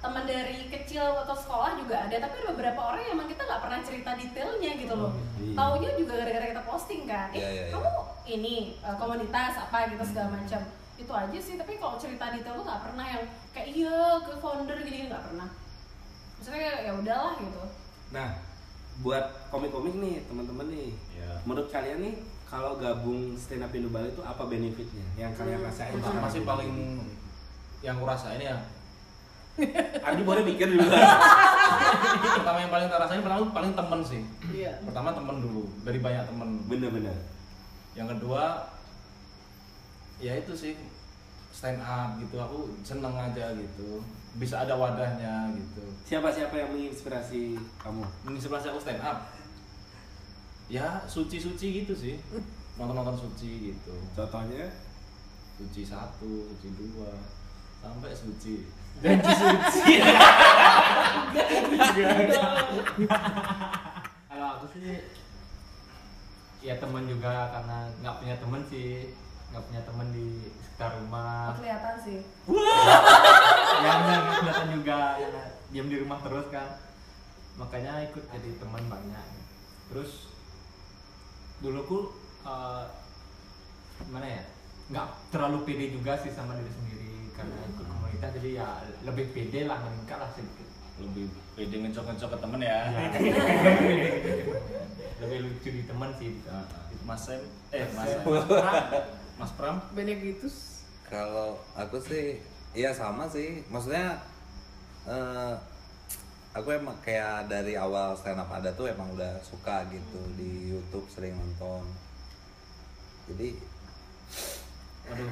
teman 0.00 0.24
dari 0.24 0.68
kecil 0.68 1.04
atau 1.24 1.36
sekolah 1.36 1.76
juga 1.76 2.08
ada, 2.08 2.16
tapi 2.16 2.34
ada 2.40 2.46
beberapa 2.54 2.80
orang 2.80 3.00
yang 3.04 3.14
emang 3.20 3.28
kita 3.28 3.42
nggak 3.44 3.62
pernah 3.64 3.80
cerita 3.84 4.10
detailnya 4.16 4.72
gitu 4.80 4.94
loh. 4.94 5.12
Iya. 5.40 5.54
Taunya 5.56 5.90
juga 5.96 6.12
gara-gara 6.22 6.46
kita 6.52 6.62
posting 6.64 7.02
kan, 7.04 7.28
eh 7.32 7.40
Iya, 7.40 7.48
iya, 7.48 7.62
iya. 7.68 7.72
kamu 7.74 7.90
ini 8.28 8.56
eh, 8.80 8.96
komunitas 8.96 9.52
apa 9.56 9.78
gitu 9.92 10.04
segala 10.04 10.28
macam. 10.40 10.60
Itu 10.98 11.12
aja 11.14 11.38
sih, 11.38 11.54
tapi 11.56 11.72
kalau 11.78 11.96
cerita 12.00 12.24
detail 12.32 12.58
tuh 12.58 12.66
nggak 12.66 12.82
pernah 12.90 13.06
yang 13.06 13.22
kayak 13.54 13.68
iya 13.72 13.98
ke 14.24 14.32
founder 14.40 14.78
gini 14.82 15.08
nggak 15.08 15.24
pernah. 15.30 15.48
Maksudnya 16.38 16.72
ya 16.86 16.92
udahlah 16.94 17.34
gitu. 17.42 17.62
Nah, 18.14 18.28
buat 19.02 19.24
komik-komik 19.52 19.94
nih 19.94 20.26
teman-teman 20.26 20.66
nih. 20.70 20.90
Iya. 21.18 21.32
Menurut 21.46 21.68
kalian 21.70 21.98
nih 22.02 22.14
kalau 22.48 22.80
gabung 22.80 23.36
stand 23.36 23.60
up 23.60 23.70
Indo 23.70 23.92
Bali 23.92 24.08
itu 24.08 24.24
apa 24.24 24.48
benefitnya 24.48 25.04
yang 25.14 25.36
kalian 25.36 25.60
rasain? 25.60 25.92
Itu 25.92 26.08
masih 26.16 26.42
paling 26.42 26.72
yang 27.84 28.00
kurasain 28.00 28.40
ya. 28.40 28.56
Ardi 30.06 30.22
boleh 30.24 30.42
mikir 30.46 30.70
dulu. 30.70 30.80
pertama 32.40 32.58
yang 32.62 32.72
paling 32.72 32.88
tak 32.88 33.00
rasain 33.04 33.20
pertama 33.20 33.52
paling 33.52 33.72
temen 33.76 34.00
sih. 34.00 34.22
iya 34.48 34.72
Pertama 34.80 35.12
temen 35.12 35.44
dulu 35.44 35.68
dari 35.84 36.00
banyak 36.00 36.24
temen. 36.24 36.48
Bener-bener. 36.64 37.16
Yang 37.92 38.16
kedua 38.16 38.64
ya 40.18 40.32
itu 40.34 40.56
sih 40.56 40.72
stand 41.52 41.82
up 41.82 42.16
gitu 42.16 42.38
aku 42.38 42.74
seneng 42.80 43.14
aja 43.14 43.50
gitu 43.54 44.02
bisa 44.38 44.62
ada 44.62 44.78
wadahnya 44.78 45.50
gitu 45.54 45.82
Siapa-siapa 46.06 46.54
yang 46.54 46.70
menginspirasi 46.70 47.58
kamu? 47.82 48.02
menginspirasi 48.22 48.70
aku 48.70 48.78
stand 48.78 49.02
up 49.02 49.26
ya 50.68 51.02
suci-suci 51.08 51.82
gitu 51.84 51.92
sih. 51.96 52.16
Nonton-nonton 52.78 53.16
suci 53.16 53.72
gitu. 53.72 53.92
Contohnya? 54.14 54.88
suci 55.58 55.82
satu 55.82 56.46
suci 56.54 56.68
dua. 56.78 57.10
Sampai 57.82 58.14
suci. 58.14 58.62
Janji 59.02 59.32
suci. 59.34 59.94
Kalau 64.30 64.46
aku 64.58 64.66
sih 64.74 65.02
ya 66.58 66.74
teman 66.78 67.06
juga 67.06 67.54
karena 67.54 67.90
nggak 68.02 68.16
punya 68.22 68.36
teman 68.38 68.62
sih. 68.70 69.10
Nggak 69.50 69.64
punya 69.66 69.82
teman 69.82 70.08
di 70.14 70.54
sekitar 70.62 70.94
rumah. 71.02 71.50
Oh, 71.50 71.58
kelihatan 71.58 71.96
sih. 72.06 72.18
yang 73.82 74.00
yang 74.06 74.24
kelihatan 74.38 74.68
juga. 74.78 74.98
Karena 75.18 75.44
diam 75.74 75.90
di 75.90 75.98
rumah 75.98 76.18
terus 76.22 76.46
kan. 76.54 76.78
Makanya 77.58 78.06
ikut 78.06 78.22
jadi 78.30 78.50
teman 78.62 78.86
banyak. 78.86 79.26
Terus 79.90 80.27
dulu 81.58 81.80
ku 81.86 81.98
eh, 82.46 82.84
gimana 84.06 84.26
ya? 84.26 84.42
Nggak 84.88 85.06
terlalu 85.34 85.58
pede 85.68 85.86
juga 85.92 86.16
sih 86.16 86.32
sama 86.32 86.56
diri 86.56 86.72
sendiri 86.72 87.12
karena 87.36 87.56
ikut 87.68 87.86
komunitas 87.86 88.30
jadi 88.40 88.50
ya 88.62 88.68
lebih 89.04 89.26
pede 89.36 89.60
lah 89.66 89.78
meningkat 89.84 90.18
lah 90.18 90.30
sedikit. 90.32 90.68
Lebih 90.98 91.26
pede 91.54 91.76
ngecok-ngecok 91.82 92.28
ke 92.34 92.38
temen 92.40 92.60
ya? 92.62 92.78
Lebih 95.22 95.38
lucu 95.44 95.68
di 95.74 95.82
teman 95.84 96.10
sih. 96.16 96.30
Nah, 96.46 96.64
Mas 97.02 97.20
Sam 97.26 97.42
eh 97.74 97.86
Mas 97.94 98.06
Sam. 98.06 98.22
Mas 99.38 99.52
Pram? 99.54 99.78
Benedictus 99.94 100.82
Kalau 101.08 101.56
aku 101.72 101.96
sih, 102.04 102.36
iya 102.76 102.92
sama 102.92 103.24
sih. 103.30 103.64
Maksudnya, 103.72 104.20
eh, 105.08 105.54
aku 106.58 106.74
emang 106.74 106.98
kayak 107.06 107.46
dari 107.46 107.78
awal 107.78 108.18
stand 108.18 108.42
up 108.42 108.50
ada 108.50 108.74
tuh 108.74 108.90
emang 108.90 109.14
udah 109.14 109.38
suka 109.46 109.86
gitu 109.94 110.20
di 110.34 110.74
YouTube 110.74 111.06
sering 111.06 111.38
nonton. 111.38 111.86
Jadi, 113.30 113.54
aduh 115.08 115.30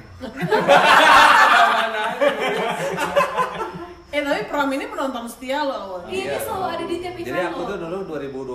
eh 4.07 4.23
tapi 4.25 4.41
Pram 4.49 4.71
ini 4.73 4.89
penonton 4.89 5.29
setia 5.29 5.61
loh 5.61 5.77
awalnya 5.77 6.09
Iya, 6.09 6.25
dia 6.33 6.41
selalu 6.41 6.65
ada 6.73 6.83
di 6.87 6.95
tiap 6.97 7.13
Jadi 7.13 7.39
aku 7.53 7.61
tuh 7.67 7.77
dulu 7.77 7.97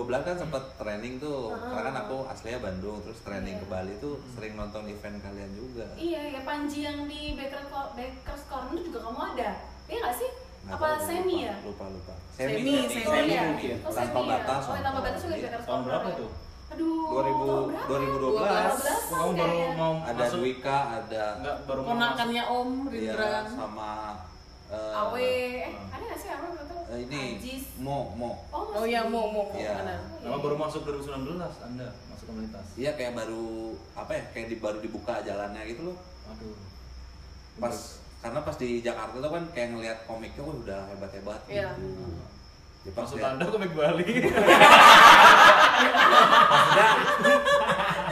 2012 0.09 0.27
kan 0.27 0.35
sempat 0.35 0.65
training 0.81 1.23
tuh, 1.23 1.55
karena 1.55 1.93
kan 1.93 1.97
aku 2.03 2.17
aslinya 2.27 2.59
Bandung, 2.59 2.99
terus 3.05 3.21
training 3.23 3.61
ke 3.63 3.67
Bali 3.69 3.95
tuh 4.03 4.19
sering 4.35 4.59
nonton 4.59 4.89
event 4.91 5.21
kalian 5.23 5.53
juga. 5.55 5.87
Iya, 5.95 6.35
ya 6.35 6.41
Panji 6.43 6.83
yang 6.83 7.07
di 7.07 7.37
Baker 7.39 7.63
Baker's 7.69 8.45
Corner 8.49 8.81
juga 8.81 8.99
kamu 9.07 9.21
ada. 9.37 9.51
Iya 9.87 9.99
nggak 10.03 10.17
sih? 10.19 10.31
Nggak 10.63 10.77
Apa 10.79 10.87
tahu, 10.89 11.05
semi 11.05 11.37
lupa, 11.37 11.45
ya? 11.45 11.55
Lupa 11.67 11.85
lupa. 11.91 12.15
Semi, 12.33 12.73
Oh 12.73 12.87
semi 12.87 13.29
iya. 13.29 13.43
mungkin. 13.45 13.77
Oh, 13.79 13.91
Tanpa 13.91 14.03
semi 14.07 14.23
ya. 14.23 14.31
batas, 14.33 14.63
Oh, 14.63 14.75
tanpa 14.79 15.01
batas 15.03 15.21
juga 15.21 15.35
iya. 15.35 15.45
Baker's 15.45 15.67
tahun 15.67 15.83
berapa 15.83 16.09
ya? 16.09 16.17
tuh 16.17 16.31
Aduh, 16.73 17.05
2000 17.05 17.21
tahun 17.21 17.65
berapa? 17.69 17.87
2012. 17.93 18.33
12 18.33 19.13
kamu 19.13 19.31
baru 19.37 19.59
mau 19.77 19.95
Ada 20.01 20.15
masuk 20.17 20.39
Dwika, 20.41 20.79
ada 20.97 21.23
enggak 21.37 21.57
baru 21.67 21.81
ponakannya 21.85 22.43
Om 22.49 22.69
iya, 22.89 23.13
Rindran 23.13 23.45
sama 23.51 23.91
eh, 24.73 24.93
Awe, 24.97 25.29
eh 25.69 25.73
ada 25.93 26.03
nggak 26.03 26.17
sih 26.17 26.29
Awe 26.33 26.47
atau 26.49 26.79
eh, 26.89 26.99
ini 27.05 27.23
Ajis? 27.37 27.65
Mo 27.77 27.99
Mo. 28.17 28.31
Oh, 28.49 28.65
oh 28.73 28.85
iya 28.85 29.05
mau 29.05 29.29
mau 29.29 29.53
Iya. 29.53 29.85
Nama 30.25 30.37
baru 30.39 30.57
masuk 30.57 30.81
2019 30.87 31.37
Anda 31.61 31.93
masuk 32.09 32.25
komunitas. 32.25 32.65
Iya 32.73 32.97
kayak 32.97 33.13
baru 33.13 33.45
apa 33.93 34.13
ya 34.17 34.23
kayak 34.33 34.47
di, 34.49 34.57
baru 34.57 34.79
dibuka 34.81 35.21
jalannya 35.21 35.61
gitu 35.69 35.93
loh. 35.93 35.97
Aduh. 36.33 36.57
Pas 37.61 38.01
karena 38.23 38.39
pas 38.41 38.55
di 38.55 38.79
Jakarta 38.79 39.19
tuh 39.19 39.29
kan 39.29 39.45
kayak 39.51 39.69
ngelihat 39.73 39.99
komiknya 40.07 40.43
wah 40.43 40.55
udah 40.57 40.81
hebat-hebat 40.89 41.41
Iya. 41.47 41.75
gitu. 41.75 42.15
Ya, 42.83 42.91
pas 42.93 43.03
Maksud 43.05 43.19
Anda 43.21 43.45
komik 43.47 43.73
Bali. 43.73 44.07
maksudnya 46.51 46.89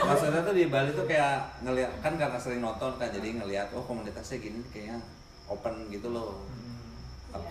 maksudnya 0.01 0.41
tuh 0.41 0.55
di 0.55 0.65
Bali 0.67 0.89
tuh 0.91 1.05
kayak 1.05 1.35
ngelihat 1.61 1.91
kan 1.99 2.13
karena 2.15 2.35
sering 2.35 2.59
nonton 2.59 2.95
kan 2.95 3.09
jadi 3.09 3.35
ngelihat 3.35 3.67
oh 3.71 3.83
komunitasnya 3.83 4.39
gini 4.39 4.59
kayaknya 4.69 4.99
open 5.47 5.87
gitu 5.87 6.11
loh. 6.11 6.43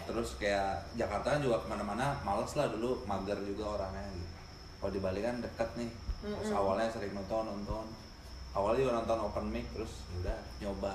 Terus 0.04 0.36
kayak 0.36 0.84
Jakarta 0.94 1.36
kan 1.36 1.40
juga 1.40 1.60
ke 1.60 1.68
mana-mana 1.68 2.16
males 2.20 2.52
lah 2.52 2.68
dulu 2.68 3.00
mager 3.04 3.36
juga 3.40 3.80
orangnya 3.80 4.04
gitu. 4.12 4.28
Kalau 4.80 4.92
di 4.92 5.00
Bali 5.00 5.20
kan 5.20 5.40
deket 5.40 5.68
nih 5.76 5.90
terus 6.20 6.52
awalnya 6.52 6.88
sering 6.88 7.12
nonton 7.12 7.48
nonton. 7.48 7.84
Awalnya 8.50 8.80
juga 8.82 8.92
nonton 8.96 9.18
open 9.24 9.46
mic 9.48 9.64
terus 9.72 10.04
ya 10.08 10.16
udah 10.24 10.38
nyoba 10.58 10.92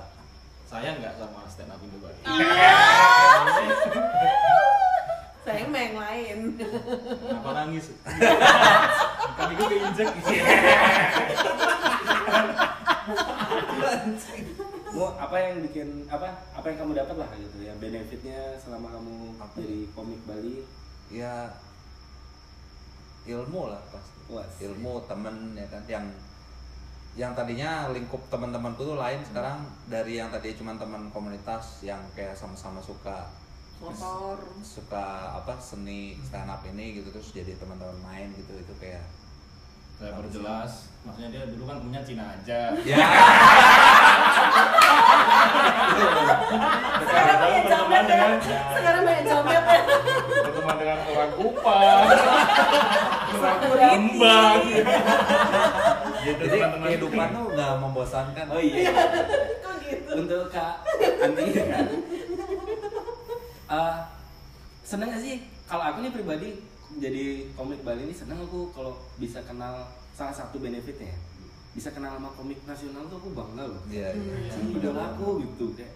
Saya 0.66 0.98
nggak 0.98 1.14
sama 1.14 1.46
stand 1.46 1.70
up 1.70 1.78
Indo 1.78 1.98
Bali. 2.02 2.20
saya 5.46 5.62
mah 5.70 5.78
yang 5.78 5.94
lain 5.94 6.38
Kenapa 6.58 7.50
nangis? 7.54 7.94
Kami 9.38 9.52
gue 9.54 9.66
keinjek. 9.70 10.10
Mau 14.90 15.14
apa 15.14 15.36
yang 15.38 15.62
bikin 15.62 15.88
apa 16.10 16.34
apa 16.50 16.66
yang 16.66 16.78
kamu 16.82 16.92
dapat 16.98 17.16
lah 17.20 17.28
gitu 17.38 17.62
ya 17.62 17.72
benefitnya 17.78 18.58
selama 18.58 18.90
kamu 18.90 19.38
Apa? 19.38 19.54
jadi 19.60 19.80
komik 19.94 20.20
Bali 20.26 20.66
ya 21.14 21.52
ilmu 23.28 23.70
lah 23.70 23.82
pasti 23.94 24.18
Was. 24.26 24.50
ilmu 24.58 25.06
temen 25.06 25.54
ya 25.54 25.66
kan 25.70 25.82
yang 25.86 26.06
yang 27.16 27.32
tadinya 27.32 27.88
lingkup 27.96 28.20
teman-temanku 28.28 28.84
tuh 28.84 29.00
lain 29.00 29.24
sekarang 29.24 29.64
dari 29.88 30.20
yang 30.20 30.28
tadi 30.28 30.52
cuma 30.52 30.76
teman 30.76 31.08
komunitas 31.08 31.80
yang 31.80 32.04
kayak 32.12 32.36
sama-sama 32.36 32.76
suka 32.84 33.32
motor. 33.80 34.36
suka 34.60 35.32
apa 35.32 35.56
seni 35.56 36.20
stand 36.20 36.52
up 36.52 36.60
ini 36.68 37.00
gitu 37.00 37.08
terus 37.08 37.32
jadi 37.32 37.56
teman-teman 37.56 37.96
main 38.04 38.28
gitu 38.36 38.52
itu 38.60 38.74
kayak 38.76 39.00
Saya 39.96 40.12
perjelas, 40.12 40.92
maksudnya 41.08 41.32
dia 41.32 41.48
dulu 41.56 41.72
kan 41.72 41.80
punya 41.80 42.04
Cina 42.04 42.36
aja. 42.36 42.68
ya. 42.84 43.00
Sekarang 47.00 47.38
banyak 47.40 47.64
jomet 47.64 48.04
ya. 48.04 48.28
berteman 50.28 50.76
dengan 50.76 50.98
orang 51.00 51.30
kupang 51.32 52.08
orang 53.46 53.58
kembang 53.96 54.60
gitu 56.26 56.42
Jadi 56.42 56.56
teman-teman 56.58 56.86
kehidupan 56.86 57.28
tuh 57.30 57.44
nggak 57.52 57.72
membosankan. 57.78 58.46
Oh 58.48 58.60
iya. 58.60 58.90
Kok 59.64 59.74
gitu? 59.80 60.10
Untuk 60.16 60.42
Kak 60.50 60.74
Andi 61.22 61.44
kan. 61.54 61.86
Eh, 63.66 63.96
seneng 64.82 65.08
gak 65.08 65.18
sih? 65.20 65.36
Kalau 65.66 65.84
aku 65.84 65.98
nih 66.00 66.12
pribadi 66.12 66.48
jadi 66.96 67.24
komik 67.52 67.82
Bali 67.82 68.06
ini 68.06 68.14
seneng 68.14 68.38
aku 68.40 68.70
kalau 68.70 68.94
bisa 69.16 69.42
kenal 69.42 69.86
salah 70.12 70.30
satu 70.32 70.58
benefitnya 70.58 71.10
ya. 71.10 71.18
Bisa 71.72 71.90
kenal 71.90 72.14
sama 72.14 72.30
komik 72.32 72.62
nasional 72.62 73.04
tuh 73.04 73.18
aku 73.18 73.30
bangga 73.30 73.66
loh. 73.66 73.82
Iya, 73.86 74.14
iya. 74.14 74.48
Si 74.48 74.60
idola 74.72 75.12
aku 75.12 75.42
gitu 75.42 75.74
kayak 75.74 75.92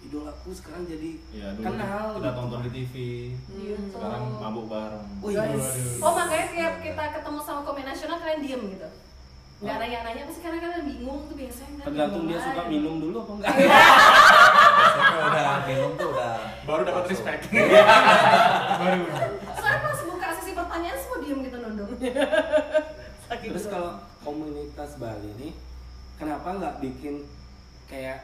idolaku 0.00 0.48
sekarang 0.50 0.88
jadi 0.88 1.10
ya 1.28 1.52
dulu 1.52 1.64
kenal 1.66 2.04
kita 2.16 2.24
gitu. 2.24 2.32
tonton 2.32 2.60
di 2.64 2.70
TV 2.72 2.94
Gitu. 3.52 3.84
sekarang 3.92 4.22
mabuk 4.32 4.66
bareng 4.66 5.04
Oh 5.20 5.28
iya. 5.28 5.44
Oh 6.00 6.12
makanya 6.16 6.46
tiap 6.48 6.74
kita 6.80 7.04
ketemu 7.20 7.38
sama 7.44 7.60
komik 7.60 7.84
nasional 7.84 8.16
kalian 8.16 8.40
diem 8.40 8.62
gitu? 8.72 8.88
Nggak 9.60 9.76
nanya-nanya, 9.76 10.22
pasti 10.24 10.40
karena 10.40 10.58
kalian 10.58 10.82
bingung 10.86 11.20
tuh 11.28 11.36
biasanya 11.36 11.74
kan 11.76 11.84
Tergantung 11.84 12.24
dia 12.24 12.38
suka 12.40 12.62
minum 12.64 12.94
dulu 12.96 13.16
apa 13.18 13.32
enggak. 13.34 13.52
Biasanya 13.52 15.04
kalau 15.06 15.26
udah 15.28 15.44
minum 15.62 15.90
tuh 15.94 16.08
udah 16.10 16.32
baru 16.62 16.82
dapat 16.82 17.04
respect 17.06 17.40
Baru. 18.80 19.02
Soalnya 19.52 19.80
pas 19.82 20.00
buka 20.02 20.28
sesi 20.34 20.52
pertanyaan 20.54 20.96
semua 20.96 21.18
diem 21.20 21.38
gitu 21.42 21.56
nunduk 21.58 21.88
Terus 23.30 23.64
kalau 23.66 23.92
komunitas 24.20 24.90
Bali 24.96 25.28
ini 25.36 25.48
kenapa 26.16 26.48
nggak 26.50 26.74
bikin 26.80 27.14
kayak 27.84 28.18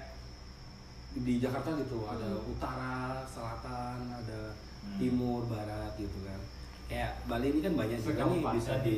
di 1.12 1.36
Jakarta 1.36 1.72
gitu 1.74 2.04
ada 2.04 2.28
utara, 2.40 2.96
selatan, 3.24 3.98
ada 4.10 4.40
Hmm. 4.86 5.02
timur, 5.02 5.42
barat 5.44 5.98
gitu 5.98 6.14
kan. 6.22 6.38
Kayak 6.86 7.18
Bali 7.26 7.50
ini 7.50 7.58
kan 7.58 7.74
banyak 7.74 7.98
juga 7.98 8.22
nih 8.22 8.38
Sekabupaten 8.38 8.54
bisa 8.54 8.72
di. 8.78 8.94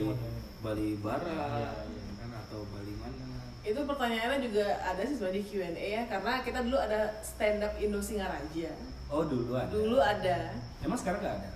Bali 0.58 0.88
Barat 1.00 1.24
Iya, 1.24 1.70
iya. 1.80 2.12
kan 2.14 2.30
atau 2.36 2.60
Bali 2.68 2.92
mana. 2.92 3.56
Itu 3.68 3.80
pertanyaannya 3.84 4.40
juga 4.40 4.64
ada 4.80 5.04
sih 5.04 5.20
sebenarnya 5.20 5.38
di 5.38 5.44
Q&A 5.44 5.86
ya 5.92 6.02
karena 6.08 6.32
kita 6.40 6.58
dulu 6.64 6.76
ada 6.80 7.12
stand 7.20 7.60
up 7.60 7.76
Indo 7.76 8.00
Singaraja 8.00 8.72
Oh 9.08 9.24
dulu 9.24 9.56
ada. 9.56 9.68
dulu 9.72 9.96
ada. 10.00 10.52
Emang 10.80 10.96
sekarang 10.96 11.20
nggak 11.20 11.36
ada? 11.36 11.50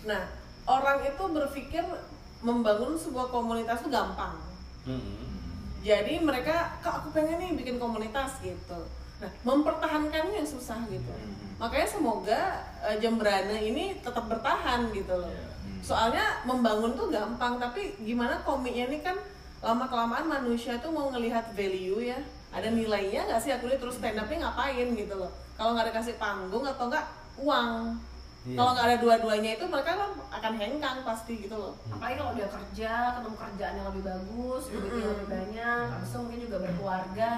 nah 0.00 0.22
orang 0.64 1.04
itu 1.04 1.20
berpikir 1.28 1.84
membangun 2.40 2.96
sebuah 2.96 3.28
komunitas 3.28 3.84
itu 3.84 3.92
gampang. 3.92 4.32
Mm-mm. 4.88 5.28
jadi 5.80 6.20
mereka 6.20 6.80
kak 6.80 7.04
aku 7.04 7.08
pengen 7.12 7.36
nih 7.36 7.52
bikin 7.56 7.76
komunitas 7.76 8.40
gitu. 8.40 8.80
Nah 9.20 9.28
mempertahankannya 9.44 10.40
yang 10.40 10.48
susah 10.48 10.80
gitu. 10.88 11.12
Makanya 11.60 11.88
semoga 11.88 12.40
eh, 12.80 12.96
Jembrana 12.96 13.56
ini 13.56 14.00
tetap 14.00 14.24
bertahan 14.24 14.88
gitu 14.92 15.12
loh. 15.12 15.28
Soalnya 15.80 16.44
membangun 16.44 16.96
tuh 16.96 17.08
gampang 17.08 17.56
tapi 17.56 17.96
gimana 18.00 18.40
komiknya 18.40 18.88
ini 18.88 19.00
kan 19.00 19.16
lama 19.60 19.84
kelamaan 19.84 20.26
manusia 20.26 20.80
tuh 20.80 20.88
mau 20.88 21.12
ngelihat 21.12 21.52
value 21.52 22.00
ya. 22.00 22.18
Ada 22.50 22.72
nilainya 22.72 23.28
nggak 23.28 23.40
sih? 23.40 23.52
Aku 23.52 23.68
lihat 23.68 23.78
terus 23.78 24.00
stand 24.00 24.18
upnya 24.18 24.48
ngapain 24.48 24.88
gitu 24.90 25.14
loh. 25.14 25.30
Kalau 25.54 25.76
nggak 25.76 25.92
ada 25.92 25.94
kasih 26.00 26.16
panggung 26.16 26.64
atau 26.64 26.88
nggak 26.88 27.06
uang. 27.38 27.94
Iya. 28.40 28.56
kalau 28.56 28.72
nggak 28.72 28.86
ada 28.88 28.96
dua-duanya 29.04 29.50
itu 29.60 29.64
mereka 29.68 30.00
kan 30.00 30.10
akan 30.32 30.52
hengkang 30.56 30.98
pasti 31.04 31.44
gitu 31.44 31.52
loh. 31.52 31.76
Apalagi 31.92 32.16
kalau 32.16 32.32
dia 32.32 32.48
kerja 32.48 32.92
ketemu 33.12 33.36
kerjaan 33.36 33.74
yang 33.76 33.86
lebih 33.92 34.04
bagus 34.08 34.62
duitnya 34.72 35.06
lebih 35.12 35.28
banyak 35.28 35.84
habis 35.92 36.08
itu 36.08 36.18
mungkin 36.24 36.40
juga 36.48 36.56
berkeluarga. 36.64 37.32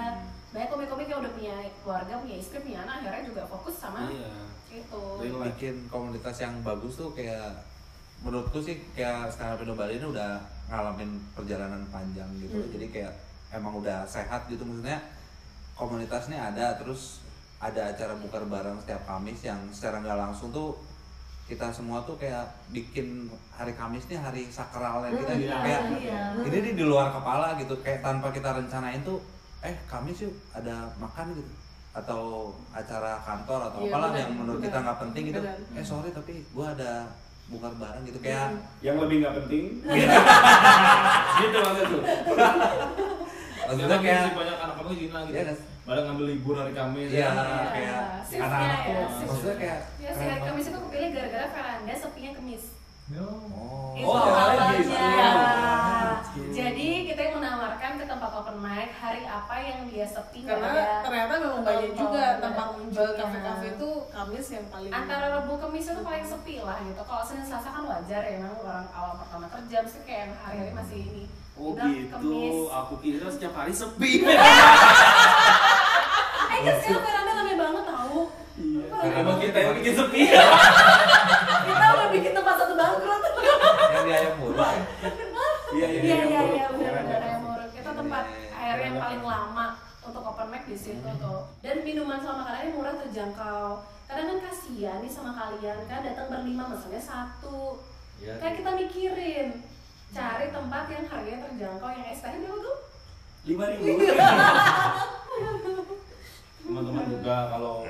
Banyak 0.55 0.69
komik-komik 0.71 1.07
yang 1.11 1.19
udah 1.19 1.33
punya 1.35 1.55
keluarga 1.83 2.13
punya 2.23 2.37
istri 2.39 2.57
punya 2.63 2.79
anak 2.87 2.95
akhirnya 3.03 3.23
juga 3.27 3.41
fokus 3.51 3.75
sama 3.75 4.07
Iya. 4.07 4.31
itu. 4.71 5.03
Bikin 5.43 5.75
komunitas 5.91 6.39
yang 6.39 6.55
bagus 6.63 6.95
tuh 6.95 7.11
kayak 7.11 7.51
menurutku 8.23 8.59
sih 8.59 8.79
kayak 8.91 9.27
up 9.29 9.59
Indo 9.59 9.75
Bali 9.75 9.95
ini 9.95 10.07
udah 10.07 10.39
ngalamin 10.67 11.11
perjalanan 11.31 11.83
panjang 11.87 12.27
gitu 12.39 12.55
loh. 12.55 12.67
jadi 12.71 12.85
kayak 12.89 13.13
emang 13.51 13.75
udah 13.75 14.07
sehat 14.07 14.47
gitu 14.47 14.63
maksudnya 14.63 14.97
komunitasnya 15.75 16.39
ada 16.39 16.79
terus 16.79 17.19
ada 17.59 17.91
acara 17.91 18.15
bukar 18.15 18.43
bareng 18.43 18.79
setiap 18.79 19.03
Kamis 19.03 19.39
yang 19.41 19.59
secara 19.69 19.99
nggak 19.99 20.19
langsung 20.19 20.49
tuh 20.49 20.75
kita 21.43 21.67
semua 21.69 21.99
tuh 22.03 22.15
kayak 22.15 22.47
bikin 22.71 23.27
hari 23.51 23.75
Kamis 23.75 24.07
nih 24.07 24.15
hari 24.15 24.47
sakralnya 24.47 25.11
kita 25.11 25.31
gitu 25.35 25.51
Iya, 25.51 25.59
kayak 25.59 25.81
iya. 25.99 26.21
ini 26.41 26.71
di 26.73 26.83
luar 26.83 27.11
kepala 27.11 27.59
gitu 27.59 27.75
kayak 27.81 27.99
tanpa 27.99 28.31
kita 28.31 28.55
rencanain 28.55 29.03
tuh 29.03 29.19
eh 29.59 29.75
Kamis 29.85 30.23
yuk 30.23 30.33
ada 30.51 30.87
makan 30.95 31.35
gitu 31.35 31.51
atau 31.93 32.51
acara 32.71 33.19
kantor 33.21 33.59
atau 33.69 33.79
Iya, 33.79 33.91
apalah 33.91 34.09
benar, 34.09 34.21
yang 34.23 34.31
menurut 34.33 34.57
benar. 34.57 34.67
kita 34.71 34.77
nggak 34.81 34.99
penting 35.03 35.23
gitu 35.29 35.39
Benar. 35.39 35.57
eh 35.75 35.85
sorry 35.85 36.09
tapi 36.09 36.33
gua 36.49 36.67
ada 36.73 36.91
bukar 37.45 37.73
bareng 37.73 38.03
gitu 38.03 38.19
kayak 38.19 38.55
Yang 38.79 38.97
lebih 38.99 39.15
nggak 39.19 39.35
penting. 39.37 39.65
gitu 41.39 41.57
maksud 41.59 41.85
tuh. 41.89 42.03
maksudnya 43.63 43.97
kayak 43.97 44.23
banyak 44.33 44.57
anak-anak 44.57 44.93
gini 44.93 45.09
lah 45.09 45.23
gitu 45.23 45.33
Iya, 45.33 45.43
kan? 45.45 45.57
Barang 45.83 46.05
ngambil 46.05 46.25
libur 46.29 46.55
hari 46.55 46.71
Kamis 46.71 47.09
Iya, 47.09 47.27
ya. 47.27 47.31
kayak 47.69 48.01
shiftnya 48.23 48.47
anak-anak 48.47 48.79
ya, 48.85 49.03
maksudnya 49.21 49.55
kayak 49.57 49.79
ya 49.97 50.09
si 50.09 50.23
hari 50.23 50.41
Kamis 50.41 50.65
itu 50.65 50.79
kepilih 50.79 51.09
gara-gara 51.11 51.45
veranda 51.49 51.93
sepinya 51.93 52.31
Kamis 52.33 52.63
oh, 53.11 53.91
itu 53.93 54.05
Oh, 54.05 54.15
gitu. 54.15 54.31
ke 54.87 55.03
tempat 55.19 56.17
open 58.43 58.59
mic 58.59 58.91
hari 58.91 59.23
apa 59.23 59.55
yang 59.55 59.87
dia 59.87 60.03
sepi 60.03 60.43
karena 60.43 60.67
ada 60.67 60.99
ternyata 60.99 61.33
memang 61.39 61.63
banyak 61.63 61.95
juga 61.95 62.25
tempat 62.37 62.65
pengunjungnya. 62.75 63.15
kafe-kafe 63.15 63.67
itu 63.73 63.89
Kamis 64.11 64.47
yang 64.51 64.65
paling 64.67 64.91
antara 64.91 65.25
Rabu 65.31 65.53
Kamis 65.55 65.87
itu 65.87 66.01
paling 66.03 66.25
sepi 66.27 66.55
lah 66.59 66.75
gitu. 66.83 67.01
Kalau 67.01 67.23
Senin 67.23 67.47
Selasa 67.47 67.71
kan 67.71 67.83
wajar 67.83 68.21
ya, 68.21 68.35
memang 68.37 68.59
orang 68.59 68.87
awal 68.91 69.13
pertama 69.17 69.47
kerja, 69.47 69.77
mesti 69.79 69.99
kayak 70.03 70.19
yang 70.21 70.33
hari-hari 70.37 70.71
masih 70.73 70.99
ini. 71.01 71.23
Oh 71.53 71.71
Udah, 71.71 71.87
gitu. 71.87 72.11
Kamis. 72.11 72.59
Aku 72.75 72.93
kira 72.99 73.27
setiap 73.27 73.53
hari 73.53 73.71
sepi. 73.71 74.11
Eh 76.45 76.59
kan 76.61 76.75
sekarang 76.77 77.01
veranda 77.01 77.31
rame 77.33 77.53
banget 77.55 77.83
tau. 77.87 78.19
Iya. 78.53 78.85
Banget. 78.85 79.35
kita 79.41 79.57
yang 79.59 79.73
bikin 79.73 79.93
sepi. 79.95 80.21
Kita 81.63 81.85
udah 81.89 82.07
bikin 82.11 82.31
tempat 82.31 82.55
satu 82.55 82.73
bangkrut. 82.75 83.21
yang 83.89 84.03
di 84.03 84.11
ayam 84.11 84.33
murah 84.37 84.69
ya? 84.69 84.83
Iya 85.73 85.87
Iya 85.89 86.15
iya 86.21 86.41
iya 86.45 86.65
buruk. 86.69 86.77
benar-benar 86.77 87.21
yang 87.23 87.41
muruk. 87.41 87.69
Kita 87.71 87.91
tempat 87.91 88.23
Iya, 88.23 88.37
iya, 88.45 88.61
air 88.63 88.77
yang 88.85 88.95
paling 88.95 89.23
lama 89.23 89.67
untuk 90.03 90.21
open 90.23 90.47
mic 90.47 90.63
di 90.63 90.77
situ 90.77 91.09
tuh. 91.17 91.41
Dan 91.59 91.75
minuman 91.93 92.17
sama 92.17 92.41
makanannya 92.41 92.73
murah 92.73 92.97
terjangkau. 93.05 93.85
Kadang 94.09 94.25
kan 94.33 94.39
kasihan 94.49 94.97
nih 95.05 95.13
sama 95.13 95.37
kalian 95.37 95.77
kan 95.85 96.01
datang 96.01 96.25
berlima 96.33 96.73
maksudnya 96.73 96.97
satu. 96.97 97.85
Iya. 98.17 98.41
Kayak 98.41 98.55
kita 98.57 98.71
mikirin 98.81 99.47
cari 100.09 100.49
tempat 100.49 100.89
yang 100.89 101.05
harganya 101.05 101.39
terjangkau 101.45 101.89
yang 101.93 102.05
es 102.09 102.17
tehnya 102.25 102.49
berapa 102.49 102.65
tuh? 102.65 102.77
Lima 103.45 103.63
ribu. 103.69 103.85
Teman-teman 106.65 107.05
juga 107.13 107.35
kalau 107.53 107.85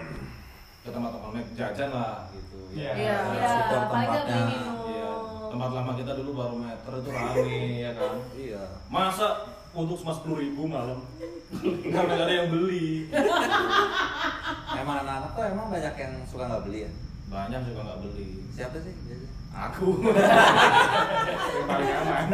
ke 0.83 0.89
tempat 0.91 1.11
open 1.15 1.31
mic 1.39 1.47
jajan 1.55 1.89
lah 1.95 2.27
gitu. 2.35 2.59
Iya. 2.75 2.91
Iya. 2.99 3.15
Iya, 3.23 3.47
support 3.47 3.87
paling 3.87 4.09
nggak 4.11 4.25
beli 4.27 4.55
tempatnya. 4.59 4.91
Iya. 4.91 5.11
Tempat 5.47 5.69
lama 5.71 5.91
kita 5.95 6.11
dulu 6.19 6.29
barometer 6.35 6.93
itu 6.99 7.07
rame 7.07 7.55
ya 7.79 7.91
kan. 7.95 8.15
iya 8.35 8.63
Masa 8.91 9.47
untuk 9.73 9.97
cuma 9.97 10.13
sepuluh 10.13 10.37
ribu 10.39 10.65
malam 10.65 11.01
nggak 11.53 12.05
ada 12.09 12.29
yang 12.29 12.49
beli. 12.49 13.05
emang 14.73 14.97
anak-anak 14.99 15.31
tuh 15.31 15.43
emang 15.43 15.67
banyak 15.67 15.93
yang 15.93 16.13
suka 16.23 16.45
nggak 16.45 16.63
beli 16.63 16.79
ya 16.81 16.91
Banyak 17.25 17.61
juga 17.63 17.79
nggak 17.83 17.99
beli. 17.99 18.29
siapa 18.49 18.77
sih? 18.79 18.93
Aku 19.51 20.01
yang 20.01 21.67
paling 21.67 21.89
aman. 21.91 22.25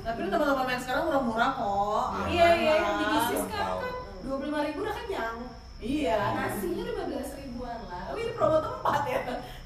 tapi 0.00 0.18
lu 0.20 0.28
teman-teman 0.28 0.66
yang 0.68 0.82
sekarang 0.82 1.02
murah-murah 1.06 1.50
kok 1.52 2.06
Iya 2.28 2.48
iya 2.52 2.74
yang 2.76 2.96
di 2.96 3.04
bisnis 3.04 3.22
Kurang 3.32 3.46
sekarang 3.46 3.68
tahu. 3.68 3.78
kan 3.80 3.94
dua 4.22 4.34
puluh 4.36 4.48
lima 4.48 4.60
ribu 4.62 4.78
udah 4.82 4.94
kenyang. 4.96 5.36
iya 5.78 6.18
Nasinya 6.36 6.82
lima 6.84 7.04
belas 7.06 7.28
ribuan 7.36 7.78
lah. 7.84 8.02
Oh 8.08 8.16
ini 8.16 8.32
promo 8.32 8.58
tempat 8.58 9.02
ya. 9.04 9.20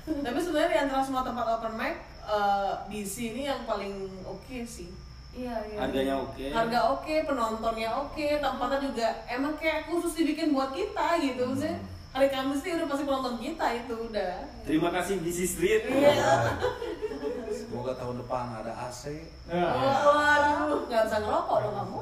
tapi 0.06 0.38
sebenarnya 0.38 0.70
di 0.70 0.78
antara 0.82 1.02
semua 1.02 1.20
tempat 1.20 1.46
open 1.50 1.72
mic 1.74 1.94
eh, 2.22 2.72
DC 2.88 3.14
ini 3.30 3.42
yang 3.44 3.64
paling 3.64 3.92
oke 4.22 4.56
sih 4.62 4.88
Iya 5.36 5.52
iya. 5.68 5.76
Harganya 5.84 6.14
oke. 6.24 6.48
harga 6.48 6.80
oke 6.96 7.14
penontonnya 7.28 7.92
oke 7.92 8.24
tempatnya 8.40 8.78
juga 8.80 9.08
emang 9.28 9.52
kayak 9.60 9.92
khusus 9.92 10.16
dibikin 10.16 10.56
buat 10.56 10.72
kita 10.72 11.20
gitu. 11.20 11.44
Maksudnya 11.44 11.76
hari 12.16 12.32
Kamis 12.32 12.64
sih 12.64 12.72
udah 12.72 12.88
pasti 12.88 13.04
penonton 13.04 13.36
kita 13.36 13.66
itu 13.76 13.94
udah. 14.08 14.32
Terima 14.64 14.88
kasih 14.88 15.20
BC 15.20 15.38
Street. 15.44 15.84
iya. 15.92 16.56
Semoga 17.52 17.92
tahun 18.00 18.24
depan 18.24 18.64
ada 18.64 18.72
AC 18.88 19.12
waduh 19.52 20.88
nggak 20.88 21.04
bisa 21.04 21.20
ngerokok 21.20 21.56
dong 21.68 21.76
kamu. 21.76 22.00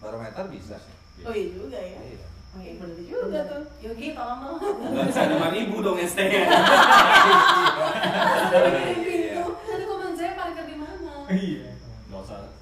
Barometer 0.00 0.44
bisa 0.48 0.80
sih. 0.80 0.96
Oh 1.28 1.34
iya 1.36 1.52
juga 1.52 1.76
ya. 1.76 2.00
Iya. 2.00 2.24
Oh 2.56 2.60
iya 2.64 2.72
bener 2.80 2.96
juga 3.04 3.44
tuh. 3.44 3.60
Yogi 3.84 4.16
tolong 4.16 4.40
dong. 4.40 4.56
Gak 4.96 5.04
bisa 5.12 5.20
lima 5.28 5.52
ribu 5.52 5.84
dong 5.84 6.00
ST-nya. 6.00 6.48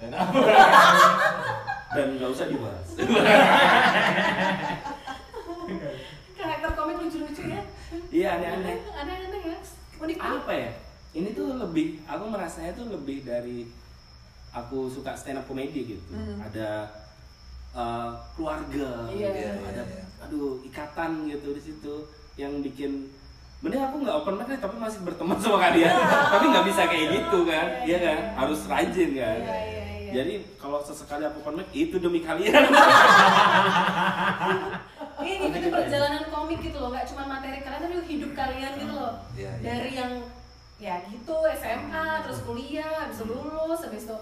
dan 0.07 0.14
apa? 0.14 0.38
Nggak 2.16 2.30
usah 2.30 2.46
dibahas. 2.46 2.88
Karakter 6.36 6.70
komik 6.76 6.96
lucu-lucu 7.02 7.42
ya? 7.50 7.62
Iya 8.12 8.28
aneh-aneh. 8.38 8.76
Aneh-aneh 8.86 9.40
ya? 9.42 9.59
Unik 9.98 10.18
apa 10.20 10.52
ya? 10.52 10.70
Ini 11.16 11.28
tuh 11.32 11.57
lebih 11.57 12.04
aku 12.04 12.24
merasanya 12.28 12.76
tuh 12.76 12.92
lebih 12.92 13.24
dari 13.24 13.66
aku 14.52 14.86
suka 14.92 15.16
stand 15.16 15.40
up 15.40 15.48
comedy 15.48 15.96
gitu. 15.96 16.04
Hmm. 16.12 16.40
ada 16.40 16.88
uh, 17.72 18.12
keluarga 18.36 19.09
yeah. 19.12 19.32
Gitu. 19.32 19.40
Yeah, 19.48 19.68
ada 19.68 19.82
yeah, 19.84 20.24
aduh 20.24 20.61
ikatan 20.64 21.28
gitu 21.28 21.52
di 21.52 21.62
situ 21.62 21.94
yang 22.36 22.61
bikin 22.61 23.09
Bener 23.64 23.88
aku 23.88 24.04
nggak 24.04 24.16
open 24.20 24.36
mic 24.36 24.52
tapi 24.61 24.76
masih 24.76 25.00
berteman 25.00 25.40
sama 25.40 25.57
kalian. 25.57 25.88
Yeah. 25.88 26.28
tapi 26.28 26.44
nggak 26.52 26.66
bisa 26.68 26.82
kayak 26.92 27.07
gitu 27.09 27.38
kan. 27.48 27.66
Yeah, 27.82 27.88
iya 27.88 27.96
yeah. 27.96 28.00
kan? 28.04 28.20
Harus 28.44 28.61
rajin 28.68 29.11
kan. 29.16 29.40
Yeah, 29.40 29.61
yeah 29.64 29.76
jadi 30.17 30.35
kalau 30.57 30.81
sesekali 30.81 31.29
aku 31.29 31.45
mic 31.53 31.69
itu 31.77 32.01
demi 32.01 32.25
kalian. 32.25 32.73
Ini 35.17 35.33
ngikutin 35.43 35.73
perjalanan 35.73 36.25
komik 36.33 36.61
gitu 36.64 36.77
loh, 36.81 36.89
nggak 36.93 37.09
cuma 37.12 37.29
materi 37.29 37.61
kalian 37.61 37.85
tapi 37.85 38.01
hidup 38.09 38.33
kalian 38.33 38.73
gitu 38.81 38.95
loh. 38.97 39.12
Iya, 39.37 39.51
iya. 39.61 39.64
Dari 39.64 39.91
yang 39.93 40.12
ya 40.81 40.95
gitu 41.09 41.37
SMA, 41.57 42.07
terus 42.25 42.41
kuliah, 42.45 43.05
habis 43.05 43.21
itu 43.21 43.29
lulus, 43.29 43.81
habis 43.85 44.05
itu 44.09 44.17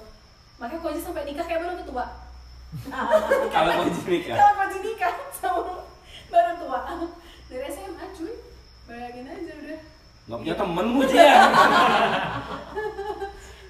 makanya 0.55 0.87
kok 0.87 0.91
aja 0.95 1.03
sampai 1.03 1.27
nikah 1.27 1.47
kayak 1.47 1.63
baru 1.63 1.75
ketua. 1.83 2.05
kalau 3.55 3.73
mau 3.79 3.87
nikah. 3.87 4.35
Kalau 4.35 4.53
kau 4.59 4.67
nikah 4.83 5.15
sama 5.31 5.75
baru 6.31 6.53
tua. 6.59 6.81
Dari 7.51 7.67
SMA 7.71 8.05
cuy, 8.19 8.35
bayangin 8.91 9.31
aja 9.31 9.53
udah. 9.63 9.81
Nggak 10.25 10.39
punya 10.43 10.55
temen 10.57 10.87
gue 10.95 11.07
ya. 11.21 11.43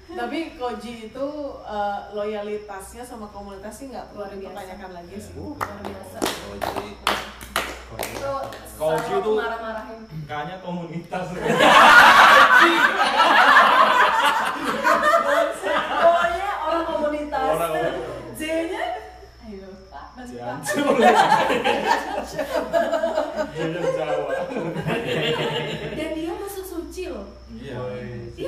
Tapi 0.07 0.39
Koji 0.53 1.09
itu 1.09 1.27
eh, 1.65 1.99
loyalitasnya 2.11 3.01
sama 3.01 3.25
komunitasnya 3.27 3.85
nggak 3.91 4.05
perlu 4.07 4.21
Luar 4.21 4.29
biasa. 4.29 4.37
dipertanyakan 4.37 4.91
lagi 4.93 5.15
sih. 5.17 5.33
Luar 5.33 5.57
biasa. 5.81 6.17
Jadi 6.55 6.87
Itu 7.95 8.31
gitu- 9.07 9.23
aku 9.23 9.31
marah-marahin. 9.33 9.99
Kayaknya 10.25 10.57
komunitas. 10.59 11.25
Pokoknya 15.95 16.49
orang 16.61 16.83
komunitas. 16.85 17.45
Orang 17.47 17.69
komunitas. 17.71 18.35
J-nya, 18.35 18.83
ayo 19.41 19.67
Pak. 19.87 20.05
Jajan 20.19 20.57
Jawa. 23.95 24.33
Dan 25.95 26.09
dia 26.11 26.31
masuk 26.35 26.65
suci 26.65 27.03
loh. 27.07 27.27
Iya 27.55 27.79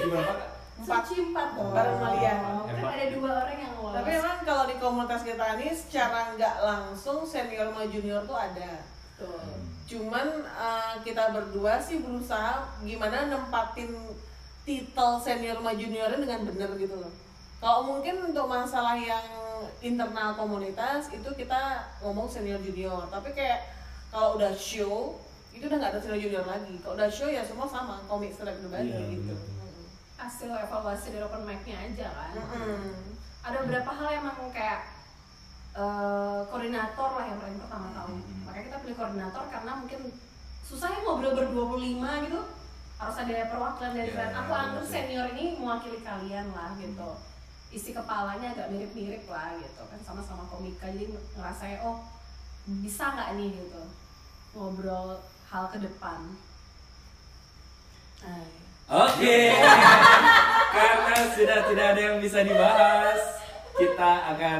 berapa, 0.03 0.20
kan? 0.20 0.36
Kak? 0.36 0.49
Empat. 0.77 0.77
Suci 0.88 1.16
empat 1.20 1.48
dong. 1.60 1.76
Bareng 1.76 2.00
Malian. 2.00 2.40
Kan 2.64 2.86
ada 2.88 3.08
dua 3.12 3.32
orang 3.44 3.60
yang 3.60 3.74
lolos. 3.76 3.96
Tapi 4.00 4.10
emang 4.16 4.38
kalau 4.48 4.64
di 4.64 4.76
komunitas 4.80 5.22
kita 5.28 5.46
ini 5.60 5.68
secara 5.76 6.32
nggak 6.40 6.56
langsung 6.64 7.28
senior 7.28 7.68
sama 7.68 7.84
junior 7.92 8.24
tuh 8.24 8.38
ada. 8.40 8.72
Tuh. 9.20 9.60
Cuman 9.88 10.28
eh, 10.48 10.94
kita 11.04 11.36
berdua 11.36 11.76
sih 11.84 12.00
berusaha 12.00 12.64
gimana 12.88 13.28
nempatin 13.28 13.92
titel 14.64 15.20
senior 15.20 15.60
sama 15.60 15.76
juniornya 15.76 16.20
dengan 16.24 16.42
benar 16.48 16.72
gitu 16.80 16.96
loh. 16.96 17.12
Kalau 17.58 17.82
mungkin 17.84 18.22
untuk 18.24 18.48
masalah 18.48 18.96
yang 18.96 19.26
internal 19.82 20.38
komunitas 20.38 21.10
itu 21.10 21.30
kita 21.34 21.84
ngomong 22.06 22.30
senior 22.30 22.62
junior, 22.62 23.04
tapi 23.10 23.34
kayak 23.34 23.66
kalau 24.14 24.38
udah 24.38 24.54
show 24.54 25.18
itu 25.52 25.66
udah 25.66 25.78
nggak 25.82 25.92
ada 25.98 26.00
senior 26.00 26.22
junior 26.22 26.46
lagi. 26.46 26.78
Kalau 26.80 26.96
udah 26.96 27.10
show 27.10 27.28
ya 27.28 27.42
semua 27.42 27.66
sama 27.66 27.98
komik 28.06 28.30
stand 28.32 28.54
up 28.54 28.78
Iya, 28.78 29.02
gitu. 29.10 29.34
bener. 29.34 29.57
Hasil 30.18 30.49
evaluasi 30.49 31.13
dari 31.13 31.22
open 31.22 31.45
mic-nya 31.45 31.78
aja 31.78 32.09
kan. 32.09 32.34
Mm-mm. 32.34 33.13
Ada 33.45 33.63
beberapa 33.63 33.91
hal 33.93 34.07
yang 34.11 34.26
emang 34.26 34.49
kayak 34.49 34.82
eh, 35.78 36.39
koordinator 36.49 37.09
lah 37.15 37.26
yang 37.30 37.38
paling 37.38 37.57
pertama 37.61 37.88
tahu. 37.93 38.18
Hmm. 38.18 38.43
Makanya 38.49 38.65
kita 38.68 38.78
pilih 38.82 38.97
koordinator 38.97 39.43
karena 39.47 39.72
mungkin 39.78 39.99
susah 40.68 40.89
ya 40.89 40.99
ngobrol 41.05 41.38
berdua 41.38 41.65
puluh 41.70 41.86
lima 41.86 42.26
gitu. 42.26 42.41
Harus 42.97 43.18
ada 43.22 43.45
perwakilan 43.53 43.93
dari 43.93 44.09
kalian. 44.09 44.34
Aku 44.41 44.51
iya, 44.51 44.61
anggap 44.65 44.86
senior 44.89 45.28
ini 45.38 45.45
mewakili 45.61 46.01
kalian 46.01 46.49
lah 46.49 46.74
gitu. 46.82 47.09
Isi 47.70 47.93
kepalanya 47.93 48.57
agak 48.57 48.74
mirip-mirip 48.74 49.30
lah 49.30 49.53
gitu 49.61 49.82
kan 49.86 49.99
sama-sama 50.01 50.49
komika 50.49 50.89
jadi 50.89 51.13
ngerasanya 51.38 51.84
oh 51.86 52.01
bisa 52.84 53.13
nggak 53.13 53.38
nih 53.38 53.53
gitu 53.53 53.84
ngobrol 54.57 55.22
hal 55.47 55.70
ke 55.70 55.78
depan. 55.78 56.36
Ay. 58.26 58.66
Oke. 58.88 59.52
Karena 60.78 61.22
sudah 61.36 61.60
tidak 61.68 61.86
ada 61.92 62.02
yang 62.02 62.18
bisa 62.24 62.40
dibahas, 62.40 63.20
kita 63.76 64.12
akan 64.32 64.60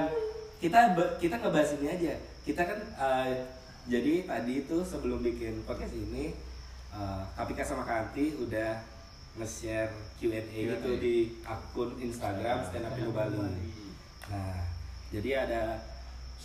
kita 0.60 0.80
kita 1.16 1.36
ngebahas 1.40 1.80
ini 1.80 1.88
aja. 1.88 2.14
Kita 2.44 2.62
kan 2.68 2.80
eh, 2.84 3.48
jadi 3.88 4.28
tadi 4.28 4.68
itu 4.68 4.78
sebelum 4.84 5.24
bikin 5.24 5.64
podcast 5.64 5.96
ini 5.96 6.36
eh, 6.92 7.22
Kapika 7.40 7.64
sama 7.64 7.88
Kanti 7.88 8.36
udah 8.36 8.84
nge-share 9.40 9.96
Q&A 10.20 10.44
gitu 10.76 10.92
di 11.00 11.40
akun 11.48 11.96
Instagram 12.02 12.68
Stand 12.68 12.84
Up 12.90 13.00
Indo 13.00 13.16
Bali. 13.16 13.40
Nah, 14.28 14.60
jadi 15.14 15.48
ada 15.48 15.64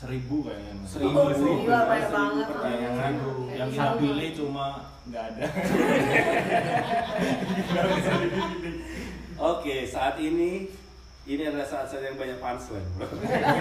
Seribu 0.03 0.43
kayaknya. 0.43 0.75
seribu, 0.83 1.15
Oh, 1.15 1.31
gila, 1.31 1.79
banyak 1.87 2.03
seribu 2.03 2.35
banget. 2.35 2.47
pertanyaan. 2.51 3.13
Yang 3.49 3.69
Iya. 3.71 3.79
kita 3.79 3.91
pilih 3.97 4.31
cuma 4.35 4.67
nggak 5.05 5.25
ada. 5.25 5.43
Oke, 9.53 9.75
saat 9.85 10.17
ini 10.19 10.69
ini 11.23 11.43
adalah 11.45 11.65
saat-saat 11.65 12.03
yang 12.05 12.17
banyak 12.17 12.37
punchline. 12.37 12.87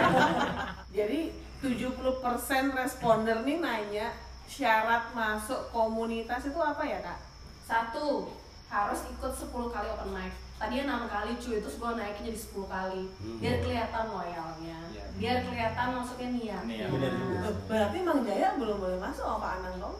Jadi 0.97 1.19
70% 1.61 2.73
responden 2.73 3.37
nih 3.45 3.57
nanya 3.57 4.07
syarat 4.45 5.09
masuk 5.11 5.69
komunitas 5.69 6.41
itu 6.43 6.57
apa 6.57 6.81
ya 6.81 6.99
kak? 6.99 7.19
Satu, 7.63 8.27
harus 8.67 8.99
ikut 9.07 9.31
10 9.31 9.47
kali 9.69 9.87
open 9.87 10.09
mic. 10.11 10.31
Tadinya 10.61 11.09
6 11.09 11.09
kali 11.09 11.31
cuy, 11.41 11.57
terus 11.57 11.81
gue 11.81 11.89
naikin 11.97 12.21
jadi 12.29 12.37
10 12.37 12.69
kali. 12.69 13.01
Biar 13.41 13.55
kelihatan 13.65 14.05
loyalnya. 14.13 14.77
Iya. 14.93 15.03
Biar 15.17 15.37
kelihatan 15.41 15.87
maksudnya 15.97 16.27
niatnya. 16.29 16.85
Niat. 16.85 16.89
Juga. 16.93 17.09
Eh, 17.09 17.53
Berarti 17.65 17.97
Mang 18.05 18.21
Jaya 18.21 18.53
belum 18.61 18.77
boleh 18.77 19.01
masuk 19.01 19.25
apa 19.25 19.57
Anang 19.57 19.81
dong? 19.81 19.97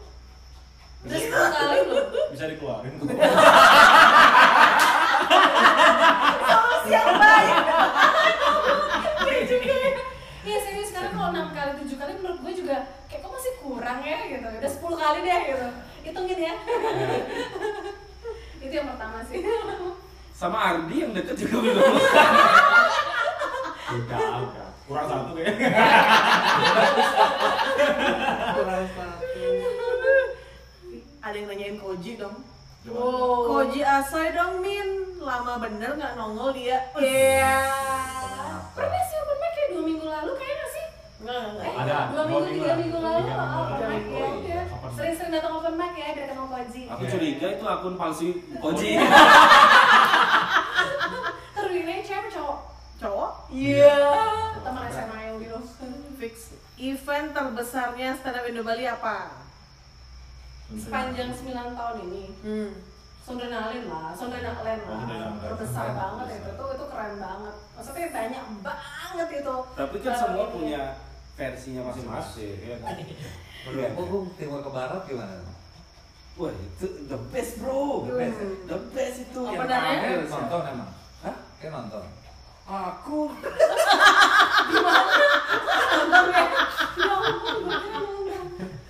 10 1.02 1.18
kali 1.34 1.78
loh. 1.90 2.06
Bisa 2.30 2.46
dikeluarin. 2.46 2.94
Siapa 6.82 7.12
baik. 7.14 7.54
Iya 9.22 9.40
juga 9.46 9.74
ya. 9.74 9.90
Iya 10.42 10.58
serius 10.62 10.88
sekarang 10.90 11.12
kalau 11.14 11.30
6 11.34 11.58
kali 11.58 11.70
7 11.82 11.98
kali 11.98 12.12
menurut 12.18 12.38
gue 12.38 12.52
juga 12.54 12.76
kayak 13.06 13.18
kok 13.18 13.32
masih 13.34 13.52
kurang 13.58 13.98
ya 14.02 14.18
gitu. 14.30 14.46
Udah 14.46 14.70
10 14.70 15.02
kali 15.02 15.18
deh 15.22 15.40
gitu. 15.50 15.66
Hitungin 16.06 16.38
ya. 16.38 16.54
Itu 18.58 18.70
yang 18.72 18.86
pertama 18.94 19.26
sih. 19.26 19.42
Sama 20.32 20.58
Ardi 20.58 21.01
yang 21.12 21.20
deket 21.20 21.36
juga 21.44 21.56
belum. 21.60 21.92
Udah, 23.92 24.20
udah. 24.40 24.68
Kurang 24.88 25.06
satu 25.06 25.30
kayaknya. 25.36 25.68
Kurang 28.56 28.86
satu. 28.88 29.44
Ada 31.22 31.36
yang 31.36 31.46
nanyain 31.52 31.76
Koji 31.76 32.12
dong. 32.16 32.36
Oh. 32.88 33.46
Koji 33.46 33.84
Asoy 33.84 34.32
dong 34.32 34.58
Min, 34.58 34.88
lama 35.20 35.60
bener 35.60 35.94
nggak 35.94 36.16
nongol 36.16 36.50
dia. 36.50 36.80
Iya. 36.96 37.60
Pernah 38.72 39.02
sih 39.04 39.16
open 39.20 39.36
mic 39.36 39.52
kayak 39.52 39.68
2 39.76 39.84
minggu 39.86 40.06
lalu 40.08 40.32
kayaknya 40.34 40.66
sih. 40.66 40.86
Nggak. 41.22 41.42
Eh, 41.62 41.72
Ada, 41.78 41.94
dua 42.10 42.10
dua 42.10 42.24
minggu, 42.26 42.42
minggu 42.42 42.56
tiga 42.58 42.74
minggu 42.74 42.98
lalu 42.98 43.20
Tiga 43.22 43.36
minggu 43.86 44.16
open 44.18 44.32
mic 44.32 44.42
ya 44.42 44.62
Oh, 44.66 44.80
mic. 44.82 44.92
Sering-sering 44.96 45.30
datang 45.30 45.52
open 45.54 45.74
mic 45.76 45.92
ya 45.94 46.08
biar 46.10 46.26
kenal 46.26 46.46
Koji. 46.48 46.82
Aku 46.88 47.02
curiga 47.06 47.46
itu 47.52 47.64
akun 47.68 47.94
palsu 47.94 48.28
Koji. 48.58 48.90
terbesarnya 57.92 58.16
stand 58.16 58.36
up 58.36 58.48
Indo 58.48 58.62
Bali 58.64 58.84
apa? 58.88 59.16
Sepanjang 60.72 61.28
9 61.28 61.76
tahun 61.76 61.96
ini. 62.08 62.24
Hmm. 62.40 62.70
Sondrenalin 63.22 63.84
lah, 63.86 64.10
Sondrenalin 64.16 64.80
Oh, 64.82 64.88
lah, 64.88 64.98
Sondrenalin. 64.98 65.36
terbesar 65.44 65.86
banget 65.92 66.26
itu, 66.32 66.48
itu 66.50 66.64
itu 66.72 66.84
keren 66.88 67.14
banget. 67.20 67.54
Maksudnya 67.76 68.06
banyak 68.10 68.44
banget 68.64 69.28
itu. 69.30 69.56
Tapi 69.76 69.96
kan 70.00 70.14
semua 70.16 70.42
ini. 70.42 70.52
punya 70.56 70.82
versinya 71.36 71.82
masing-masing. 71.86 72.56
ya 72.58 72.76
kan? 72.80 72.96
Iya. 73.62 73.94
Oh, 73.94 74.02
Bung, 74.10 74.26
timur 74.34 74.58
ke 74.58 74.74
barat 74.74 75.06
gimana? 75.06 75.38
Wah 76.34 76.50
itu 76.50 76.82
the 77.06 77.14
best 77.30 77.62
bro, 77.62 78.02
The 78.02 78.18
best, 78.18 78.34
ya? 78.34 78.46
the 78.66 78.78
best 78.90 79.16
itu 79.22 79.38
Apa 79.38 79.62
yang. 79.62 80.02
Eh, 80.02 80.26
nonton 80.26 80.60
emang? 80.66 80.90
Hah? 81.22 81.36
Kayak 81.62 81.72
nonton. 81.78 82.02
Aku 82.64 83.30
Nonton 85.94 86.24
ya? 86.26 86.42
Ya 86.98 87.14
ampun, 87.14 87.54
gue 87.62 87.76
kira 87.78 87.98
nonton. 88.02 88.44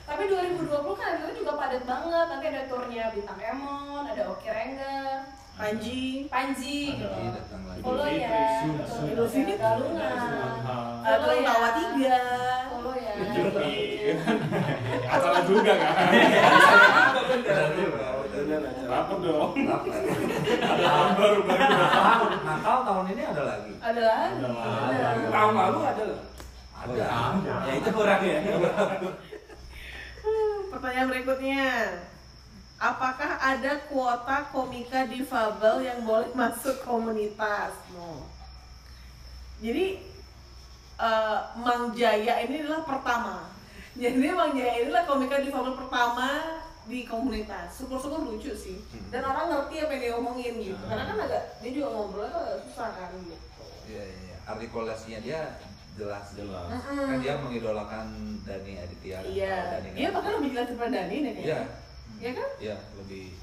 Tapi 0.09 0.23
2020 0.25 0.73
kan 0.97 1.11
itu 1.21 1.31
juga 1.37 1.53
padat 1.53 1.83
banget. 1.85 2.27
Nanti 2.33 2.42
ada 2.53 2.69
turnya 2.69 3.09
Bintang 3.17 3.41
Emon, 3.41 4.05
ada 4.05 4.29
Oki 4.29 4.53
Rengga, 4.53 5.25
Panji. 5.57 6.29
Panji 6.29 7.01
gitu. 7.01 7.09
Panji 7.09 7.33
datang 7.33 7.65
lagi. 7.65 7.81
Follow 7.81 8.09
ya. 8.13 8.29
Idul 9.09 9.25
Fitri. 9.29 9.57
Galungan. 9.57 10.17
Ada 11.01 11.17
Follow 11.17 11.33
ya. 11.33 11.49
Tawa 11.49 11.71
Tiga. 11.73 12.21
Follow 12.69 12.95
ya. 13.01 13.13
Acara 15.09 15.41
juga 15.49 15.73
kan. 15.81 15.97
Takut 18.93 19.19
dong. 19.25 19.53
Tahun 20.61 21.11
baru 21.17 21.41
baru. 21.49 21.65
Nakal, 21.73 22.21
nakal 22.45 22.79
tahun 22.85 23.05
ini 23.17 23.23
ada 23.33 23.43
lagi. 23.49 23.73
Ada 23.81 24.03
lagi. 24.05 24.45
Tahun 25.33 25.53
lalu 25.57 25.79
ada? 25.89 26.05
Ada. 26.85 27.05
Ya 27.65 27.73
itu 27.81 27.91
kurang 27.97 28.21
ya. 28.21 28.39
Pertanyaan 30.73 31.09
berikutnya. 31.09 31.65
Apakah 32.83 33.39
ada 33.39 33.79
kuota 33.87 34.51
komika 34.51 35.07
difabel 35.07 35.87
yang 35.87 36.03
boleh 36.03 36.35
masuk 36.35 36.83
komunitas? 36.83 37.79
No. 37.95 38.27
Jadi 39.63 40.03
eh, 40.99 41.39
Mang 41.63 41.95
Jaya 41.95 42.43
ini 42.43 42.67
adalah 42.67 42.83
pertama. 42.83 43.55
Jadi 43.95 44.19
Mang 44.35 44.59
Jaya 44.59 44.83
ini 44.83 44.91
adalah 44.91 45.07
komika 45.07 45.39
difabel 45.39 45.79
pertama 45.79 46.59
di 46.91 47.07
komunitas. 47.07 47.71
Syukur-syukur 47.79 48.27
lucu 48.27 48.51
sih. 48.51 48.83
Dan 49.15 49.23
orang 49.31 49.47
ngerti 49.47 49.87
apa 49.87 49.93
yang 49.95 50.03
dia 50.03 50.13
omongin 50.19 50.55
gitu. 50.59 50.83
Karena 50.83 51.07
kan 51.07 51.17
agak 51.23 51.63
dia 51.63 51.71
juga 51.71 51.89
ngobrolnya 51.95 52.35
agak 52.35 52.59
susah 52.67 52.91
kan 52.99 53.11
gitu. 53.23 53.65
Iya, 53.87 54.03
iya, 54.03 54.19
iya. 54.27 54.37
Artikulasinya 54.51 55.19
dia 55.23 55.41
jelas. 55.95 56.35
Jelas. 56.35 56.67
Mm-mm. 56.67 57.07
Kan 57.07 57.19
dia 57.23 57.35
mengidolakan 57.39 58.07
Dani 58.43 58.73
Aditya. 58.83 59.23
Iya. 59.23 59.79
Dani 59.79 59.89
Dia 59.95 60.09
bahkan 60.11 60.33
lebih 60.43 60.51
jelas 60.51 60.67
daripada 60.75 60.91
Dani 60.91 61.17
nih 61.23 61.33
Iya, 61.39 61.39
kayaknya. 61.39 61.67
Iya 62.23 62.39
kan? 62.39 62.51
iya 62.63 62.79
lebih. 62.95 63.35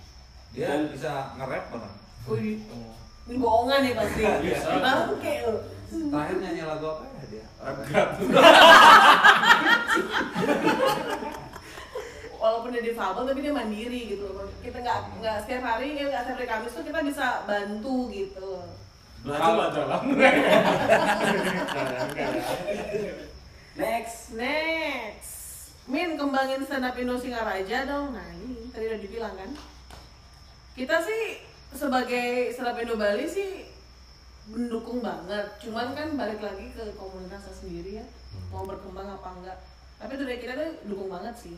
Dia 0.56 0.68
Dan- 0.72 0.88
bisa 0.96 1.36
nge-rap 1.36 1.68
benar. 1.68 1.92
Wih, 2.32 2.64
ini 3.28 3.36
bohongan 3.36 3.80
nih 3.84 3.92
pasti. 3.92 4.24
Bisa. 4.48 4.80
Bangke 4.80 5.34
lu. 5.44 5.60
Terakhir 5.90 6.38
nyanyi 6.40 6.64
lagu 6.64 6.86
apa 6.88 7.04
ya 7.04 7.26
dia? 7.28 7.44
Walaupun 12.40 12.72
dia 12.72 12.84
difabel 12.88 13.28
tapi 13.28 13.44
dia 13.44 13.52
mandiri 13.52 14.16
gitu 14.16 14.32
loh. 14.32 14.48
Kita 14.64 14.80
nggak 14.80 15.00
nggak 15.20 15.38
setiap 15.44 15.64
hari, 15.68 16.00
ya 16.00 16.08
nggak 16.08 16.24
setiap 16.24 16.40
hari 16.40 16.48
Kamis 16.48 16.72
tuh 16.72 16.88
kita 16.88 17.04
bisa 17.04 17.44
bantu 17.44 18.08
gitu. 18.16 18.64
Belajar 19.28 19.52
belajar 19.60 19.84
lah. 19.92 20.00
Next. 23.76 24.32
Next, 24.40 25.36
Min 25.90 26.14
kembangin 26.16 26.62
stand 26.64 26.86
up 26.86 26.96
Indo 26.96 27.18
Singaraja 27.18 27.84
dong. 27.90 28.14
Nah 28.14 28.30
ini 28.40 28.59
tadi 28.74 28.86
udah 28.90 29.02
dibilang 29.02 29.36
kan. 29.36 29.52
Kita 30.74 30.96
sih 31.04 31.44
sebagai 31.74 32.56
Indo 32.56 32.96
Bali 32.96 33.26
sih 33.30 33.68
mendukung 34.50 35.06
banget. 35.06 35.46
Cuman 35.62 35.94
kan 35.94 36.18
balik 36.18 36.42
lagi 36.42 36.74
ke 36.74 36.96
komunitasnya 36.98 37.54
sendiri 37.54 37.92
ya. 38.02 38.06
Mau 38.50 38.66
berkembang 38.66 39.06
apa 39.06 39.30
enggak. 39.38 39.60
Tapi 40.00 40.14
dari 40.16 40.40
kita 40.42 40.54
tuh 40.56 40.72
dukung 40.90 41.10
banget 41.12 41.36
sih. 41.38 41.58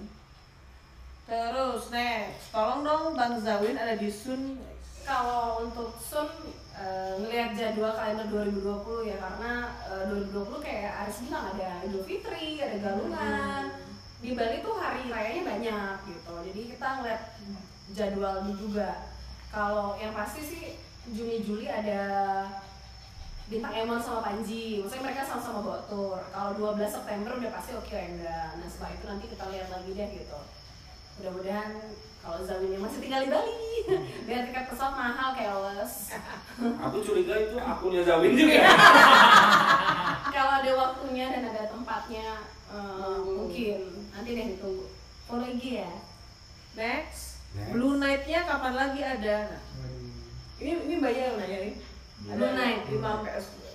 Terus 1.30 1.88
next, 1.94 2.52
tolong 2.52 2.84
dong 2.84 3.16
Bang 3.16 3.40
Zawin 3.40 3.78
ada 3.78 3.96
di 3.96 4.12
Sun. 4.12 4.60
Kalau 5.06 5.64
untuk 5.64 5.96
Sun 6.02 6.28
eh, 6.76 7.14
ngelihat 7.22 7.56
jadwal 7.56 7.96
kalender 7.96 8.28
2020 8.28 9.08
ya 9.08 9.18
karena 9.22 9.54
eh, 9.88 10.04
2020 10.28 10.66
kayak 10.66 10.92
Aris 11.06 11.24
bilang 11.24 11.46
ada 11.56 11.70
Idul 11.88 12.04
Fitri, 12.04 12.60
ada 12.60 12.78
Galungan. 12.82 13.81
Di 14.22 14.38
Bali 14.38 14.62
tuh 14.62 14.78
hari 14.78 15.10
rayanya 15.10 15.44
banyak 15.50 15.96
gitu. 16.06 16.34
Jadi 16.46 16.62
kita 16.78 16.88
ngeliat 17.02 17.22
jadwalnya 17.90 18.54
juga. 18.54 18.90
Kalau 19.50 19.98
yang 19.98 20.14
pasti 20.14 20.42
sih 20.46 20.64
Juni 21.10 21.42
Juli 21.42 21.66
ada 21.66 22.02
Bintang 23.52 23.74
Emon 23.76 24.00
sama 24.00 24.24
Panji, 24.24 24.80
maksudnya 24.80 25.12
mereka 25.12 25.28
sama-sama 25.28 25.60
bawa 25.60 25.82
tour. 25.90 26.22
Kalau 26.32 26.56
12 26.56 26.88
September 26.88 27.36
udah 27.36 27.52
pasti 27.52 27.76
oke 27.76 27.92
ya 27.92 28.06
enggak. 28.08 28.50
Nah 28.62 28.68
setelah 28.70 28.92
itu 28.96 29.06
nanti 29.10 29.26
kita 29.28 29.46
lihat 29.52 29.68
lagi 29.74 29.92
deh 29.92 30.10
gitu. 30.22 30.40
Mudah-mudahan 31.20 31.72
kalau 32.22 32.40
Zawinnya 32.46 32.78
masih 32.78 33.02
tinggal 33.02 33.26
di 33.26 33.30
Bali, 33.34 33.66
biar 34.30 34.46
tiket 34.46 34.66
pesawat 34.70 34.94
mahal 34.94 35.34
keles. 35.34 36.14
Aku 36.86 37.02
curiga 37.02 37.34
itu 37.34 37.58
akunnya 37.58 38.06
Zawin 38.06 38.38
juga. 38.38 38.62
kalau 40.38 40.54
ada 40.62 40.72
waktunya 40.78 41.34
dan 41.34 41.50
ada 41.50 41.66
tempatnya, 41.74 42.46
eh, 42.72 43.18
mungkin 43.22 43.80
nanti 44.10 44.30
deh 44.32 44.48
ditunggu. 44.56 44.86
Follow 45.26 45.48
IG 45.48 45.64
ya. 45.80 45.92
Next, 46.72 47.44
Next. 47.52 47.72
Blue 47.72 47.96
Night-nya 47.96 48.44
kapan 48.44 48.74
lagi 48.74 49.02
ada? 49.04 49.38
Nah, 49.52 49.92
ini 50.58 50.72
ini 50.88 50.96
banyak 50.98 51.24
yang 51.26 51.38
nanya 51.38 51.58
nih. 51.68 51.76
Blue 52.32 52.54
Night. 52.54 52.82
lima 52.88 53.12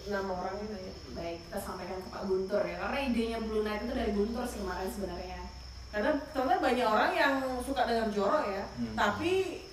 enam 0.06 0.24
orang 0.30 0.54
ini 0.58 0.68
nanya. 0.70 0.92
Baik, 1.12 1.36
kita 1.44 1.58
sampaikan 1.58 1.98
ke 1.98 2.08
Pak 2.08 2.22
Guntur 2.24 2.60
ya. 2.60 2.76
Karena 2.78 2.98
idenya 3.02 3.38
Blue 3.40 3.60
Night 3.60 3.84
itu 3.84 3.92
dari 3.92 4.12
Guntur 4.12 4.44
sih 4.44 4.60
kemarin 4.60 4.88
sebenarnya. 4.88 5.40
Karena 5.88 6.10
ternyata 6.28 6.60
banyak 6.60 6.86
orang 6.86 7.12
yang 7.12 7.34
suka 7.64 7.82
dengan 7.84 8.08
jorok 8.12 8.44
ya, 8.46 8.64
Hmm. 8.76 8.92
tapi 8.92 9.64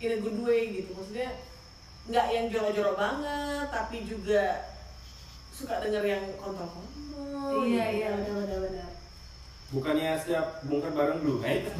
in 0.00 0.10
a 0.12 0.18
good 0.18 0.40
way 0.40 0.72
gitu. 0.72 0.96
Maksudnya 0.96 1.28
nggak 2.08 2.26
yang 2.28 2.46
jorok-jorok 2.48 2.96
banget, 2.96 3.66
tapi 3.68 3.96
juga 4.02 4.64
suka 5.52 5.78
denger 5.78 6.02
yang 6.02 6.24
kontrol-kontrol. 6.36 6.88
iya 7.12 7.31
gitu 7.60 7.68
iya 7.68 8.08
kan. 8.08 8.18
benar 8.22 8.36
benar 8.40 8.58
benar. 8.64 8.88
Bukannya 9.72 10.10
setiap 10.20 10.46
bongkar 10.68 10.92
bareng 10.92 11.18
Blue 11.24 11.40
Night. 11.40 11.64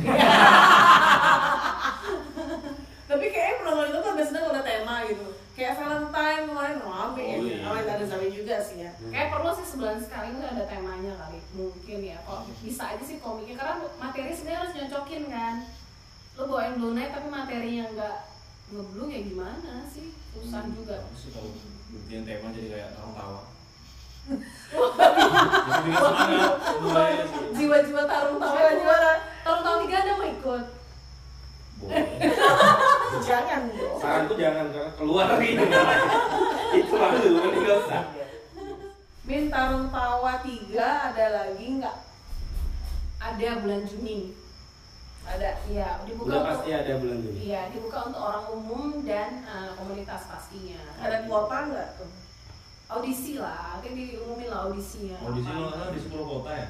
Tapi 3.13 3.25
kayaknya 3.29 3.55
penonton 3.61 3.87
itu 3.93 3.99
tuh 4.01 4.13
biasanya 4.17 4.41
kalau 4.41 4.55
ada 4.57 4.65
tema 4.65 4.95
gitu. 5.05 5.27
Kayak 5.53 5.77
Valentine 5.77 6.45
kemarin 6.49 6.79
rame 6.81 7.21
ya. 7.21 7.37
Oh, 7.37 7.45
iya. 7.45 7.59
Awalnya 7.69 7.93
ada 8.01 8.05
Zawi 8.09 8.33
juga 8.33 8.57
sih 8.65 8.81
ya. 8.81 8.91
Kayak 9.13 9.37
perlu 9.37 9.53
sih 9.53 9.67
sebulan 9.69 10.01
sekali 10.01 10.33
itu 10.33 10.41
ada 10.41 10.65
temanya 10.65 11.13
kali. 11.21 11.39
Mungkin 11.53 11.99
ya. 12.01 12.17
Kok 12.25 12.49
bisa 12.65 12.97
aja 12.97 13.05
sih 13.05 13.21
komiknya 13.21 13.61
karena 13.61 13.85
materi 14.01 14.33
sebenarnya 14.33 14.61
harus 14.65 14.73
nyocokin 14.81 15.25
kan. 15.29 15.55
Lo 16.41 16.49
bawain 16.49 16.81
Blue 16.81 16.97
Night 16.97 17.13
tapi 17.13 17.29
materinya 17.29 17.85
nggak 17.93 18.17
ngeblue 18.73 19.13
ya 19.13 19.21
gimana 19.29 19.85
sih? 19.93 20.17
Susah 20.33 20.65
juga. 20.73 21.05
Aku 21.05 21.17
sih 21.21 21.29
kalau 21.37 21.53
bikin 21.93 22.25
tema 22.25 22.49
jadi 22.57 22.69
kayak 22.73 22.97
orang 22.97 23.13
tawa. 23.13 23.41
Jiwa-jiwa 27.53 28.03
tarung 28.07 28.39
tawa 28.39 28.55
Jiwa-jiwa. 28.55 28.97
Tarung 29.43 29.63
tawa 29.67 29.77
tiga 29.83 29.97
ada 29.99 30.13
mau 30.19 30.27
ikut. 30.31 30.65
Boleh. 31.83 32.07
Jangan 33.27 33.61
dong. 33.75 33.99
Saranku 33.99 34.35
jangan 34.39 34.71
karena 34.71 34.91
keluar 34.95 35.29
gitu. 35.43 35.63
itu 36.73 36.95
malu, 36.97 37.29
nggak 37.53 37.79
usah. 37.85 38.03
Min 39.23 39.53
Tarung 39.53 39.87
Tawa 39.93 40.43
3 40.43 40.73
ada 40.75 41.27
lagi 41.31 41.67
nggak? 41.79 41.97
Ada 43.23 43.63
bulan 43.63 43.83
Juni. 43.87 44.35
Ada. 45.23 45.63
Iya, 45.71 46.03
dibuka 46.03 46.27
Udah 46.27 46.39
untuk 46.43 46.51
pasti 46.51 46.71
ada 46.75 46.93
bulan 46.99 47.19
Juni. 47.23 47.39
Iya, 47.47 47.71
dibuka 47.71 47.99
untuk 48.11 48.23
orang 48.23 48.47
umum 48.51 49.07
dan 49.07 49.47
eh, 49.47 49.71
komunitas 49.79 50.27
pastinya. 50.27 50.81
Ada 50.99 51.29
kuota 51.31 51.57
nggak 51.71 51.89
tuh? 52.01 52.11
Audisi 52.93 53.41
lah, 53.41 53.81
kan 53.81 53.93
diumumin 53.93 54.53
lah 54.53 54.69
audisinya. 54.69 55.17
Audisi 55.25 55.49
lo 55.49 55.73
kan 55.73 55.89
di 55.89 56.01
10 56.03 56.13
kota 56.23 56.51
ya? 56.53 56.69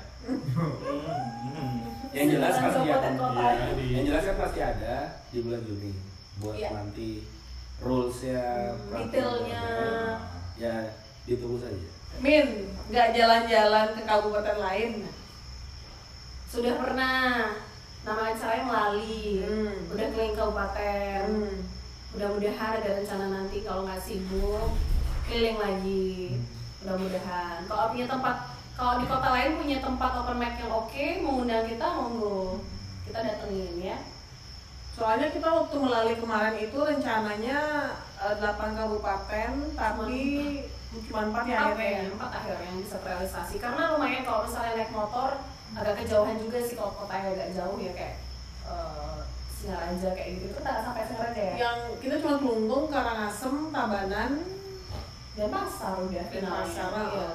Yang 2.12 2.26
jelas 2.38 2.54
pasti 2.60 2.88
ada. 2.88 3.08
di 3.74 3.84
Yang 3.90 4.04
jelas 4.06 4.22
kan 4.30 4.36
pasti 4.38 4.60
ada 4.62 4.94
di 5.28 5.38
bulan 5.42 5.62
Juni 5.64 5.92
buat 6.38 6.54
Iya. 6.54 6.68
nanti 6.70 7.10
rulesnya, 7.82 8.44
Hmm, 8.70 9.10
detailnya. 9.10 9.64
Ya 10.54 10.74
ditunggu 11.24 11.58
saja. 11.58 11.88
Min, 12.20 12.46
nggak 12.86 13.08
jalan-jalan 13.16 13.86
ke 13.96 14.02
kabupaten 14.04 14.58
lain? 14.60 14.90
Sudah 16.46 16.76
pernah 16.76 17.50
nama 18.04 18.22
acaranya 18.30 18.62
Melali, 18.62 19.42
Hmm. 19.42 19.90
udah 19.90 20.06
keliling 20.06 20.36
kabupaten. 20.36 21.24
Hmm. 21.26 21.56
Mudah-mudahan 22.12 22.78
ada 22.78 22.90
rencana 22.94 23.26
nanti 23.32 23.64
kalau 23.64 23.88
nggak 23.88 23.98
sibuk 23.98 24.70
keliling 25.32 25.56
lagi. 25.56 26.36
Mudah-mudahan. 26.84 27.64
Kalau 27.64 27.84
punya 27.88 28.04
tempat, 28.04 28.36
kalau 28.76 28.94
di 29.00 29.06
kota 29.08 29.28
lain 29.32 29.52
punya 29.56 29.78
tempat 29.80 30.10
open 30.12 30.36
mic 30.36 30.54
yang 30.60 30.68
oke, 30.68 31.04
mengundang 31.24 31.64
kita 31.64 31.86
monggo 31.88 32.60
kita 33.08 33.18
datengin 33.24 33.76
ya. 33.80 33.96
Soalnya 34.92 35.32
kita 35.32 35.48
waktu 35.48 35.76
melalui 35.80 36.16
kemarin 36.20 36.56
itu 36.60 36.76
rencananya 36.76 37.58
eh, 38.20 38.34
8 38.36 38.76
kabupaten, 38.76 39.50
tapi 39.72 40.20
cuma 41.08 41.32
4 41.32 41.48
ya 41.48 41.56
Empat 41.56 41.72
akhirnya. 41.72 41.88
ya, 41.96 42.12
empat 42.12 42.30
akhir 42.36 42.56
yang 42.60 42.76
bisa 42.76 42.96
terrealisasi. 43.00 43.56
Karena 43.56 43.96
lumayan 43.96 44.22
kalau 44.22 44.44
misalnya 44.44 44.72
naik 44.76 44.92
motor 44.92 45.30
agak 45.72 46.04
kejauhan 46.04 46.36
juga 46.36 46.60
sih 46.60 46.76
kalau 46.76 46.92
kotanya 46.92 47.32
agak 47.32 47.48
jauh 47.56 47.80
ya 47.80 47.92
kayak 47.96 48.16
eh, 48.68 49.18
Singaraja 49.56 50.08
kayak 50.12 50.30
gitu. 50.36 50.44
Itu 50.52 50.60
nggak 50.60 50.84
sampai 50.84 51.02
Singaraja 51.08 51.40
ya? 51.40 51.54
Yang 51.56 51.78
kita 52.04 52.14
cuma 52.20 52.34
Kelungkung, 52.36 52.84
Karangasem, 52.92 53.54
Tabanan, 53.72 54.30
dan 55.32 55.48
pasar 55.48 55.96
udah 55.96 56.24
dan 56.28 56.44
pasar 56.44 56.90
ya. 56.92 57.28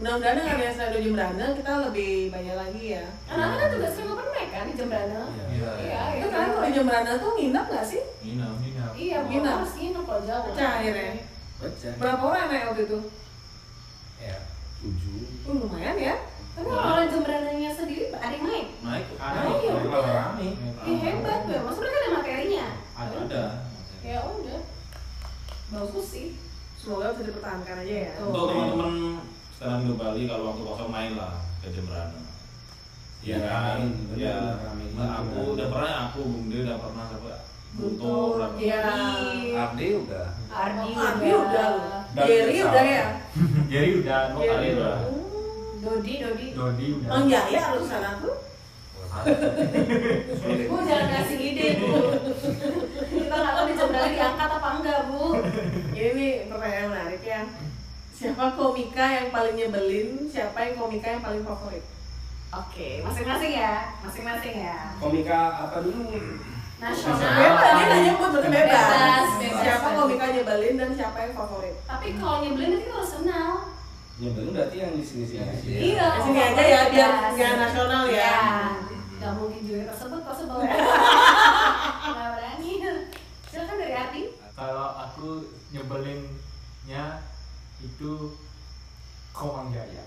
mudah-mudahan 0.00 0.36
dengan 0.36 0.48
yang 0.48 0.60
Desa 0.60 0.84
Dojo 0.92 1.00
Jembrana 1.00 1.44
kita 1.56 1.72
lebih 1.88 2.12
banyak 2.32 2.56
lagi 2.56 2.82
ya. 2.96 3.04
Anak-anak 3.28 3.56
kan 3.60 3.68
juga 3.76 3.88
sering 3.92 4.12
open 4.12 4.28
mic 4.32 4.48
kan 4.48 4.64
di 4.64 4.74
Jembrana 4.76 5.20
iya. 5.28 5.44
Iya. 5.48 5.70
iya. 5.80 6.02
iya. 6.16 6.20
Itu 6.20 6.26
kan 6.32 6.46
kalau 6.52 6.64
di 6.68 6.72
Jembrana 6.76 7.12
tuh 7.16 7.30
nginap 7.36 7.64
nggak 7.68 7.84
sih? 7.84 8.02
Nginap, 8.24 8.54
nginap. 8.60 8.90
iya 8.96 9.18
nginap. 9.24 9.56
harus 9.60 9.72
nginap 9.76 10.04
kalau 10.04 10.22
jauh 10.24 10.42
pecah 10.52 10.70
akhirnya. 10.80 11.12
Pecah. 11.60 11.92
Berapa 12.00 12.22
orang 12.24 12.48
yang 12.48 12.68
waktu 12.72 12.82
itu? 12.88 12.98
Ya. 14.20 14.38
Tujuh. 14.80 15.20
Oh, 15.48 15.54
lumayan 15.64 15.96
ya. 16.00 16.16
Tapi 16.56 16.68
kalau 16.68 16.92
orang 16.96 17.08
Jembrananya 17.08 17.70
sendiri 17.72 18.04
ada 18.12 18.34
yang 18.36 18.44
naik? 18.44 18.68
Naik. 18.84 19.06
Ada 19.16 19.38
iya 19.64 19.70
udah 19.80 20.12
rame. 20.12 20.48
Iya 20.84 20.96
hebat 20.96 21.40
ya 21.48 21.58
maksudnya 21.64 21.88
kan 21.92 22.00
ada 22.00 22.10
materinya. 22.20 22.66
Ada 22.96 23.14
ada. 23.28 23.44
Ya 24.00 24.18
udah. 24.28 24.60
Bagus 25.72 26.08
sih 26.08 26.49
aja 27.76 27.96
ya. 28.08 28.12
Untuk 28.24 28.44
teman-teman 28.48 28.92
stand 29.52 29.72
up 29.76 29.80
Indo 29.84 29.94
Bali 30.00 30.22
kalau 30.24 30.44
waktu 30.48 30.62
kosong 30.64 30.90
main 30.90 31.12
lah 31.12 31.44
ke 31.60 31.68
Jembrana. 31.68 32.20
Iya 33.20 33.36
Ya, 33.36 33.52
kan? 33.52 33.78
Ya, 34.16 34.36
aku 35.20 35.52
udah 35.52 35.66
pernah 35.68 35.92
aku 36.08 36.20
Bung 36.24 36.48
Dewi 36.48 36.64
udah 36.64 36.78
pernah 36.80 37.04
udah 37.12 37.20
pernah. 37.20 37.40
Iya. 38.56 38.80
Ardi 39.54 39.86
udah 40.00 40.26
Ardi 40.48 40.88
Oh, 40.90 41.04
Ardi 41.04 41.28
udah 41.30 41.66
loh. 41.76 42.00
Dan 42.16 42.24
Jerry 42.26 42.58
udah 42.64 42.84
ya. 42.88 43.06
Jadi 43.72 43.88
udah 44.00 44.18
Jerry 44.32 44.48
kali 44.48 44.68
udah. 44.74 44.96
Dodi, 45.80 46.14
Dodi. 46.24 46.46
Dodi 46.56 46.86
udah. 46.96 47.10
Mang 47.12 47.24
Jaya 47.28 47.60
harus 47.60 47.86
sana 47.88 48.10
tuh. 48.24 48.36
Bu 50.70 50.76
jangan 50.86 51.08
kasih 51.12 51.38
ide 51.42 51.66
bu. 51.82 51.92
Kita 53.10 53.34
nggak 53.36 53.52
tahu 53.58 53.64
di 53.68 53.74
diangkat 54.16 54.48
apa 54.48 54.68
enggak 54.80 54.98
bu. 55.10 55.24
Ini 56.00 56.16
nih 56.16 56.32
pertanyaan 56.48 56.88
menarik 56.96 57.20
ya. 57.20 57.44
Siapa 58.16 58.56
komika 58.56 59.04
yang 59.04 59.28
paling 59.28 59.52
nyebelin? 59.52 60.24
Siapa 60.32 60.56
yang 60.56 60.80
komika 60.80 61.12
yang 61.12 61.20
paling 61.20 61.44
favorit? 61.44 61.84
Oke, 62.56 63.04
masing-masing 63.04 63.52
ya, 63.52 63.92
masing-masing 64.00 64.64
ya. 64.64 64.96
Komika 64.96 65.68
apa 65.68 65.84
dulu? 65.84 66.08
Nasional. 66.80 67.20
Bebas, 67.20 67.72
dia 67.76 67.84
nggak 67.84 68.00
nyebut 68.00 68.28
berarti 68.32 68.48
bebas. 68.48 68.80
Bebas, 68.80 69.28
bebas. 69.44 69.60
Siapa 69.60 69.88
komika 69.92 70.24
nyebelin 70.32 70.74
dan 70.80 70.90
siapa 70.96 71.18
yang 71.20 71.34
favorit? 71.36 71.76
Tapi 71.84 72.06
kalau 72.16 72.36
nyebelin 72.48 72.70
nanti 72.80 72.88
harus 72.88 73.12
kenal. 73.20 73.52
Nyebelin 74.16 74.50
berarti 74.56 74.76
yang 74.80 74.92
di 74.96 75.04
sini 75.04 75.24
sini. 75.28 75.44
Iya. 75.68 75.76
Iya. 75.84 76.06
Di 76.16 76.20
sini 76.24 76.40
aja 76.40 76.62
ya, 76.64 76.80
biar 76.88 77.12
nggak 77.36 77.52
nasional 77.60 78.08
ya. 78.08 78.16
Iya. 78.24 78.40
Gak 79.20 79.32
mungkin 79.36 79.60
juga 79.68 79.92
tersebut 79.92 80.20
kok 80.24 80.32
sebel. 80.32 80.64
Gak 80.64 82.28
berani. 82.40 82.72
Silakan 83.52 83.76
dari 83.76 83.92
Ardi. 83.92 84.22
Kalau 84.56 84.88
aku 84.96 85.59
nyebelinnya 85.70 87.22
itu 87.80 88.34
Komang 89.30 89.70
Jaya. 89.70 90.02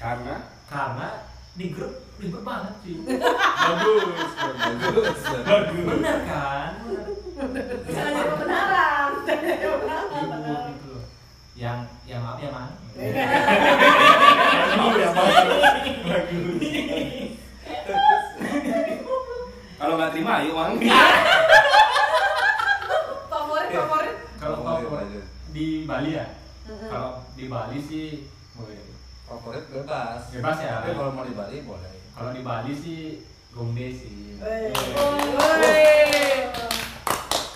Karena 0.00 0.48
Karena 0.70 1.26
di 1.58 1.74
grup 1.74 1.90
ribet 2.16 2.40
banget 2.46 2.74
sih. 2.84 2.94
bagus, 3.64 4.30
bagus, 4.38 4.76
bagus. 4.80 5.18
Bener 5.76 6.18
kan? 6.24 6.72
Bisa 7.84 8.00
jadi 8.06 8.22
kebenaran. 8.22 9.10
Gitu 9.26 10.88
loh. 10.94 11.04
Yang 11.58 11.78
yang 12.08 12.22
apa 12.24 12.40
ya 12.40 12.50
man? 12.54 12.70
kalau 19.80 19.96
nggak 19.96 20.12
terima 20.12 20.44
ayo 20.44 20.52
mang. 20.54 20.76
Favorit, 23.30 23.70
favorit. 23.72 23.99
Kalau 24.50 24.66
Favorit 24.66 24.90
favorit 24.90 25.06
aja. 25.06 25.22
di 25.54 25.66
Bali 25.86 26.10
ya? 26.18 26.26
Kalau 26.66 27.10
di 27.38 27.44
Bali 27.46 27.78
sih 27.78 28.06
boleh. 28.58 28.82
favorit 29.30 29.64
bebas 29.70 30.26
Bebas 30.34 30.58
ya? 30.58 30.82
tapi 30.82 30.98
kalau 30.98 31.14
mau 31.14 31.22
di 31.22 31.34
Bali 31.38 31.62
boleh 31.62 31.94
Kalau 32.18 32.30
di 32.34 32.42
Bali 32.42 32.72
sih 32.74 33.22
Gongde 33.54 33.86
sih. 33.94 34.38
Woi. 34.42 34.70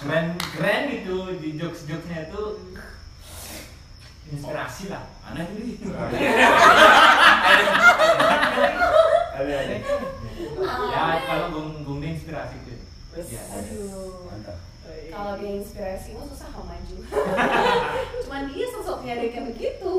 Keren 0.03 0.27
keren 0.39 0.81
gitu 0.91 1.35
di 1.39 1.59
jokes 1.59 1.87
jokesnya 1.87 2.31
itu 2.31 2.43
inspirasi 4.31 4.91
lah. 4.91 5.07
Aneh 5.27 5.47
ini. 5.55 5.79
Ya 10.95 11.03
kalau 11.27 11.47
Gongde 11.83 12.07
inspirasi 12.07 12.55
gitu. 12.63 12.75
Ya. 13.31 13.43
Aduh. 13.55 14.27
Mantap. 14.31 14.59
Kalau 14.85 15.33
dia 15.39 15.53
inspirasi 15.63 16.09
mah 16.19 16.27
susah 16.27 16.49
mau 16.53 16.65
maju. 16.67 16.97
Cuman 18.27 18.43
dia 18.51 18.67
sosoknya 18.69 19.15
dia 19.23 19.31
kayak 19.31 19.47
begitu. 19.55 19.95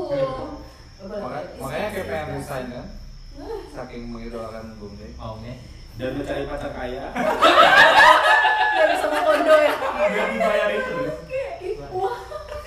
Makanya, 0.96 1.42
makanya 1.60 1.88
kayak 1.92 2.06
pengen 2.08 2.28
resign 2.40 2.66
kan 2.72 2.86
saking 3.76 4.02
mengidolakan 4.08 4.76
Bung 4.80 4.96
De 4.96 5.12
Maunya. 5.16 5.54
Dan 5.96 6.20
mencari 6.20 6.44
pacar 6.44 6.72
kaya. 6.76 7.08
Dia 8.76 8.84
bisa 8.92 9.06
mau 9.08 9.20
kondo 9.24 9.54
ya. 9.56 9.72
Biar 9.80 10.28
dibayar 10.28 10.68
itu. 10.76 10.96
Wah. 11.96 12.16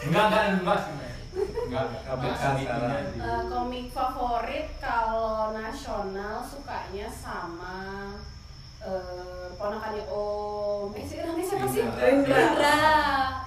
Enggak 0.01 0.23
enggak 0.33 0.43
enggak. 0.57 0.79
Enggak 1.69 1.83
enggak. 2.09 3.01
Eh, 3.21 3.41
komik 3.45 3.85
favorit 3.93 4.67
kalau 4.81 5.53
nasional 5.53 6.41
sukanya 6.41 7.05
sama 7.13 8.17
eh 8.81 9.45
ponakannya 9.61 10.03
Om. 10.09 10.97
Eh, 10.97 11.05
sih 11.05 11.21
sih? 11.79 11.87
Rindra. 11.99 12.43
Rindra. 12.43 12.77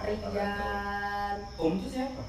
Ridan. 0.03 1.37
Om 1.55 1.72
itu 1.78 1.89
siapa? 1.89 2.22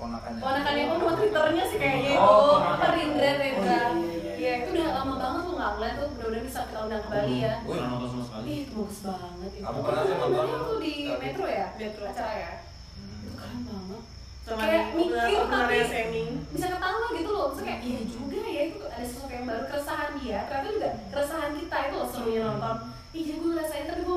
ponakannya 0.00 0.40
Ponakannya 0.40 0.82
Om 0.88 0.96
nama 0.96 1.12
Twitternya 1.12 1.64
sih 1.68 1.76
kayaknya 1.76 2.10
itu. 2.16 2.22
Oh, 2.24 2.56
Apa 2.56 2.86
Rindra 2.96 3.30
Rindra. 3.36 3.78
Oh, 3.84 4.00
iya, 4.00 4.14
iya, 4.16 4.32
Iya, 4.40 4.52
itu 4.64 4.68
udah 4.72 4.88
lama 4.96 5.14
banget 5.20 5.40
tuh 5.44 5.54
nggak 5.60 5.70
ngeliat 5.76 5.94
tuh. 6.00 6.08
Mudah-mudahan 6.08 6.44
bisa 6.48 6.60
kita 6.64 6.78
undang 6.88 7.02
ke 7.04 7.08
Bali 7.12 7.36
ya. 7.44 7.54
Gue 7.60 7.74
nggak 7.76 7.88
nonton 7.92 8.08
sama 8.08 8.24
sekali. 8.24 8.44
Ih, 8.48 8.58
itu 8.64 8.72
bagus 8.72 8.98
banget 9.04 9.50
itu. 9.52 9.64
Aku 9.68 9.78
pernah 9.84 10.02
nonton. 10.08 10.46
itu 10.48 10.74
di 10.80 10.92
Metro 11.12 11.46
ya? 11.46 11.66
Metro. 11.76 12.02
Acara 12.08 12.32
ya? 12.32 12.52
Hmm. 12.96 13.20
Itu 13.20 13.30
keren 13.36 13.58
banget. 13.68 14.02
Kayak 14.50 14.84
mikir 14.98 15.40
tapi- 15.46 16.42
bisa 16.50 16.66
ketawa 16.74 17.06
gitu 17.14 17.30
loh 17.30 17.44
Maksudnya 17.54 17.66
kayak 17.70 17.80
iya 17.86 18.00
juga 18.02 18.40
ya 18.42 18.62
itu 18.66 18.78
ada 18.82 19.04
sesuatu 19.06 19.30
yang 19.30 19.46
baru 19.46 19.62
keresahan 19.70 20.10
dia 20.18 20.38
ternyata 20.50 20.68
juga 20.74 20.90
keresahan 21.14 21.50
kita 21.54 21.76
itu 21.86 21.94
loh 21.94 22.08
serunya 22.10 22.40
nonton 22.42 22.76
iya 23.14 23.32
gue 23.38 23.48
ngerasain 23.54 23.84
tapi 23.86 24.00
gue 24.02 24.09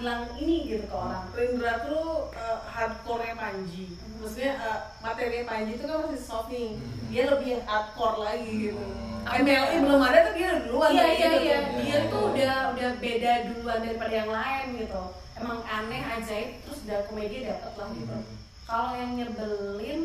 bilang 0.00 0.22
ini 0.40 0.56
gitu 0.64 0.84
ke 0.88 0.96
orang. 0.96 1.28
Rindra 1.36 1.84
tuh 1.84 2.32
uh, 2.32 2.58
hardcore-nya 2.64 3.36
Panji. 3.36 3.92
Maksudnya 4.16 4.56
uh, 4.56 4.80
materinya 5.04 5.44
Panji 5.44 5.76
itu 5.76 5.84
kan 5.84 5.96
masih 6.08 6.22
soft 6.24 6.48
nih. 6.48 6.80
Dia 7.12 7.24
lebih 7.28 7.48
yang 7.60 7.64
hardcore 7.68 8.18
lagi 8.24 8.52
gitu. 8.72 8.84
MLE 9.20 9.76
belum 9.84 10.00
ada 10.00 10.18
tapi 10.32 10.40
dia 10.40 10.48
udah 10.48 10.62
duluan 10.64 10.90
iya 10.96 11.04
iya 11.04 11.12
gitu. 11.12 11.44
iya. 11.44 11.58
Dia 11.76 11.98
tuh 12.08 12.22
udah 12.32 12.54
udah 12.72 12.90
beda 12.96 13.32
duluan 13.52 13.78
daripada 13.84 14.14
yang 14.16 14.30
lain 14.32 14.66
gitu. 14.80 15.02
Emang 15.36 15.60
aneh 15.68 16.02
ajaib 16.16 16.48
terus 16.64 16.78
udah 16.88 16.98
komedi 17.04 17.44
dapet 17.44 17.72
lah 17.76 17.88
gitu. 17.92 18.16
Kalau 18.64 18.92
yang 18.96 19.12
nyebelin 19.20 20.02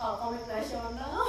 kalau 0.00 0.16
komik 0.16 0.48
nasional 0.48 1.28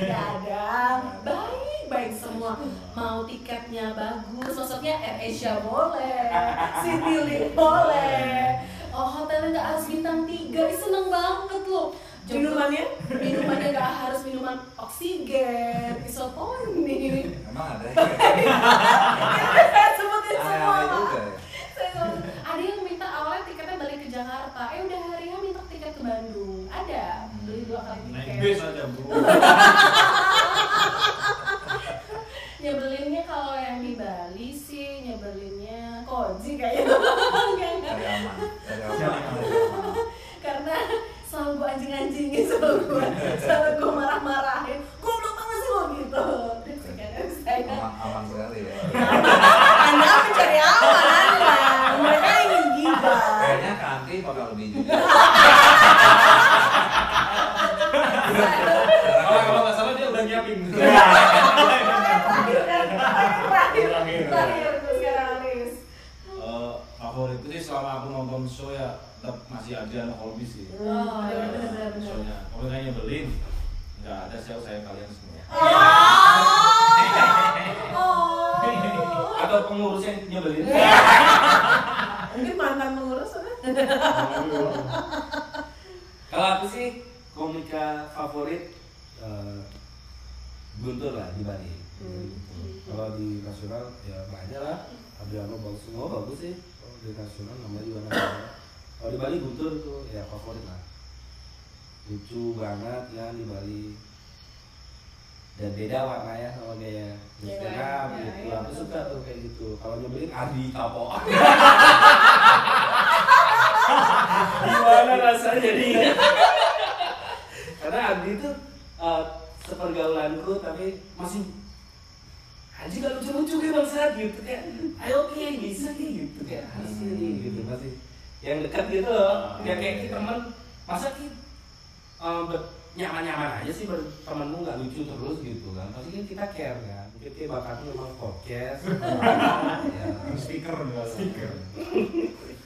Gak 0.00 0.24
ada 0.40 0.96
baik 1.20 1.82
baik 1.92 2.12
semua. 2.16 2.56
Mau 2.96 3.28
tiketnya 3.28 3.92
bagus 3.92 4.56
maksudnya 4.56 4.96
Air 4.96 5.28
Asia 5.28 5.60
boleh 5.60 6.32
Citylink 6.80 7.52
boleh. 7.52 8.64
Oh 8.96 9.06
hotelnya 9.12 9.52
nggak 9.52 9.66
harus 9.76 9.84
bintang 9.92 10.24
tiga 10.24 10.72
seneng 10.72 11.12
banget 11.12 11.62
loh. 11.68 11.92
Minumannya? 12.30 12.84
minumannya 13.20 13.68
nggak 13.76 13.92
harus 14.00 14.20
minuman 14.24 14.56
oksigen 14.80 16.00
isotoni 16.08 16.49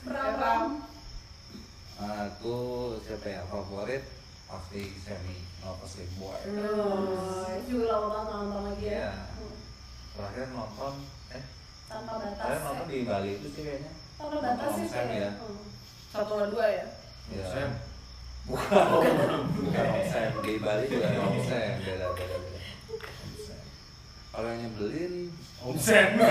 Ram. 0.05 0.85
aku 1.95 2.57
siapa 3.01 3.27
ya 3.27 3.43
favorit 3.47 4.05
pasti 4.45 4.83
semi 4.99 5.41
oh 5.61 5.75
pasti 5.79 6.05
boy 6.15 6.37
Oh, 6.53 7.49
itu 7.51 7.71
juga 7.73 7.97
lama 7.97 8.09
banget 8.11 8.29
nonton 8.31 8.61
lagi 8.67 8.85
ya. 8.85 8.93
Iya. 8.93 9.13
terakhir 10.13 10.47
nonton 10.51 10.95
eh 11.31 11.45
Tanpa 11.87 12.13
batas. 12.19 12.37
terakhir 12.37 12.61
nonton 12.63 12.87
di 12.87 12.99
Bali 13.03 13.31
itu 13.35 13.49
sih 13.49 13.63
kayaknya 13.63 13.93
Tanpa 14.15 14.37
batas 14.39 14.71
sih 14.75 14.87
Sam 14.87 15.09
ya? 15.11 15.31
Satu 16.11 16.33
sama 16.35 16.47
dua 16.49 16.67
ya. 16.69 16.85
ya 17.33 17.45
Sam. 17.49 17.71
bukan 18.45 18.87
bukan 19.57 19.87
Sam 20.07 20.33
di 20.41 20.55
Bali 20.59 20.85
juga 20.87 21.07
ada 21.09 21.21
Sam 21.41 21.73
beda 21.81 22.07
beda 22.13 22.37
beda 22.37 22.61
kalau 24.29 24.49
yang 24.51 24.61
nyebelin 24.63 25.15
Om 25.63 25.77
Sam 25.79 26.09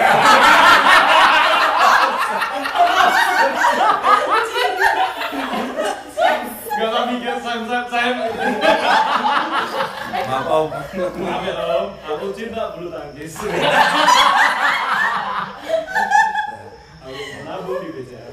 Gak 6.73 6.89
usah 6.89 7.03
mikir 7.05 7.35
Sam 7.37 7.59
Sam 7.69 7.83
Sam 7.85 8.15
maaf 10.23 10.45
Om. 10.49 10.67
Maaf 11.21 11.41
ya 11.45 11.53
Om, 11.53 11.89
aku 12.01 12.25
cinta 12.33 12.73
bulu 12.73 12.89
tangkis. 12.89 13.33
Aku 17.03 17.11
menabung 17.11 17.83
di 17.83 17.89
BCA 17.93 18.31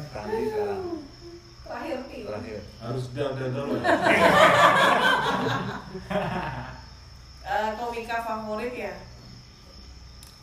sekarang. 0.00 0.80
Terakhir 1.68 1.98
terakhir. 2.08 2.58
Harus 2.80 3.04
dar 3.12 3.30
dar 3.36 3.48
dar 3.52 3.66
Eh, 7.50 7.68
komika 7.76 8.16
favorit 8.22 8.72
ya 8.72 8.94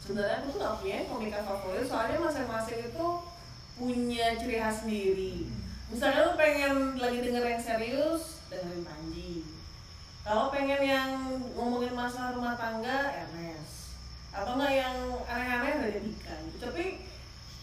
sebenarnya 0.07 0.39
aku 0.39 0.55
tuh 0.55 0.59
nggak 0.63 0.77
punya 0.79 0.97
komika 1.11 1.39
favorit 1.43 1.83
soalnya 1.83 2.17
masing-masing 2.23 2.79
itu 2.79 3.07
punya 3.75 4.25
ciri 4.39 4.55
khas 4.55 4.87
sendiri. 4.87 5.51
Misalnya 5.91 6.31
lu 6.31 6.33
pengen 6.39 6.95
lagi 6.95 7.19
denger 7.19 7.43
yang 7.43 7.59
serius 7.59 8.39
dengerin 8.47 8.87
Panji. 8.87 9.43
Kalau 10.23 10.47
pengen 10.47 10.79
yang 10.79 11.11
ngomongin 11.51 11.91
masalah 11.91 12.31
rumah 12.39 12.55
tangga 12.55 13.11
Ernest. 13.11 13.99
Atau 14.31 14.55
nggak 14.55 14.73
yang 14.79 14.95
aneh-aneh 15.27 15.75
dari 15.83 15.99
Dika 16.07 16.35
gitu. 16.47 16.57
Tapi 16.71 17.03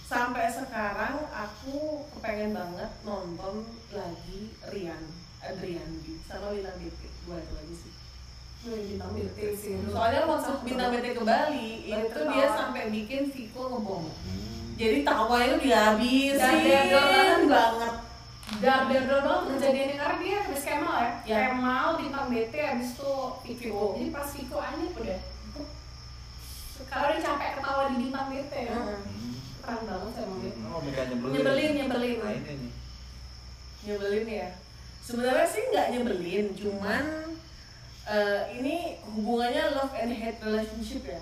sampai 0.05 0.45
sekarang 0.53 1.25
aku 1.33 2.05
kepengen 2.13 2.53
banget 2.53 2.93
nonton 3.09 3.65
lagi 3.89 4.53
Rian 4.69 5.01
Adrian 5.41 5.97
sama 6.29 6.53
Bintang 6.53 6.77
Titik 6.77 7.13
dua 7.25 7.41
itu 7.41 7.55
aja 7.57 7.75
sih 7.75 7.94
bintang 8.65 9.11
BT 9.13 9.39
sih. 9.61 9.75
Soalnya 9.93 10.23
waktu 10.25 10.53
bintang 10.65 10.89
BT 10.97 11.07
ke 11.13 11.23
Bali 11.23 11.69
Bali 11.85 12.01
itu 12.09 12.21
dia 12.33 12.47
sampai 12.49 12.83
bikin 12.89 13.23
Viko 13.29 13.63
ngebom. 13.69 14.05
Hmm. 14.09 14.73
Jadi 14.75 14.99
tawa 15.07 15.37
itu 15.45 15.57
dihabisin 15.61 16.41
Dan 16.41 16.57
dia 16.65 16.83
banget. 17.45 17.95
Dar 18.61 18.81
dar 18.89 19.03
dar 19.05 19.21
banget 19.21 19.45
kejadiannya 19.57 19.97
karena 20.01 20.17
dia 20.21 20.37
habis 20.41 20.63
Kemal 20.65 20.97
ya. 20.97 21.13
Ya. 21.29 21.39
Kemal 21.53 21.89
bintang 22.01 22.27
BT 22.33 22.55
habis 22.57 22.89
itu 22.97 23.13
Viko. 23.45 23.85
Jadi 24.01 24.09
pas 24.09 24.29
Viko 24.33 24.57
aneh 24.57 24.89
udah. 24.97 25.21
Sekarang 26.75 27.11
dia 27.15 27.23
capek 27.23 27.51
ketawa 27.61 27.83
di 27.93 27.97
bintang 28.01 28.27
BT 28.33 28.53
ya. 28.53 28.73
Heeh. 28.73 29.01
Keren 29.65 29.83
banget 29.89 30.13
emang 30.21 30.39
dia. 30.45 30.53
oh 30.69 30.81
nyebelin 31.33 31.71
Nyebelin, 31.81 32.17
nah 32.21 32.33
ini 32.37 32.69
Nyebelin 33.85 34.27
ya. 34.29 34.49
Sebenarnya 35.05 35.47
sih 35.49 35.63
nggak 35.73 35.89
nyebelin, 35.93 36.47
cuman 36.57 37.05
eh, 38.09 38.41
ini 38.61 39.01
hubungannya 39.05 39.75
love 39.77 39.95
and 39.97 40.13
hate 40.13 40.41
relationship 40.45 41.03
ya 41.09 41.21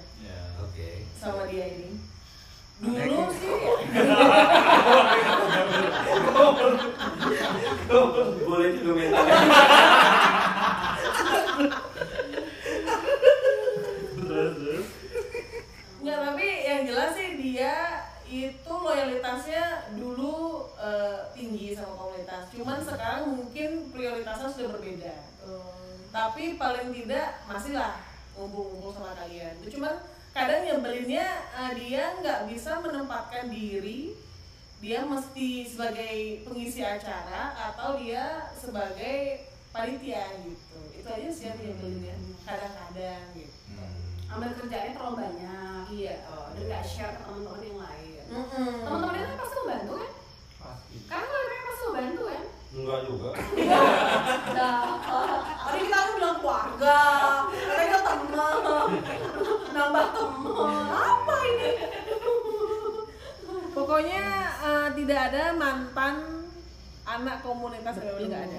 oke 0.59 0.89
sama 1.19 1.47
dia 1.47 1.67
ini. 1.71 1.95
Dulu 2.83 3.31
sih 3.31 3.55
boleh 8.43 8.69
juga 8.75 8.93
minta 8.99 9.23
Nggak, 16.03 16.19
tapi 16.27 16.47
yang 16.67 16.83
jelas 16.91 17.15
sih 17.15 17.39
dia 17.39 18.03
itu 18.27 18.73
loyalitasnya 18.75 19.95
dulu 19.95 20.67
eh, 20.83 21.31
tinggi 21.39 21.79
sama 21.79 21.95
komunitas. 21.95 22.51
Cuman 22.51 22.83
sekarang 22.83 23.31
mungkin 23.39 23.95
prioritasnya 23.95 24.51
sudah 24.51 24.75
berbeda. 24.75 25.15
Tapi 26.33 26.57
paling 26.57 26.97
tidak 26.97 27.45
masih 27.45 27.77
lah 27.77 28.01
ngumpul-ngumpul 28.33 28.89
sama 28.89 29.13
kalian. 29.13 29.53
Cuman 29.69 30.01
kadang 30.33 30.65
nyebelinnya 30.65 31.29
eh, 31.53 31.73
dia 31.77 32.09
nggak 32.25 32.49
bisa 32.49 32.81
menempatkan 32.81 33.53
diri 33.53 34.17
dia 34.81 35.05
mesti 35.05 35.69
sebagai 35.69 36.41
pengisi 36.49 36.81
acara 36.81 37.53
atau 37.53 38.01
dia 38.01 38.49
sebagai 38.57 39.45
panitia 39.77 40.25
gitu 40.41 40.81
itu 40.97 41.05
aja 41.05 41.29
sih 41.29 41.45
yang 41.53 41.61
nyebelinnya 41.61 42.17
kadang-kadang 42.49 43.25
gitu 43.37 43.53
Hmm. 43.69 44.33
Ambil 44.33 44.57
kerjaannya 44.57 44.97
terlalu 44.97 45.17
banyak. 45.21 45.85
Iya. 45.93 46.15
Oh, 46.33 46.49
dan 46.57 46.65
nggak 46.65 46.85
share 46.89 47.13
ke 47.13 47.29
teman-teman 47.29 47.61
yang 47.61 47.81
lain. 47.85 48.25
Mm-mm. 48.33 48.73
Teman-teman 48.89 49.21
itu 49.21 49.37
pasti 49.37 49.57
membantu 49.61 49.93
kan? 50.01 50.11
Karena 51.13 51.25
kalau 51.29 51.45
mereka 51.45 51.63
pasti 51.69 51.85
membantu 51.85 52.23
kan? 52.25 52.45
enggak 52.73 53.01
juga 53.05 53.31
Nah, 54.57 54.81
keluarga, 56.53 57.01
mereka 57.49 57.97
teman, 58.05 58.57
nambah 59.73 60.07
teman, 60.13 60.85
apa 60.93 61.37
ini? 61.49 61.71
Pokoknya 63.73 64.25
eh, 64.61 64.89
tidak 64.95 65.21
ada 65.33 65.45
mantan 65.57 66.15
anak 67.03 67.41
komunitas 67.41 67.97
Betul. 67.97 68.29
nggak 68.29 68.43
ada. 68.45 68.59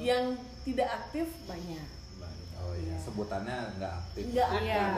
Yang 0.00 0.24
tidak 0.64 0.88
aktif 0.90 1.28
banyak. 1.44 1.84
oh 2.56 2.72
iya 2.74 2.96
sebutannya 2.96 3.76
nggak 3.76 3.92
aktif 3.94 4.24
Nggak 4.26 4.48
ada 4.48 4.56
ada. 4.58 4.66
yang 4.66 4.90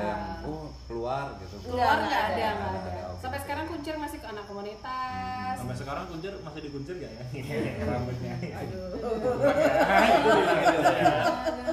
oh 0.46 0.70
keluar 0.86 1.34
gitu 1.36 1.58
Keluar 1.60 1.98
Nggak 1.98 2.06
nggak 2.06 2.22
ada. 2.22 2.30
ada, 2.32 2.46
nggak 2.48 2.70
Nggak 2.70 2.86
ada. 2.86 3.02
ada. 3.04 3.18
Sampai 3.18 3.38
sekarang 3.42 3.66
kuncir 3.66 3.94
masih 3.98 4.18
ke 4.22 4.26
anak 4.30 4.44
komunitas. 4.46 5.54
Sampai 5.58 5.74
sekarang 5.76 6.04
kunjir 6.06 6.32
masih 6.38 6.60
dikuncir 6.62 6.94
gak 6.96 7.10
ya? 7.10 7.22
Rambutnya 7.90 8.34
Tapi 11.18 11.72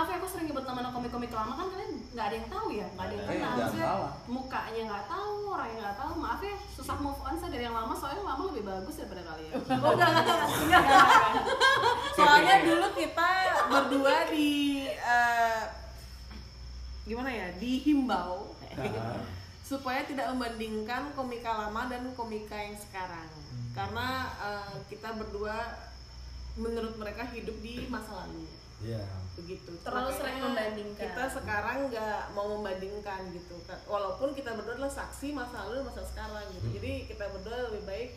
maaf 0.00 0.08
ya, 0.08 0.16
aku 0.16 0.32
sering 0.32 0.48
nyebut 0.48 0.64
nama 0.64 0.88
komik-komik 0.88 1.28
lama 1.28 1.52
kan 1.52 1.68
kalian 1.68 1.92
nggak 2.16 2.24
ada 2.24 2.34
yang 2.34 2.48
tahu 2.48 2.66
ya, 2.72 2.86
nggak 2.88 3.04
ada 3.04 3.12
yang 3.12 3.20
Eh, 3.20 3.36
kenal. 3.36 3.52
Maksudnya 3.52 3.84
salah. 3.84 4.12
mukanya 4.24 4.82
nggak 4.88 5.04
tahu, 5.06 5.34
orangnya 5.44 5.76
nggak 5.84 5.98
tahu. 6.00 6.12
Maaf 6.16 6.40
ya, 6.40 6.54
susah 6.72 6.96
move 6.96 7.20
on 7.20 7.34
saya 7.36 7.50
dari 7.52 7.64
yang 7.68 7.76
lama 7.76 7.92
soalnya 7.92 8.16
yang 8.16 8.28
lama 8.32 8.42
lebih 8.48 8.64
bagus 8.64 8.94
daripada 8.96 9.22
kalian. 9.28 9.52
Oh 9.52 9.90
enggak 9.92 10.08
enggak 10.08 10.24
enggak. 10.24 10.84
Soalnya 12.16 12.54
dulu 12.64 12.86
kita 12.96 13.28
berdua 13.68 14.16
di 14.32 14.50
eh, 14.88 15.62
gimana 17.04 17.28
ya 17.28 17.48
dihimbau 17.60 18.56
supaya 19.60 20.00
tidak 20.02 20.32
membandingkan 20.32 21.12
komika 21.12 21.52
lama 21.52 21.92
dan 21.92 22.08
komika 22.16 22.56
yang 22.56 22.74
sekarang 22.74 23.28
karena 23.70 24.08
eh, 24.40 24.74
kita 24.88 25.12
berdua 25.12 25.76
menurut 26.56 26.96
mereka 26.96 27.28
hidup 27.28 27.54
di 27.60 27.84
masa 27.86 28.24
lalu 28.24 28.48
Iya. 28.80 29.04
begitu 29.36 29.72
Terlalu 29.80 30.10
sering 30.12 30.36
membandingkan. 30.42 31.00
kita 31.00 31.24
sekarang 31.32 31.88
nggak 31.88 32.32
mau 32.36 32.48
membandingkan 32.60 33.28
gitu 33.32 33.56
walaupun 33.88 34.36
kita 34.36 34.52
berdua 34.52 34.76
adalah 34.76 34.92
saksi 34.92 35.32
masa 35.32 35.64
lalu 35.64 35.80
dan 35.80 35.86
masa 35.88 36.02
sekarang 36.04 36.44
gitu 36.52 36.66
jadi 36.76 36.92
kita 37.08 37.24
berdua 37.32 37.72
lebih 37.72 37.84
baik 37.88 38.10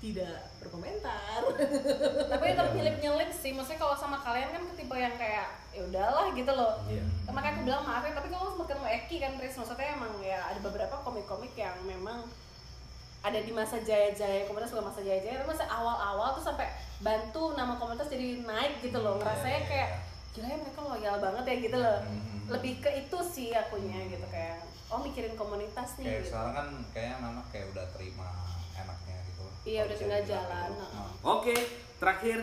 tidak 0.00 0.48
berkomentar 0.56 1.44
Tapi 2.32 2.44
tetap 2.56 2.72
nyelip-nyelip 2.72 3.30
sih. 3.36 3.52
Maksudnya 3.52 3.76
kalau 3.84 3.92
sama 3.92 4.16
kalian 4.24 4.48
kan 4.48 4.64
ketipe 4.72 4.96
yang 4.96 5.12
kayak 5.20 5.52
ya 5.76 5.84
udahlah 5.84 6.32
gitu 6.32 6.48
loh. 6.56 6.80
Iya. 6.88 7.04
Makanya 7.28 7.60
aku 7.60 7.62
bilang 7.68 7.84
maaf 7.84 8.02
ya, 8.08 8.16
tapi 8.16 8.32
kalau 8.32 8.48
sempat 8.48 8.72
ketemu 8.72 8.88
Eki 8.96 9.16
kan 9.20 9.32
Tris, 9.36 9.54
maksudnya 9.60 9.88
emang 9.92 10.12
ya 10.24 10.40
ada 10.48 10.60
beberapa 10.64 10.96
komik-komik 11.04 11.52
yang 11.52 11.76
memang 11.84 12.24
ada 13.20 13.36
di 13.44 13.52
masa 13.52 13.76
jaya-jaya 13.84 14.48
komunitas 14.48 14.72
bukan 14.72 14.88
masa 14.88 15.04
jaya-jaya 15.04 15.44
tapi 15.44 15.52
masa 15.52 15.68
awal-awal 15.68 16.32
tuh 16.40 16.44
sampai 16.48 16.72
bantu 17.04 17.52
nama 17.52 17.76
komunitas 17.76 18.08
jadi 18.08 18.40
naik 18.48 18.80
gitu 18.80 18.96
loh 18.96 19.20
ngerasanya 19.20 19.60
kayak 19.68 19.90
gila 20.30 20.46
ya 20.46 20.56
mereka 20.56 20.80
loyal 20.80 21.16
banget 21.18 21.44
ya 21.44 21.56
gitu 21.60 21.76
loh 21.76 21.98
Mhm. 22.00 22.38
lebih 22.48 22.74
ke 22.78 22.90
itu 22.96 23.18
sih 23.26 23.48
akunya 23.52 23.98
gitu 24.06 24.26
kayak 24.26 24.58
oh 24.88 24.98
mikirin 24.98 25.34
komunitas 25.34 25.94
nih 25.96 26.04
kayak 26.04 26.18
gitu. 26.20 26.28
sekarang 26.30 26.52
kan 26.52 26.68
kayaknya 26.90 27.16
Nana 27.20 27.42
kayak 27.48 27.66
udah 27.68 27.86
terima 27.90 28.28
enaknya 28.74 29.16
gitu 29.24 29.44
Iya, 29.62 29.80
udah 29.84 29.96
tinggal 29.96 30.22
jalan, 30.24 30.68
gitu. 30.68 30.80
heeh. 30.80 30.96
Nah, 30.96 31.10
Oke, 31.30 31.54
terakhir 31.96 32.38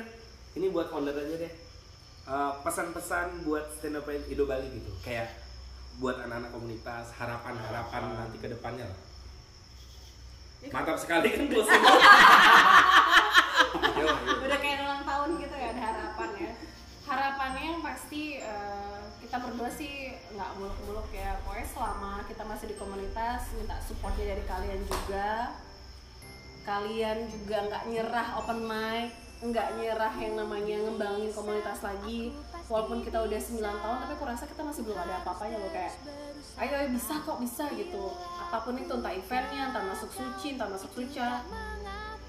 ini 0.54 0.70
buat 0.70 0.88
founder 0.88 1.12
aja 1.12 1.36
deh. 1.36 1.54
Eh, 2.28 2.52
pesan-pesan 2.62 3.42
buat 3.42 3.66
stand 3.74 3.96
up 3.96 4.06
Indo 4.06 4.46
Bali 4.46 4.70
gitu. 4.70 4.92
Kayak 5.02 5.34
buat 5.98 6.20
anak-anak 6.20 6.52
komunitas, 6.52 7.10
harapan-harapan 7.12 8.04
nanti 8.14 8.38
ke 8.38 8.48
depannya 8.48 8.86
lah. 8.86 9.00
Mantap 10.70 10.94
sekali 10.96 11.26
kan. 11.26 11.48
pasti 18.18 18.42
eh, 18.42 19.00
kita 19.22 19.38
berdua 19.46 19.70
sih 19.70 20.10
nggak 20.34 20.52
muluk-muluk 20.58 21.06
ya. 21.14 21.38
Pokoknya 21.46 21.68
selama 21.70 22.26
kita 22.26 22.44
masih 22.50 22.66
di 22.74 22.76
komunitas 22.82 23.54
minta 23.54 23.78
supportnya 23.86 24.34
dari 24.34 24.44
kalian 24.50 24.82
juga. 24.90 25.54
Kalian 26.66 27.30
juga 27.30 27.58
nggak 27.70 27.84
nyerah 27.94 28.28
open 28.42 28.60
mic 28.66 29.14
nggak 29.38 29.78
nyerah 29.78 30.18
yang 30.18 30.34
namanya 30.34 30.82
ngembangin 30.82 31.30
komunitas 31.30 31.86
lagi. 31.86 32.34
Walaupun 32.66 33.06
kita 33.06 33.22
udah 33.22 33.38
9 33.38 33.62
tahun 33.62 33.98
tapi 34.02 34.12
aku 34.18 34.26
rasa 34.26 34.50
kita 34.50 34.66
masih 34.66 34.82
belum 34.82 34.98
ada 34.98 35.22
apa-apanya 35.22 35.62
loh 35.62 35.70
kayak 35.70 35.94
ayo, 36.58 36.74
ayo 36.74 36.90
bisa 36.90 37.22
kok 37.22 37.38
bisa 37.38 37.70
gitu. 37.78 38.18
Apa 38.18 38.66
pun 38.66 38.82
itu 38.82 38.90
entah 38.98 39.14
eventnya 39.14 39.70
entah 39.70 39.86
masuk 39.86 40.10
suci 40.10 40.58
entah 40.58 40.66
masuk 40.66 40.90
suca 40.90 41.46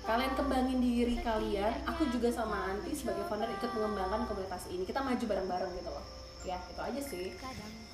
kalian 0.08 0.32
kembangin 0.32 0.80
diri 0.80 1.20
kalian 1.20 1.84
aku 1.84 2.08
juga 2.08 2.32
sama 2.32 2.72
Anti 2.72 2.96
sebagai 2.96 3.28
founder 3.28 3.44
ikut 3.52 3.68
mengembangkan 3.76 4.24
komunitas 4.24 4.64
ini 4.72 4.88
kita 4.88 5.04
maju 5.04 5.20
bareng-bareng 5.20 5.68
gitu 5.76 5.90
loh 5.92 6.00
ya 6.48 6.56
itu 6.64 6.80
aja 6.80 7.00
sih 7.04 7.36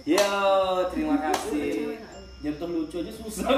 Yo, 0.05 0.21
terima 0.93 1.17
kasih. 1.17 1.97
Nyentuh 2.45 2.69
lucu 2.69 3.01
aja 3.01 3.09
susah. 3.09 3.49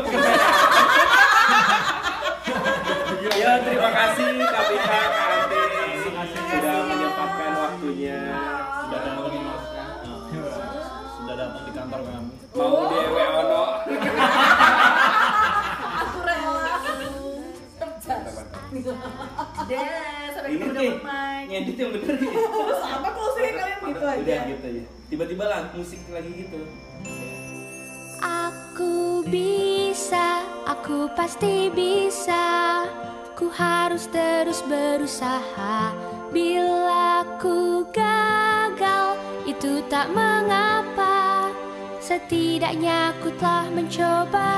Yo, 3.34 3.50
terima 3.66 3.90
kasih 3.90 4.46
Kak 4.46 4.70
Ante 4.70 5.62
sudah 6.06 6.76
menyempatkan 6.86 7.50
waktunya. 7.50 8.30
Sudah 8.78 9.00
datang 9.02 9.26
di 9.26 9.42
Sudah 11.18 11.34
datang 11.34 11.62
di 11.66 11.72
kantor 11.74 12.00
kami. 12.06 12.30
Mau 12.54 12.86
deh 19.66 20.26
sampai 20.34 20.50
ketemu 20.54 20.72
dapat 20.74 20.98
mic 21.02 21.42
ngedit 21.50 21.76
yang 21.78 21.90
bener 21.94 22.14
nih. 22.20 22.34
sama 22.80 23.08
closing 23.14 23.54
kalian 23.54 23.78
gitu 23.82 24.04
aja 24.06 24.20
Udah 24.22 24.40
gitu 24.48 24.64
aja. 24.66 24.82
Tiba-tiba 25.06 25.44
lah 25.46 25.70
musik 25.70 26.02
lagi 26.10 26.30
gitu. 26.34 26.58
Aku 28.26 29.22
bisa, 29.22 30.42
aku 30.66 31.06
pasti 31.14 31.70
bisa. 31.70 32.82
Ku 33.38 33.46
harus 33.52 34.10
terus 34.10 34.66
berusaha. 34.66 35.94
Bila 36.34 37.22
ku 37.38 37.86
gagal, 37.94 39.14
itu 39.46 39.84
tak 39.86 40.10
mengapa. 40.10 41.54
Setidaknya 42.02 43.14
ku 43.22 43.30
telah 43.38 43.70
mencoba. 43.70 44.54